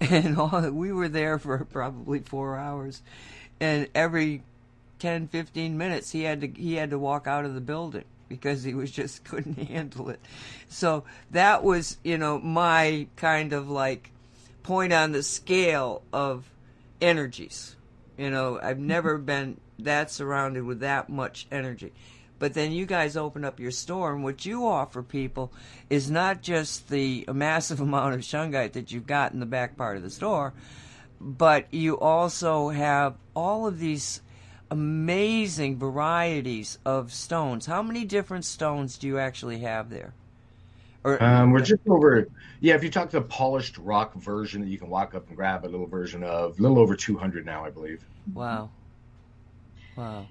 [0.00, 3.00] And all, we were there for probably four hours,
[3.60, 4.42] and every
[4.98, 8.62] 10, 15 minutes he had to he had to walk out of the building because
[8.62, 10.20] he was just couldn't handle it.
[10.68, 14.10] So that was, you know, my kind of like
[14.62, 16.50] point on the scale of
[17.00, 17.76] energies.
[18.16, 18.86] You know, I've mm-hmm.
[18.86, 21.92] never been that surrounded with that much energy.
[22.38, 25.52] But then you guys open up your store, and what you offer people
[25.88, 29.96] is not just the massive amount of shungite that you've got in the back part
[29.96, 30.52] of the store,
[31.20, 34.20] but you also have all of these
[34.70, 37.66] amazing varieties of stones.
[37.66, 40.14] How many different stones do you actually have there?
[41.04, 42.26] Or, um, we're just over,
[42.60, 42.74] yeah.
[42.74, 45.64] If you talk to the polished rock version that you can walk up and grab
[45.64, 48.02] a little version of, a little over 200 now, I believe.
[48.32, 48.70] Wow.
[49.96, 50.26] Wow.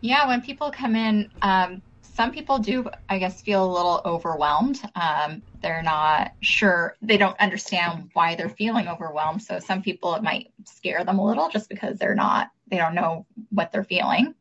[0.00, 4.80] Yeah, when people come in, um, some people do, I guess, feel a little overwhelmed.
[4.96, 9.42] Um, they're not sure, they don't understand why they're feeling overwhelmed.
[9.42, 12.96] So some people, it might scare them a little just because they're not, they don't
[12.96, 14.34] know what they're feeling.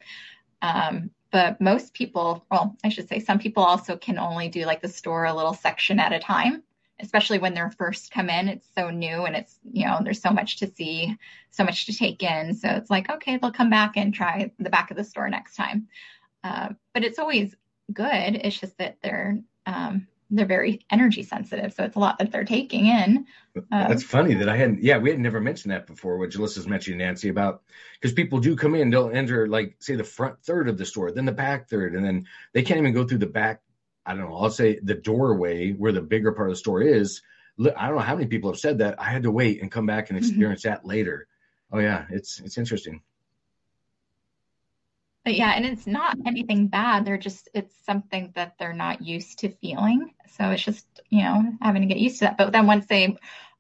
[0.64, 4.82] Um, but most people, well, I should say, some people also can only do like
[4.82, 6.64] the store a little section at a time
[7.02, 8.48] especially when they're first come in.
[8.48, 11.18] It's so new and it's you know there's so much to see
[11.50, 12.54] so much to take in.
[12.54, 15.56] So it's like okay they'll come back and try the back of the store next
[15.56, 15.88] time.
[16.44, 17.56] Uh, but it's always
[17.92, 18.36] good.
[18.44, 22.44] It's just that they're um, they're very energy sensitive so it's a lot that they're
[22.44, 23.26] taking in
[23.56, 26.68] um, that's funny that i hadn't yeah we had never mentioned that before what Julissa's
[26.68, 27.62] mentioning nancy about
[28.00, 31.12] because people do come in they'll enter like say the front third of the store
[31.12, 33.62] then the back third and then they can't even go through the back
[34.06, 37.22] I don't know, I'll say the doorway where the bigger part of the store is.
[37.60, 39.00] I don't know how many people have said that.
[39.00, 40.28] I had to wait and come back and mm-hmm.
[40.28, 40.74] experience mm-hmm.
[40.74, 41.28] that later.
[41.72, 43.02] Oh yeah, it's it's interesting.
[45.24, 47.06] But yeah, and it's not anything bad.
[47.06, 50.14] They're just it's something that they're not used to feeling.
[50.36, 52.38] So it's just, you know, having to get used to that.
[52.38, 53.18] But then once they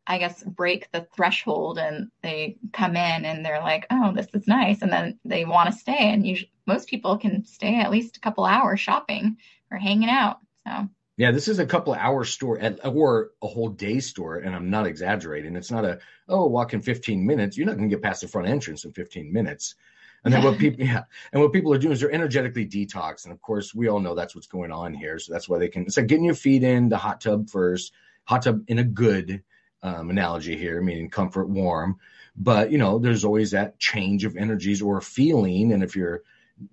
[0.07, 4.47] I guess break the threshold and they come in and they're like, "Oh, this is
[4.47, 8.17] nice." And then they want to stay and usually most people can stay at least
[8.17, 9.37] a couple hours shopping
[9.69, 10.37] or hanging out.
[10.67, 14.37] So yeah, this is a couple of hour store at, or a whole day store,
[14.37, 15.55] and I'm not exaggerating.
[15.55, 17.57] It's not a oh walk in 15 minutes.
[17.57, 19.75] You're not going to get past the front entrance in 15 minutes.
[20.23, 21.03] And then what people yeah,
[21.33, 24.13] and what people are doing is they're energetically detox, and of course we all know
[24.13, 25.17] that's what's going on here.
[25.17, 25.83] So that's why they can.
[25.83, 27.93] It's like getting your feet in the hot tub first,
[28.25, 29.43] hot tub in a good
[29.81, 31.97] um, analogy here, meaning comfort, warm.
[32.35, 36.21] But you know, there's always that change of energies or feeling, and if you're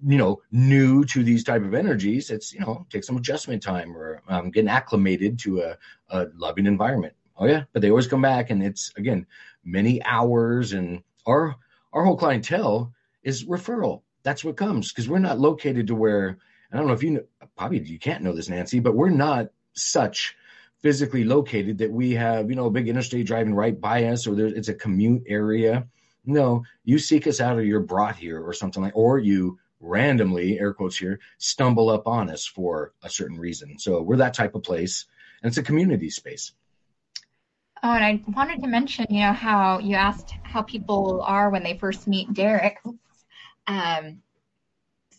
[0.06, 3.96] you know new to these type of energies it's you know take some adjustment time
[3.96, 5.76] or um, getting acclimated to a,
[6.10, 9.26] a loving environment oh yeah but they always come back and it's again
[9.64, 11.56] many hours and our
[11.92, 12.92] our whole clientele
[13.22, 16.38] is referral that's what comes because we're not located to where
[16.72, 17.22] i don't know if you know
[17.56, 20.36] probably you can't know this nancy but we're not such
[20.80, 24.38] physically located that we have you know a big interstate driving right by us or
[24.38, 25.86] it's a commute area
[26.24, 30.58] no you seek us out or you're brought here or something like or you randomly,
[30.58, 33.78] air quotes here, stumble up on us for a certain reason.
[33.78, 35.06] So we're that type of place,
[35.42, 36.52] and it's a community space.
[37.82, 41.62] Oh, and I wanted to mention, you know, how you asked how people are when
[41.62, 42.78] they first meet Derek.
[43.68, 44.22] Um,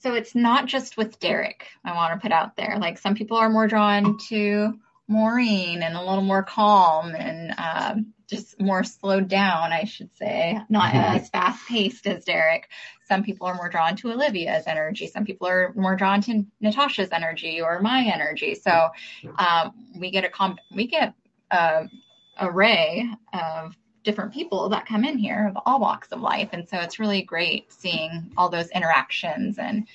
[0.02, 2.78] so it's not just with Derek, I want to put out there.
[2.80, 8.14] Like some people are more drawn to Maureen and a little more calm and um,
[8.28, 11.18] just more slowed down, I should say, not mm-hmm.
[11.18, 12.70] as fast paced as Derek.
[13.08, 15.08] Some people are more drawn to Olivia's energy.
[15.08, 18.56] Some people are more drawn to Natasha's energy or my energy.
[18.56, 18.90] So
[19.38, 21.16] um, we get a comp- we get
[21.50, 21.88] a
[22.40, 26.78] array of different people that come in here of all walks of life, and so
[26.78, 29.88] it's really great seeing all those interactions and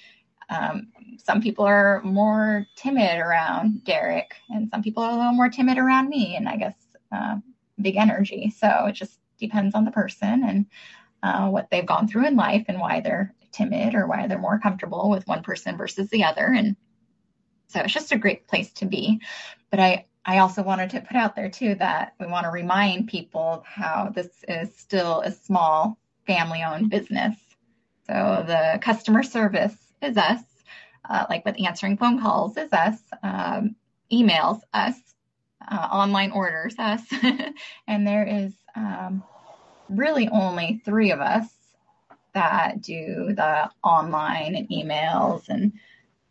[0.50, 5.48] Um, some people are more timid around Derek, and some people are a little more
[5.48, 6.76] timid around me, and I guess
[7.10, 7.36] uh,
[7.80, 8.50] big energy.
[8.50, 10.66] So it just depends on the person and
[11.22, 14.58] uh, what they've gone through in life and why they're timid or why they're more
[14.58, 16.52] comfortable with one person versus the other.
[16.58, 16.76] And
[17.68, 19.20] so it's just a great place to be.
[19.70, 23.08] But I, I also wanted to put out there too that we want to remind
[23.08, 27.36] people how this is still a small family owned business.
[28.06, 30.42] So the customer service is us,
[31.08, 33.76] uh, like with answering phone calls is us, um,
[34.12, 34.94] emails us,
[35.70, 37.02] uh, online orders us,
[37.86, 39.22] and there is um,
[39.88, 41.48] really only three of us
[42.34, 45.72] that do the online and emails and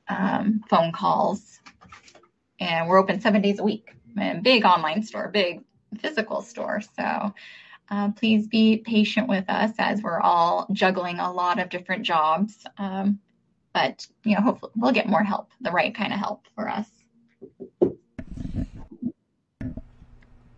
[0.07, 1.59] um, phone calls.
[2.63, 3.93] And we're open seven days a week.
[4.17, 5.63] And big online store, big
[5.99, 6.81] physical store.
[6.95, 7.33] So
[7.89, 12.65] uh, please be patient with us as we're all juggling a lot of different jobs.
[12.77, 13.19] Um,
[13.73, 16.87] but you know, hopefully we'll get more help, the right kind of help for us.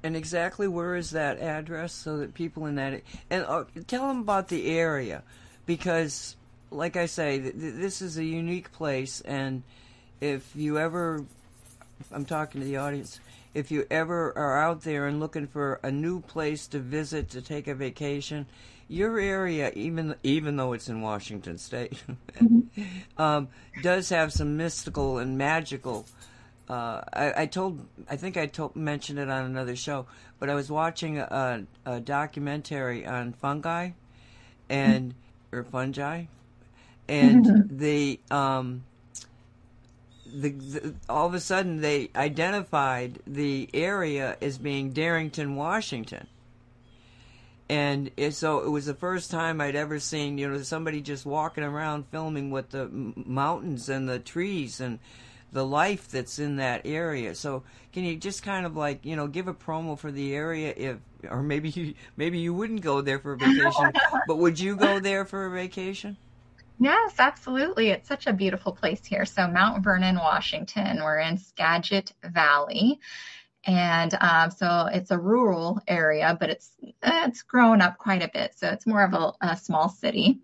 [0.04, 3.02] And exactly where is that address so that people in that
[3.32, 5.24] and uh, tell them about the area
[5.66, 6.36] because,
[6.70, 9.64] like I say, th- this is a unique place, and
[10.22, 11.26] if you ever,
[12.12, 13.20] I'm talking to the audience,
[13.54, 17.42] if you ever are out there and looking for a new place to visit to
[17.42, 18.46] take a vacation,
[18.88, 22.04] your area, even even though it's in Washington State,
[23.18, 23.48] um,
[23.82, 26.06] does have some mystical and magical
[26.70, 30.08] uh, I, I, told, I think I told, mentioned it on another show,
[30.40, 33.92] but I was watching a, a documentary on fungi,
[34.70, 35.14] and
[35.52, 36.26] or fungi,
[37.08, 38.84] and the, um,
[40.42, 46.28] the, the all of a sudden they identified the area as being Darrington, Washington.
[47.68, 51.26] And it, so it was the first time I'd ever seen, you know, somebody just
[51.26, 55.00] walking around filming with the mountains and the trees and
[55.52, 57.34] the life that's in that area.
[57.34, 57.64] So
[57.94, 60.98] can you just kind of like you know give a promo for the area if
[61.32, 63.92] or maybe you maybe you wouldn't go there for a vacation,
[64.28, 66.18] but would you go there for a vacation?
[66.80, 67.90] Yes, absolutely.
[67.90, 69.26] It's such a beautiful place here.
[69.26, 71.02] So Mount Vernon, Washington.
[71.02, 73.00] We're in Skagit Valley.
[73.66, 76.72] And um, so it's a rural area, but it's
[77.02, 78.54] it's grown up quite a bit.
[78.56, 80.40] So it's more of a, a small city.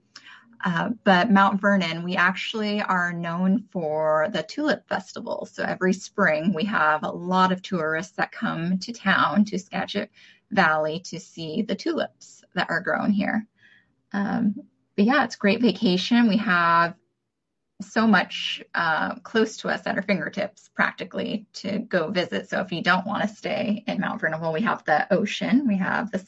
[0.64, 5.48] Uh, but Mount Vernon, we actually are known for the Tulip Festival.
[5.52, 10.12] So every spring, we have a lot of tourists that come to town, to Skagit
[10.52, 13.48] Valley, to see the tulips that are grown here.
[14.14, 14.56] Um,
[14.95, 16.27] but yeah, it's great vacation.
[16.27, 16.95] We have
[17.81, 22.49] so much uh, close to us at our fingertips practically to go visit.
[22.49, 25.68] So if you don't want to stay in Mount Vernon, well, we have the ocean,
[25.68, 26.26] we have the,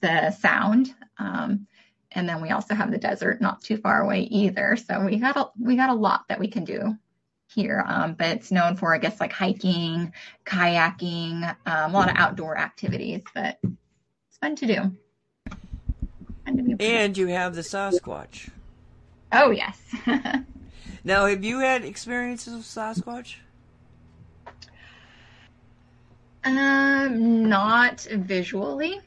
[0.00, 0.94] the sound.
[1.18, 1.66] Um,
[2.14, 4.76] and then we also have the desert not too far away either.
[4.76, 6.94] So we got a we got a lot that we can do
[7.48, 7.82] here.
[7.86, 10.12] Um, but it's known for I guess like hiking,
[10.44, 13.22] kayaking, um, a lot of outdoor activities.
[13.34, 14.96] But it's fun to do.
[16.46, 18.50] And you have the Sasquatch.
[19.32, 19.80] Oh yes.
[21.04, 23.36] now, have you had experiences with Sasquatch?
[26.44, 29.00] Um, not visually,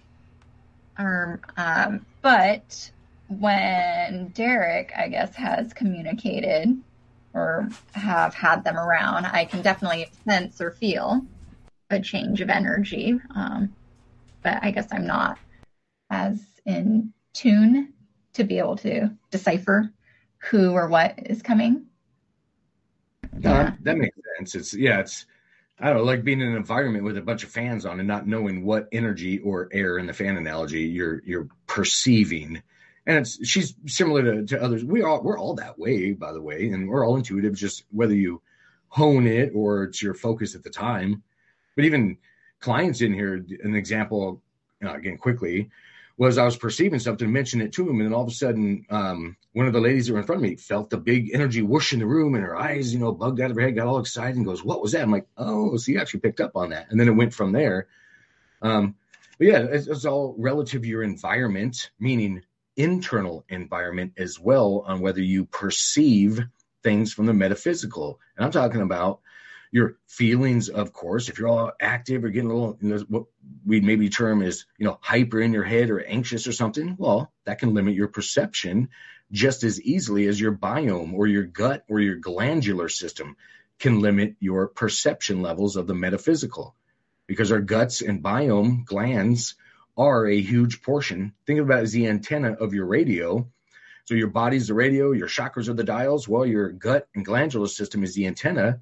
[0.98, 2.90] or um, but
[3.28, 6.78] when Derek, I guess, has communicated
[7.34, 11.22] or have had them around, I can definitely sense or feel
[11.90, 13.20] a change of energy.
[13.36, 13.76] Um,
[14.42, 15.38] but I guess I'm not
[16.10, 17.94] as in tune
[18.34, 19.92] to be able to decipher
[20.38, 21.86] who or what is coming.
[23.34, 23.74] No, yeah.
[23.82, 24.56] that makes sense.
[24.56, 25.26] It's yeah, it's
[25.80, 28.08] I don't know, like being in an environment with a bunch of fans on and
[28.08, 32.62] not knowing what energy or air in the fan analogy you're you're perceiving
[33.08, 34.84] and it's she's similar to, to others.
[34.84, 37.54] We all we're all that way, by the way, and we're all intuitive.
[37.54, 38.42] Just whether you
[38.88, 41.22] hone it or it's your focus at the time.
[41.76, 42.18] But even
[42.60, 44.42] clients in here, an example
[44.82, 45.70] again quickly
[46.18, 48.86] was I was perceiving something, mentioned it to him, and then all of a sudden,
[48.90, 51.62] um, one of the ladies that were in front of me felt the big energy
[51.62, 53.88] whoosh in the room, and her eyes, you know, bugged out of her head, got
[53.88, 56.56] all excited, and goes, "What was that?" I'm like, "Oh, so you actually picked up
[56.56, 57.88] on that," and then it went from there.
[58.62, 58.96] Um,
[59.38, 62.44] but yeah, it's, it's all relative to your environment, meaning
[62.78, 66.42] internal environment as well on whether you perceive
[66.84, 68.20] things from the metaphysical.
[68.38, 69.20] And I'm talking about
[69.76, 71.28] your feelings, of course.
[71.28, 73.24] If you're all active or getting a little, you know, what
[73.66, 77.30] we maybe term is, you know, hyper in your head or anxious or something, well,
[77.44, 78.88] that can limit your perception
[79.34, 83.36] just as easily as your biome or your gut or your glandular system
[83.78, 86.74] can limit your perception levels of the metaphysical
[87.28, 89.56] because our guts and biome glands
[89.98, 91.34] are a huge portion.
[91.46, 93.52] Think about it as the antenna of your radio.
[94.06, 96.30] So your body's the radio, your chakras are the dials.
[96.30, 98.80] Well, your gut and glandular system is the antenna.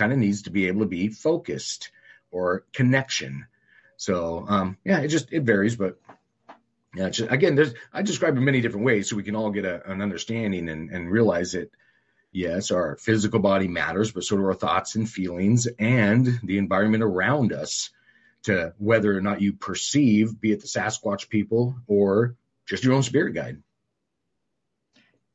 [0.00, 1.90] Kind of needs to be able to be focused
[2.30, 3.44] or connection.
[3.98, 6.00] So um, yeah, it just it varies, but
[6.96, 9.66] yeah, just, again, there's I describe it many different ways so we can all get
[9.66, 11.70] a, an understanding and, and realize that
[12.32, 17.02] yes, our physical body matters, but so do our thoughts and feelings and the environment
[17.02, 17.90] around us
[18.44, 23.02] to whether or not you perceive, be it the Sasquatch people or just your own
[23.02, 23.62] spirit guide.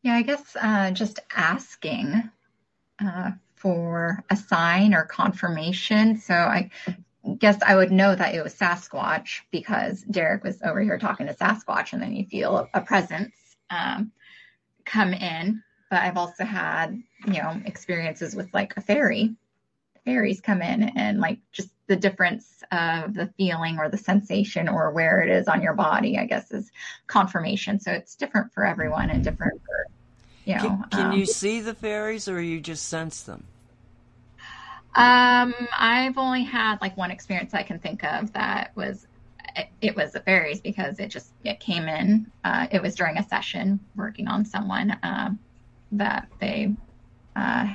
[0.01, 2.31] Yeah, I guess uh, just asking
[2.99, 6.17] uh, for a sign or confirmation.
[6.17, 6.69] So I
[7.39, 11.33] guess I would know that it was Sasquatch because Derek was over here talking to
[11.33, 13.33] Sasquatch, and then you feel a presence
[13.69, 14.11] um,
[14.85, 15.63] come in.
[15.89, 19.35] But I've also had, you know, experiences with like a fairy.
[20.03, 24.91] Fairies come in and like just the difference of the feeling or the sensation or
[24.91, 26.71] where it is on your body, I guess, is
[27.07, 27.79] confirmation.
[27.79, 29.87] So it's different for everyone and different for,
[30.45, 30.61] you know.
[30.61, 33.43] Can, can um, you see the fairies or you just sense them?
[34.95, 39.07] Um, I've only had like one experience I can think of that was
[39.55, 42.31] it, it was the fairies because it just it came in.
[42.43, 45.39] Uh, it was during a session working on someone um,
[45.91, 46.73] that they
[47.35, 47.73] uh,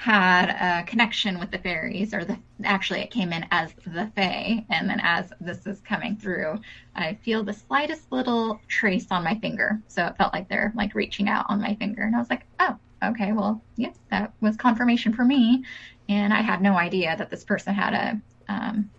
[0.00, 4.64] had a connection with the fairies, or the actually it came in as the fae,
[4.70, 6.58] and then as this is coming through,
[6.96, 10.94] I feel the slightest little trace on my finger, so it felt like they're like
[10.94, 14.56] reaching out on my finger, and I was like, oh, okay, well, yes, that was
[14.56, 15.64] confirmation for me.
[16.08, 18.90] And I had no idea that this person had a um,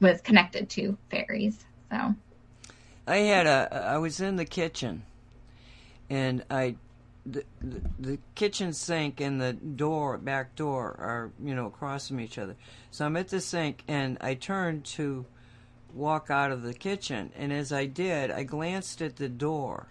[0.00, 1.64] was connected to fairies.
[1.90, 2.14] So.
[3.06, 5.04] I had a I was in the kitchen,
[6.10, 6.76] and I
[7.26, 7.44] the,
[7.98, 12.56] the, kitchen sink and the door back door are you know across from each other.
[12.90, 15.26] So I'm at the sink and I turned to
[15.92, 19.88] walk out of the kitchen, and as I did, I glanced at the door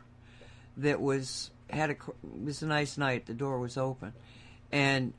[0.77, 3.25] that was had a it was a nice night.
[3.25, 4.13] The door was open,
[4.71, 5.13] and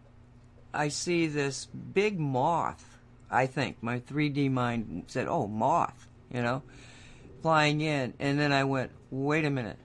[0.73, 2.99] I see this big moth.
[3.31, 6.63] I think my 3D mind said, "Oh, moth," you know,
[7.43, 9.79] flying in, and then I went, "Wait a minute."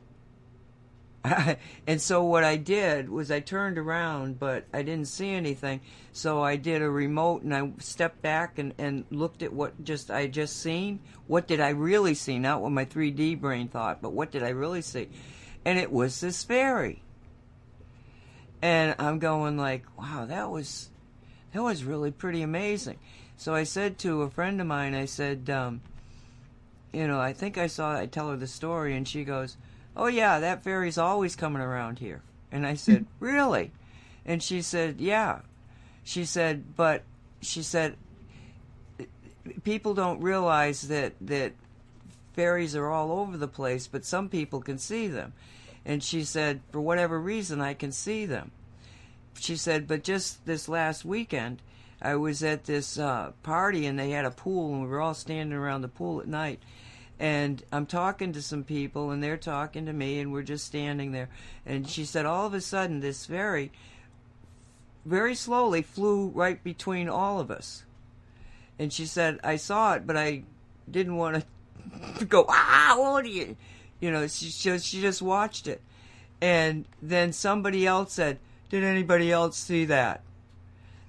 [1.88, 5.82] and so what I did was I turned around, but I didn't see anything.
[6.14, 10.10] So I did a remote and I stepped back and, and looked at what just
[10.10, 11.00] I just seen.
[11.28, 12.40] What did I really see?
[12.40, 15.10] Not what my 3D brain thought, but what did I really see?
[15.64, 17.04] And it was this fairy
[18.62, 20.90] and I'm going like, wow, that was
[21.54, 23.00] that was really pretty amazing.
[23.38, 25.82] So I said to a friend of mine, I said, um,
[26.94, 27.98] you know, I think I saw.
[27.98, 29.58] I tell her the story, and she goes,
[29.96, 33.72] "Oh yeah, that fairy's always coming around here." And I said, "Really?"
[34.26, 35.40] And she said, "Yeah."
[36.04, 37.04] She said, "But,"
[37.42, 37.96] she said,
[39.64, 41.54] "People don't realize that that
[42.34, 45.34] fairies are all over the place, but some people can see them."
[45.86, 48.52] And she said, for whatever reason, I can see them.
[49.40, 51.62] She said, but just this last weekend,
[52.02, 55.14] I was at this uh, party and they had a pool and we were all
[55.14, 56.62] standing around the pool at night.
[57.22, 61.12] And I'm talking to some people and they're talking to me and we're just standing
[61.12, 61.30] there.
[61.68, 63.72] And she said, all of a sudden, this fairy
[65.06, 67.84] very slowly flew right between all of us.
[68.80, 70.42] And she said, I saw it, but I
[70.90, 71.46] didn't want
[72.18, 73.56] to go, ah, what are you?
[74.00, 75.80] You know, she, just she just watched it.
[76.42, 78.40] And then somebody else said,
[78.70, 80.24] Did anybody else see that?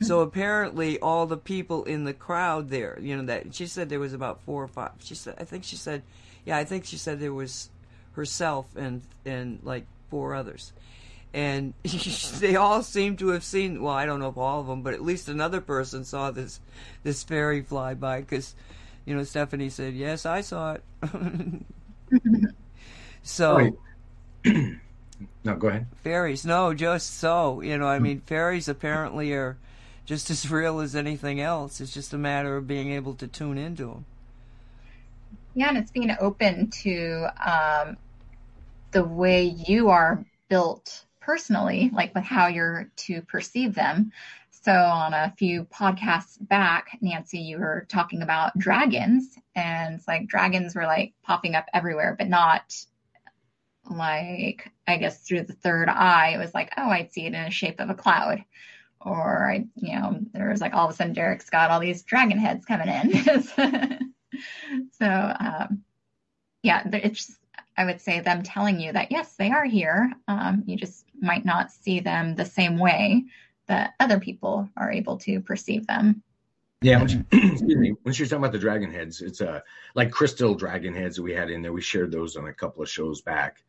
[0.03, 4.01] So apparently, all the people in the crowd there, you know, that she said there
[4.01, 4.93] was about four or five.
[5.01, 6.03] She said, I think she said,
[6.45, 7.71] yeah, I think she said there was
[8.13, 10.73] herself and and like four others,
[11.33, 11.75] and
[12.39, 13.83] they all seem to have seen.
[13.83, 16.61] Well, I don't know if all of them, but at least another person saw this
[17.03, 18.55] this fairy fly by because,
[19.05, 20.83] you know, Stephanie said, yes, I saw it.
[23.23, 23.77] so.
[25.45, 25.87] No, go ahead.
[26.05, 27.61] Fairies, no, just so.
[27.61, 29.57] You know, I mean, fairies apparently are
[30.05, 31.81] just as real as anything else.
[31.81, 34.05] It's just a matter of being able to tune into them.
[35.55, 37.97] Yeah, and it's being open to um,
[38.93, 44.13] the way you are built personally, like with how you're to perceive them.
[44.51, 50.29] So, on a few podcasts back, Nancy, you were talking about dragons, and it's like
[50.29, 52.75] dragons were like popping up everywhere, but not
[53.91, 56.33] like, I guess, through the third eye.
[56.35, 58.45] It was like, oh, I'd see it in the shape of a cloud
[59.05, 62.03] or I, you know, there was like all of a sudden Derek's got all these
[62.03, 64.13] dragon heads coming in.
[64.93, 65.07] so,
[65.41, 65.83] um,
[66.63, 67.37] yeah, it's,
[67.77, 70.13] I would say them telling you that yes, they are here.
[70.29, 73.25] Um, you just might not see them the same way
[73.67, 76.23] that other people are able to perceive them.
[76.83, 77.95] Yeah, when she, excuse me.
[78.05, 79.61] Was talking about the dragon heads, it's uh
[79.95, 81.73] like crystal dragon heads that we had in there.
[81.73, 83.63] We shared those on a couple of shows back,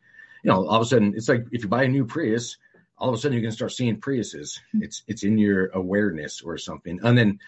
[0.44, 2.58] you know, all of a sudden, it's like if you buy a new Prius,
[2.98, 4.60] all of a sudden you're going to start seeing Priuses.
[4.74, 7.00] It's it's in your awareness or something.
[7.02, 7.40] And then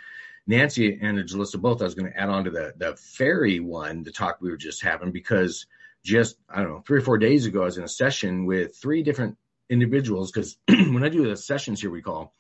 [0.47, 4.03] Nancy and Julissa both, I was going to add on to the the fairy one,
[4.03, 5.67] the talk we were just having, because
[6.05, 8.77] just I don't know, three or four days ago, I was in a session with
[8.77, 9.37] three different
[9.69, 10.31] individuals.
[10.31, 12.35] Because when I do the sessions here, we call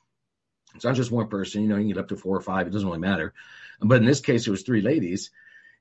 [0.74, 1.62] it's not just one person.
[1.62, 2.66] You know, you can get up to four or five.
[2.66, 3.34] It doesn't really matter.
[3.80, 5.30] But in this case, it was three ladies.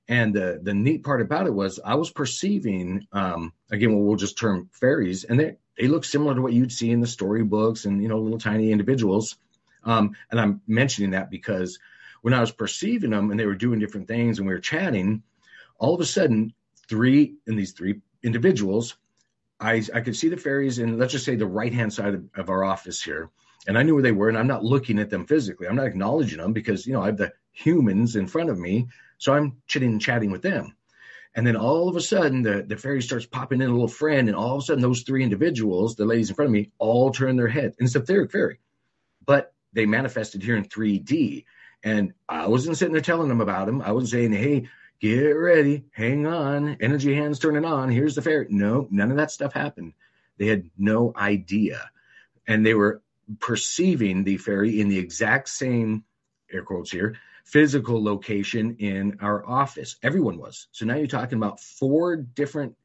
[0.07, 4.15] And the the neat part about it was I was perceiving um, again what we'll
[4.17, 7.85] just term fairies, and they they look similar to what you'd see in the storybooks
[7.85, 9.37] and you know little tiny individuals.
[9.83, 11.79] Um, and I'm mentioning that because
[12.21, 15.21] when I was perceiving them and they were doing different things and we were chatting,
[15.77, 16.53] all of a sudden
[16.89, 18.95] three in these three individuals,
[19.59, 22.25] I I could see the fairies in let's just say the right hand side of,
[22.35, 23.29] of our office here,
[23.67, 25.67] and I knew where they were, and I'm not looking at them physically.
[25.67, 28.87] I'm not acknowledging them because you know I have the humans in front of me,
[29.17, 30.75] so I'm chitting and chatting with them.
[31.35, 34.29] And then all of a sudden, the, the fairy starts popping in a little friend,
[34.29, 37.11] and all of a sudden, those three individuals, the ladies in front of me, all
[37.11, 37.75] turn their head.
[37.77, 38.59] And it's a etheric fairy,
[39.25, 41.43] but they manifested here in 3D.
[41.83, 43.81] And I wasn't sitting there telling them about them.
[43.81, 44.69] I wasn't saying, hey,
[45.01, 47.91] get ready, hang on, energy hands turning on.
[47.91, 48.47] Here's the fairy.
[48.49, 49.93] No, none of that stuff happened.
[50.37, 51.89] They had no idea.
[52.47, 53.01] And they were
[53.39, 56.05] perceiving the fairy in the exact same
[56.51, 59.95] air quotes here physical location in our office.
[60.03, 60.67] Everyone was.
[60.71, 62.75] So now you're talking about four different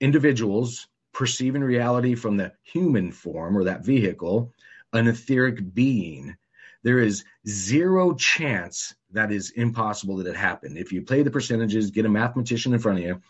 [0.00, 4.52] individuals perceiving reality from the human form or that vehicle,
[4.92, 6.36] an etheric being.
[6.84, 10.78] There is zero chance that is impossible that it happened.
[10.78, 13.20] If you play the percentages, get a mathematician in front of you,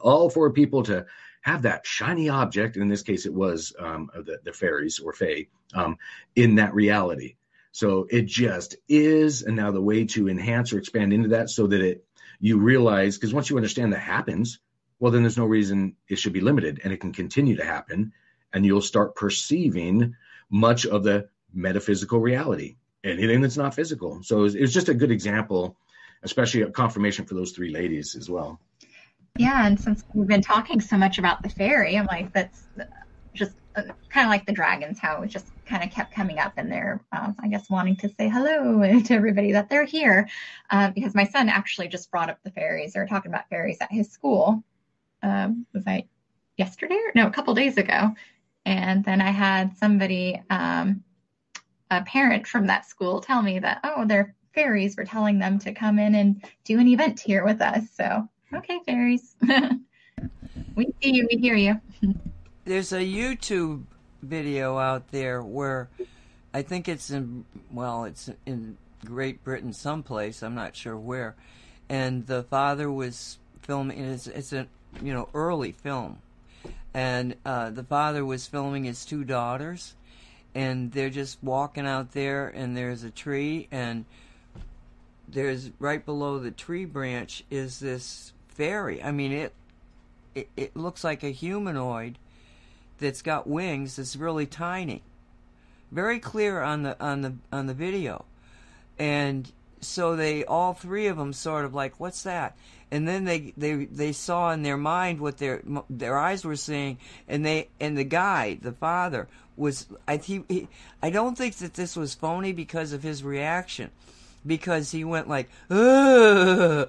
[0.00, 1.06] all four people to
[1.42, 5.46] have that shiny object, in this case it was um, the, the fairies or fae,
[5.74, 5.96] um,
[6.34, 7.36] in that reality.
[7.74, 9.42] So it just is.
[9.42, 12.04] And now the way to enhance or expand into that so that it
[12.38, 14.60] you realize because once you understand that happens,
[15.00, 18.12] well then there's no reason it should be limited and it can continue to happen
[18.52, 20.14] and you'll start perceiving
[20.50, 24.94] much of the metaphysical reality anything that's not physical so it was, it just a
[24.94, 25.76] good example
[26.22, 28.60] especially a confirmation for those three ladies as well
[29.36, 32.62] Yeah, and since we've been talking so much about the fairy, I'm like, that's
[33.74, 37.00] kind of like the dragons, how it just kind of kept coming up and they're,
[37.12, 40.28] uh, I guess, wanting to say hello to everybody that they're here.
[40.70, 42.92] Uh, because my son actually just brought up the fairies.
[42.92, 44.62] They were talking about fairies at his school.
[45.22, 46.04] Um, was I
[46.56, 46.94] yesterday?
[46.94, 48.14] Or, no, a couple days ago.
[48.64, 51.02] And then I had somebody, um,
[51.90, 55.72] a parent from that school, tell me that, oh, their fairies were telling them to
[55.72, 57.84] come in and do an event here with us.
[57.94, 59.36] So, okay, fairies.
[60.76, 61.80] we see you, we hear you.
[62.66, 63.82] There's a YouTube
[64.22, 65.90] video out there where
[66.54, 70.42] I think it's in well, it's in Great Britain someplace.
[70.42, 71.34] I'm not sure where,
[71.90, 73.98] and the father was filming.
[73.98, 74.66] It's it's a
[75.02, 76.20] you know early film,
[76.94, 79.94] and uh, the father was filming his two daughters,
[80.54, 84.06] and they're just walking out there, and there's a tree, and
[85.28, 89.02] there's right below the tree branch is this fairy.
[89.02, 89.52] I mean it.
[90.34, 92.18] It, it looks like a humanoid
[92.98, 95.02] that's got wings that's really tiny.
[95.90, 98.24] Very clear on the on the on the video.
[98.98, 99.50] And
[99.80, 102.56] so they all three of them sort of like what's that?
[102.90, 106.98] And then they they they saw in their mind what their their eyes were seeing
[107.28, 110.68] and they and the guy, the father was I he, he
[111.02, 113.90] I don't think that this was phony because of his reaction
[114.46, 116.88] because he went like Ugh!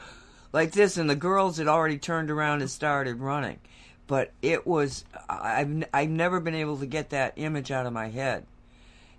[0.52, 3.60] like this and the girls had already turned around and started running
[4.08, 8.10] but it was I've I've never been able to get that image out of my
[8.10, 8.46] head.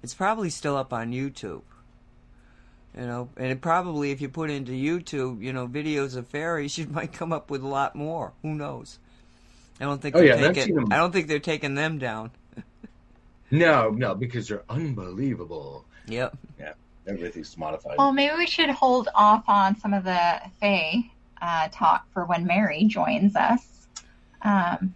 [0.02, 1.62] It's probably still up on YouTube.
[2.98, 6.78] You know, and it probably if you put into YouTube, you know, videos of fairies,
[6.78, 8.32] you might come up with a lot more.
[8.42, 8.98] Who knows?
[9.80, 10.92] I don't think Oh, they're yeah, taking.
[10.92, 12.30] I don't think they're taking them down.
[13.50, 16.36] no no because they're unbelievable Yep.
[16.58, 16.72] Yeah.
[17.06, 21.08] everything's modified Well, maybe we should hold off on some of the Fae
[21.40, 23.76] uh, talk for when Mary joins us.
[24.47, 24.94] Um,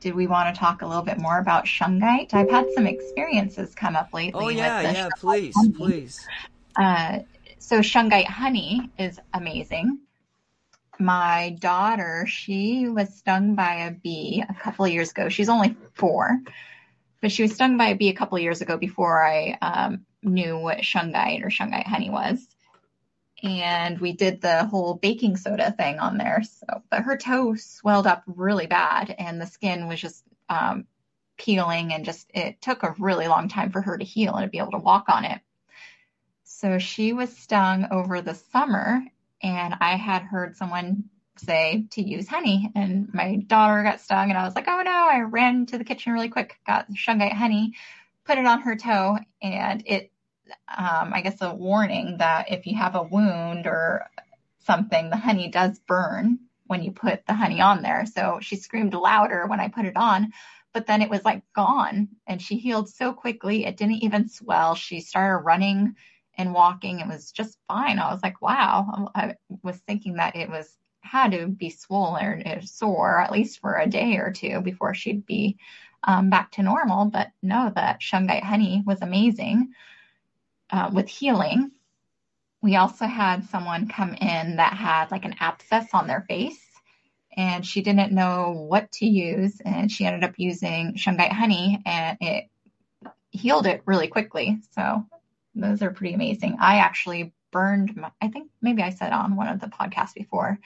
[0.00, 2.34] did we want to talk a little bit more about shungite?
[2.34, 4.32] I've had some experiences come up lately.
[4.34, 5.72] Oh with yeah, yeah, shungite please, honey.
[5.72, 6.26] please.
[6.76, 7.18] Uh,
[7.58, 10.00] so shungite honey is amazing.
[10.98, 15.28] My daughter, she was stung by a bee a couple of years ago.
[15.28, 16.40] She's only four,
[17.22, 20.04] but she was stung by a bee a couple of years ago before I um,
[20.22, 22.44] knew what shungite or shungite honey was.
[23.44, 26.42] And we did the whole baking soda thing on there.
[26.42, 30.86] So, but her toe swelled up really bad, and the skin was just um,
[31.36, 34.50] peeling, and just it took a really long time for her to heal and to
[34.50, 35.42] be able to walk on it.
[36.44, 39.04] So she was stung over the summer,
[39.42, 41.04] and I had heard someone
[41.36, 42.72] say to use honey.
[42.74, 44.90] And my daughter got stung, and I was like, oh no!
[44.90, 47.74] I ran to the kitchen really quick, got shungite honey,
[48.24, 50.10] put it on her toe, and it.
[50.76, 54.06] Um, I guess a warning that if you have a wound or
[54.58, 58.06] something, the honey does burn when you put the honey on there.
[58.06, 60.32] So she screamed louder when I put it on,
[60.72, 63.64] but then it was like gone and she healed so quickly.
[63.64, 64.74] It didn't even swell.
[64.74, 65.94] She started running
[66.36, 67.00] and walking.
[67.00, 67.98] It was just fine.
[67.98, 69.10] I was like, wow.
[69.14, 73.76] I was thinking that it was had to be swollen or sore at least for
[73.76, 75.58] a day or two before she'd be
[76.02, 77.04] um, back to normal.
[77.06, 79.72] But no, that shungite honey was amazing
[80.70, 81.70] uh, with healing.
[82.62, 86.60] We also had someone come in that had like an abscess on their face
[87.36, 92.16] and she didn't know what to use and she ended up using shungite honey and
[92.20, 92.44] it
[93.30, 94.58] healed it really quickly.
[94.70, 95.04] So
[95.54, 96.56] those are pretty amazing.
[96.60, 100.58] I actually burned my, I think maybe I said on one of the podcasts before,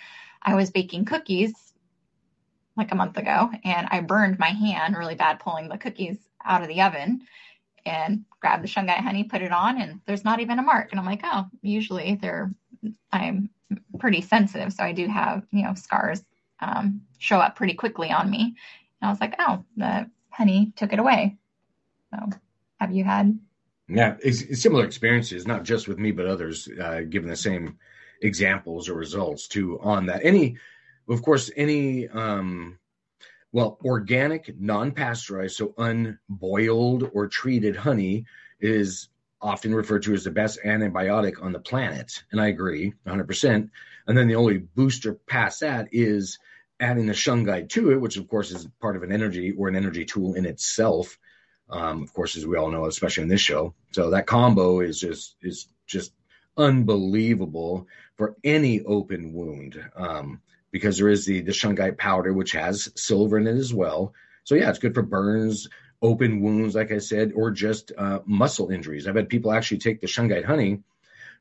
[0.42, 1.52] I was baking cookies
[2.76, 6.62] like a month ago and I burned my hand really bad pulling the cookies out
[6.62, 7.22] of the oven
[7.86, 10.88] and grabbed the shungite honey, put it on and there's not even a mark.
[10.90, 12.52] And I'm like, oh, usually they're,
[13.12, 13.50] I'm
[13.98, 14.72] pretty sensitive.
[14.72, 16.22] So I do have, you know, scars
[16.60, 18.56] um, show up pretty quickly on me.
[19.00, 21.36] And I was like, oh, the honey took it away.
[22.10, 22.30] So
[22.80, 23.38] have you had
[23.88, 27.78] yeah, it's, similar experiences, not just with me, but others, uh, given the same
[28.20, 30.20] examples or results too on that.
[30.22, 30.59] Any,
[31.09, 32.78] of course, any, um,
[33.52, 38.26] well, organic, non pasteurized, so unboiled or treated honey
[38.60, 39.08] is
[39.40, 42.22] often referred to as the best antibiotic on the planet.
[42.32, 43.70] And I agree 100%.
[44.06, 46.38] And then the only booster past that is
[46.80, 49.76] adding the shungite to it, which of course is part of an energy or an
[49.76, 51.18] energy tool in itself
[51.70, 53.74] um, of course, as we all know, especially in this show.
[53.92, 56.12] So that combo is just is just
[56.56, 62.90] unbelievable for any open wound um, because there is the the shungite powder which has
[62.96, 64.14] silver in it as well.
[64.44, 65.68] So yeah, it's good for burns,
[66.00, 69.06] open wounds, like I said, or just uh, muscle injuries.
[69.06, 70.82] I've had people actually take the shungite honey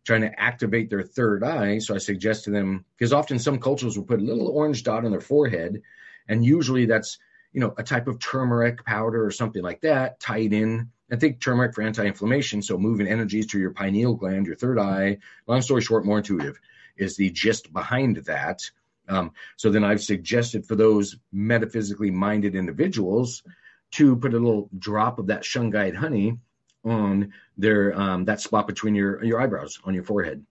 [0.03, 1.79] trying to activate their third eye.
[1.79, 5.05] So I suggest to them because often some cultures will put a little orange dot
[5.05, 5.81] on their forehead,
[6.27, 7.17] and usually that's
[7.53, 10.91] you know, a type of turmeric powder or something like that tied in.
[11.11, 15.19] I think turmeric for anti-inflammation, so moving energies to your pineal gland, your third eye.
[15.47, 16.59] Long story short, more intuitive
[16.97, 18.69] is the gist behind that.
[19.07, 23.43] Um, so then I've suggested for those metaphysically minded individuals
[23.91, 26.38] to put a little drop of that shungite honey
[26.84, 30.45] on their um, that spot between your your eyebrows on your forehead.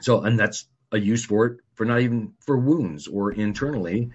[0.00, 4.10] So and that's a use for it for not even for wounds or internally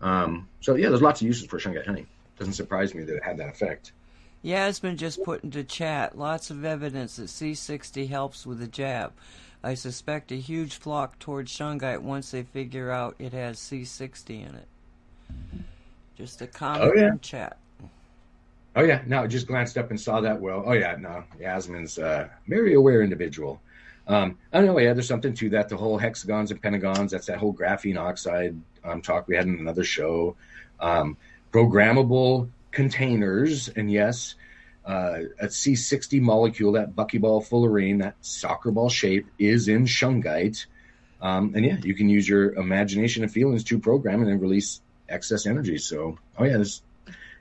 [0.00, 2.06] um, so yeah, there's lots of uses for shungite honey.
[2.38, 3.92] Doesn't surprise me that it had that effect.
[4.42, 9.12] Yasmin just put into chat lots of evidence that C60 helps with the jab.
[9.66, 14.54] I suspect a huge flock towards shungite once they figure out it has C60 in
[14.54, 14.68] it.
[16.16, 17.08] Just a comment oh, yeah.
[17.08, 17.56] in chat.
[18.76, 20.40] Oh yeah, no, I just glanced up and saw that.
[20.40, 23.60] Well, oh yeah, no, Yasmin's a very aware individual.
[24.06, 24.78] Um, I don't know.
[24.78, 25.68] Yeah, there's something to that.
[25.68, 27.10] The whole hexagons and pentagons.
[27.10, 30.36] That's that whole graphene oxide um, talk we had in another show.
[30.78, 31.16] Um,
[31.52, 34.36] programmable containers, and yes,
[34.86, 40.66] uh, a C60 molecule, that buckyball fullerene, that soccer ball shape, is in shungite.
[41.20, 44.80] Um, and yeah, you can use your imagination and feelings to program and then release
[45.08, 45.78] excess energy.
[45.78, 46.82] So, oh yeah, this,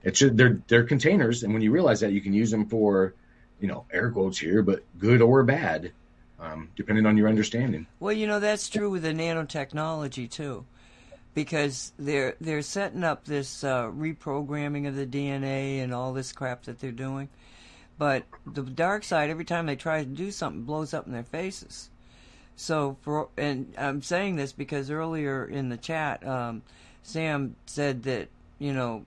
[0.04, 3.14] it's they're they're containers, and when you realize that, you can use them for,
[3.60, 5.92] you know, air quotes here, but good or bad,
[6.40, 7.86] um, depending on your understanding.
[8.00, 10.66] Well, you know that's true with the nanotechnology too
[11.36, 16.64] because they're they're setting up this uh, reprogramming of the DNA and all this crap
[16.64, 17.30] that they're doing.
[17.98, 21.24] But the dark side, every time they try to do something, blows up in their
[21.24, 21.90] faces.
[22.56, 26.64] So for and I'm saying this because earlier in the chat, um,
[27.04, 29.06] Sam said that you know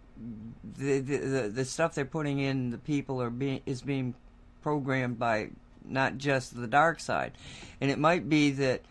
[0.77, 4.15] the, the the stuff they're putting in the people are being is being
[4.63, 5.49] programmed by
[5.83, 7.33] not just the dark side,
[7.81, 8.83] and it might be that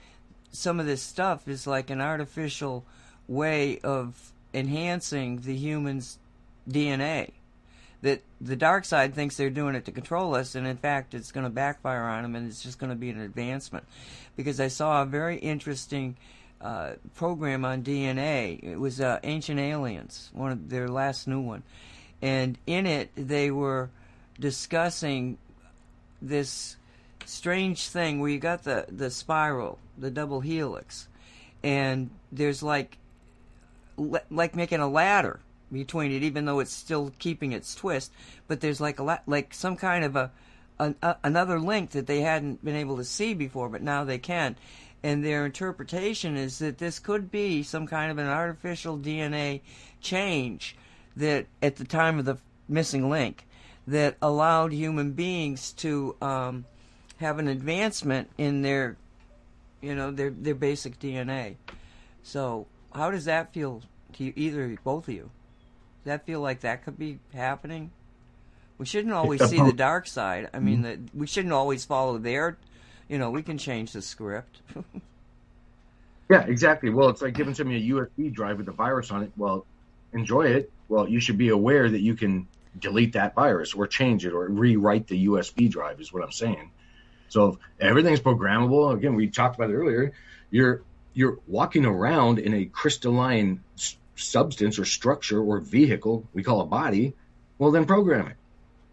[0.52, 2.84] some of this stuff is like an artificial
[3.28, 6.20] way of enhancing the human's
[6.70, 7.32] DNA.
[8.02, 11.32] That the dark side thinks they're doing it to control us, and in fact, it's
[11.32, 13.86] going to backfire on them, and it's just going to be an advancement.
[14.36, 16.16] Because I saw a very interesting
[16.62, 18.64] uh, program on DNA.
[18.64, 21.64] It was uh, Ancient Aliens, one of their last new one,
[22.22, 23.90] and in it they were
[24.40, 25.38] discussing
[26.22, 26.78] this
[27.26, 31.08] strange thing where you got the the spiral, the double helix,
[31.64, 32.98] and there's like
[33.98, 35.40] like making a ladder
[35.72, 38.12] between it, even though it's still keeping its twist.
[38.48, 40.32] But there's like a la- like some kind of a,
[40.80, 44.56] a, another link that they hadn't been able to see before, but now they can.
[45.04, 49.62] and their interpretation is that this could be some kind of an artificial DNA
[50.02, 50.76] change
[51.16, 52.38] that at the time of the
[52.68, 53.46] missing link
[53.88, 56.66] that allowed human beings to um,
[57.18, 58.98] have an advancement in their
[59.82, 61.56] you know their their basic DNA.
[62.24, 62.68] So
[62.98, 63.82] how does that feel
[64.14, 65.30] to you, either both of you?
[66.04, 67.92] Does that feel like that could be happening?
[68.78, 70.50] We shouldn't always see the dark side.
[70.54, 71.06] I mean, mm-hmm.
[71.06, 72.58] the, we shouldn't always follow their.
[73.08, 74.60] You know, we can change the script.
[76.30, 76.90] Yeah, exactly.
[76.90, 79.32] Well, it's like giving somebody a USB drive with a virus on it.
[79.38, 79.66] Well,
[80.14, 80.72] enjoy it.
[80.90, 82.48] Well, you should be aware that you can
[82.78, 86.72] delete that virus or change it or rewrite the USB drive, is what I'm saying.
[87.30, 88.94] So if everything's programmable.
[88.94, 90.14] Again, we talked about it earlier.
[90.52, 90.82] You're
[91.18, 96.66] you're walking around in a crystalline s- substance or structure or vehicle we call a
[96.68, 97.16] body.
[97.58, 98.36] Well, then program it.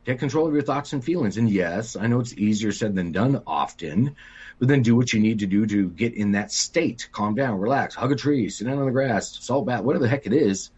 [0.07, 1.37] Take control of your thoughts and feelings.
[1.37, 4.17] And yes, I know it's easier said than done often,
[4.59, 7.11] but then do what you need to do to get in that state.
[7.13, 10.09] Calm down, relax, hug a tree, sit down on the grass, salt bath, whatever the
[10.09, 10.71] heck it is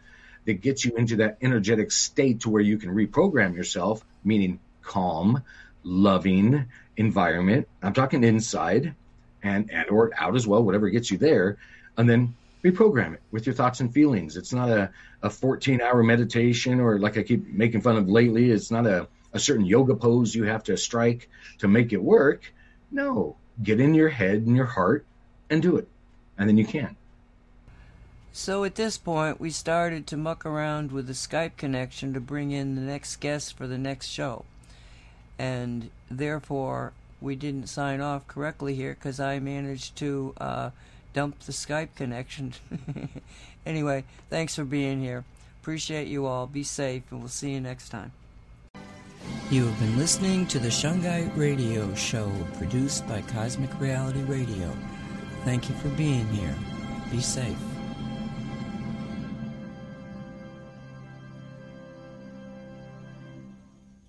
[0.46, 5.44] that gets you into that energetic state to where you can reprogram yourself, meaning calm,
[5.84, 6.66] loving
[6.96, 7.68] environment.
[7.84, 8.96] I'm talking inside
[9.42, 11.58] and, and or out as well, whatever gets you there.
[11.96, 12.34] And then
[12.64, 14.36] reprogram it with your thoughts and feelings.
[14.36, 14.90] It's not a,
[15.22, 19.08] a 14 hour meditation or like I keep making fun of lately, it's not a,
[19.32, 22.52] a certain yoga pose you have to strike to make it work.
[22.90, 25.04] No, get in your head and your heart
[25.50, 25.88] and do it.
[26.38, 26.96] And then you can.
[28.32, 32.50] So at this point, we started to muck around with the Skype connection to bring
[32.50, 34.44] in the next guest for the next show.
[35.38, 36.92] And therefore,
[37.26, 40.70] we didn't sign off correctly here because I managed to uh,
[41.12, 42.54] dump the Skype connection.
[43.66, 45.24] anyway, thanks for being here.
[45.60, 46.46] Appreciate you all.
[46.46, 48.12] Be safe, and we'll see you next time.
[49.50, 54.72] You have been listening to the Shungite Radio Show, produced by Cosmic Reality Radio.
[55.44, 56.54] Thank you for being here.
[57.10, 57.75] Be safe.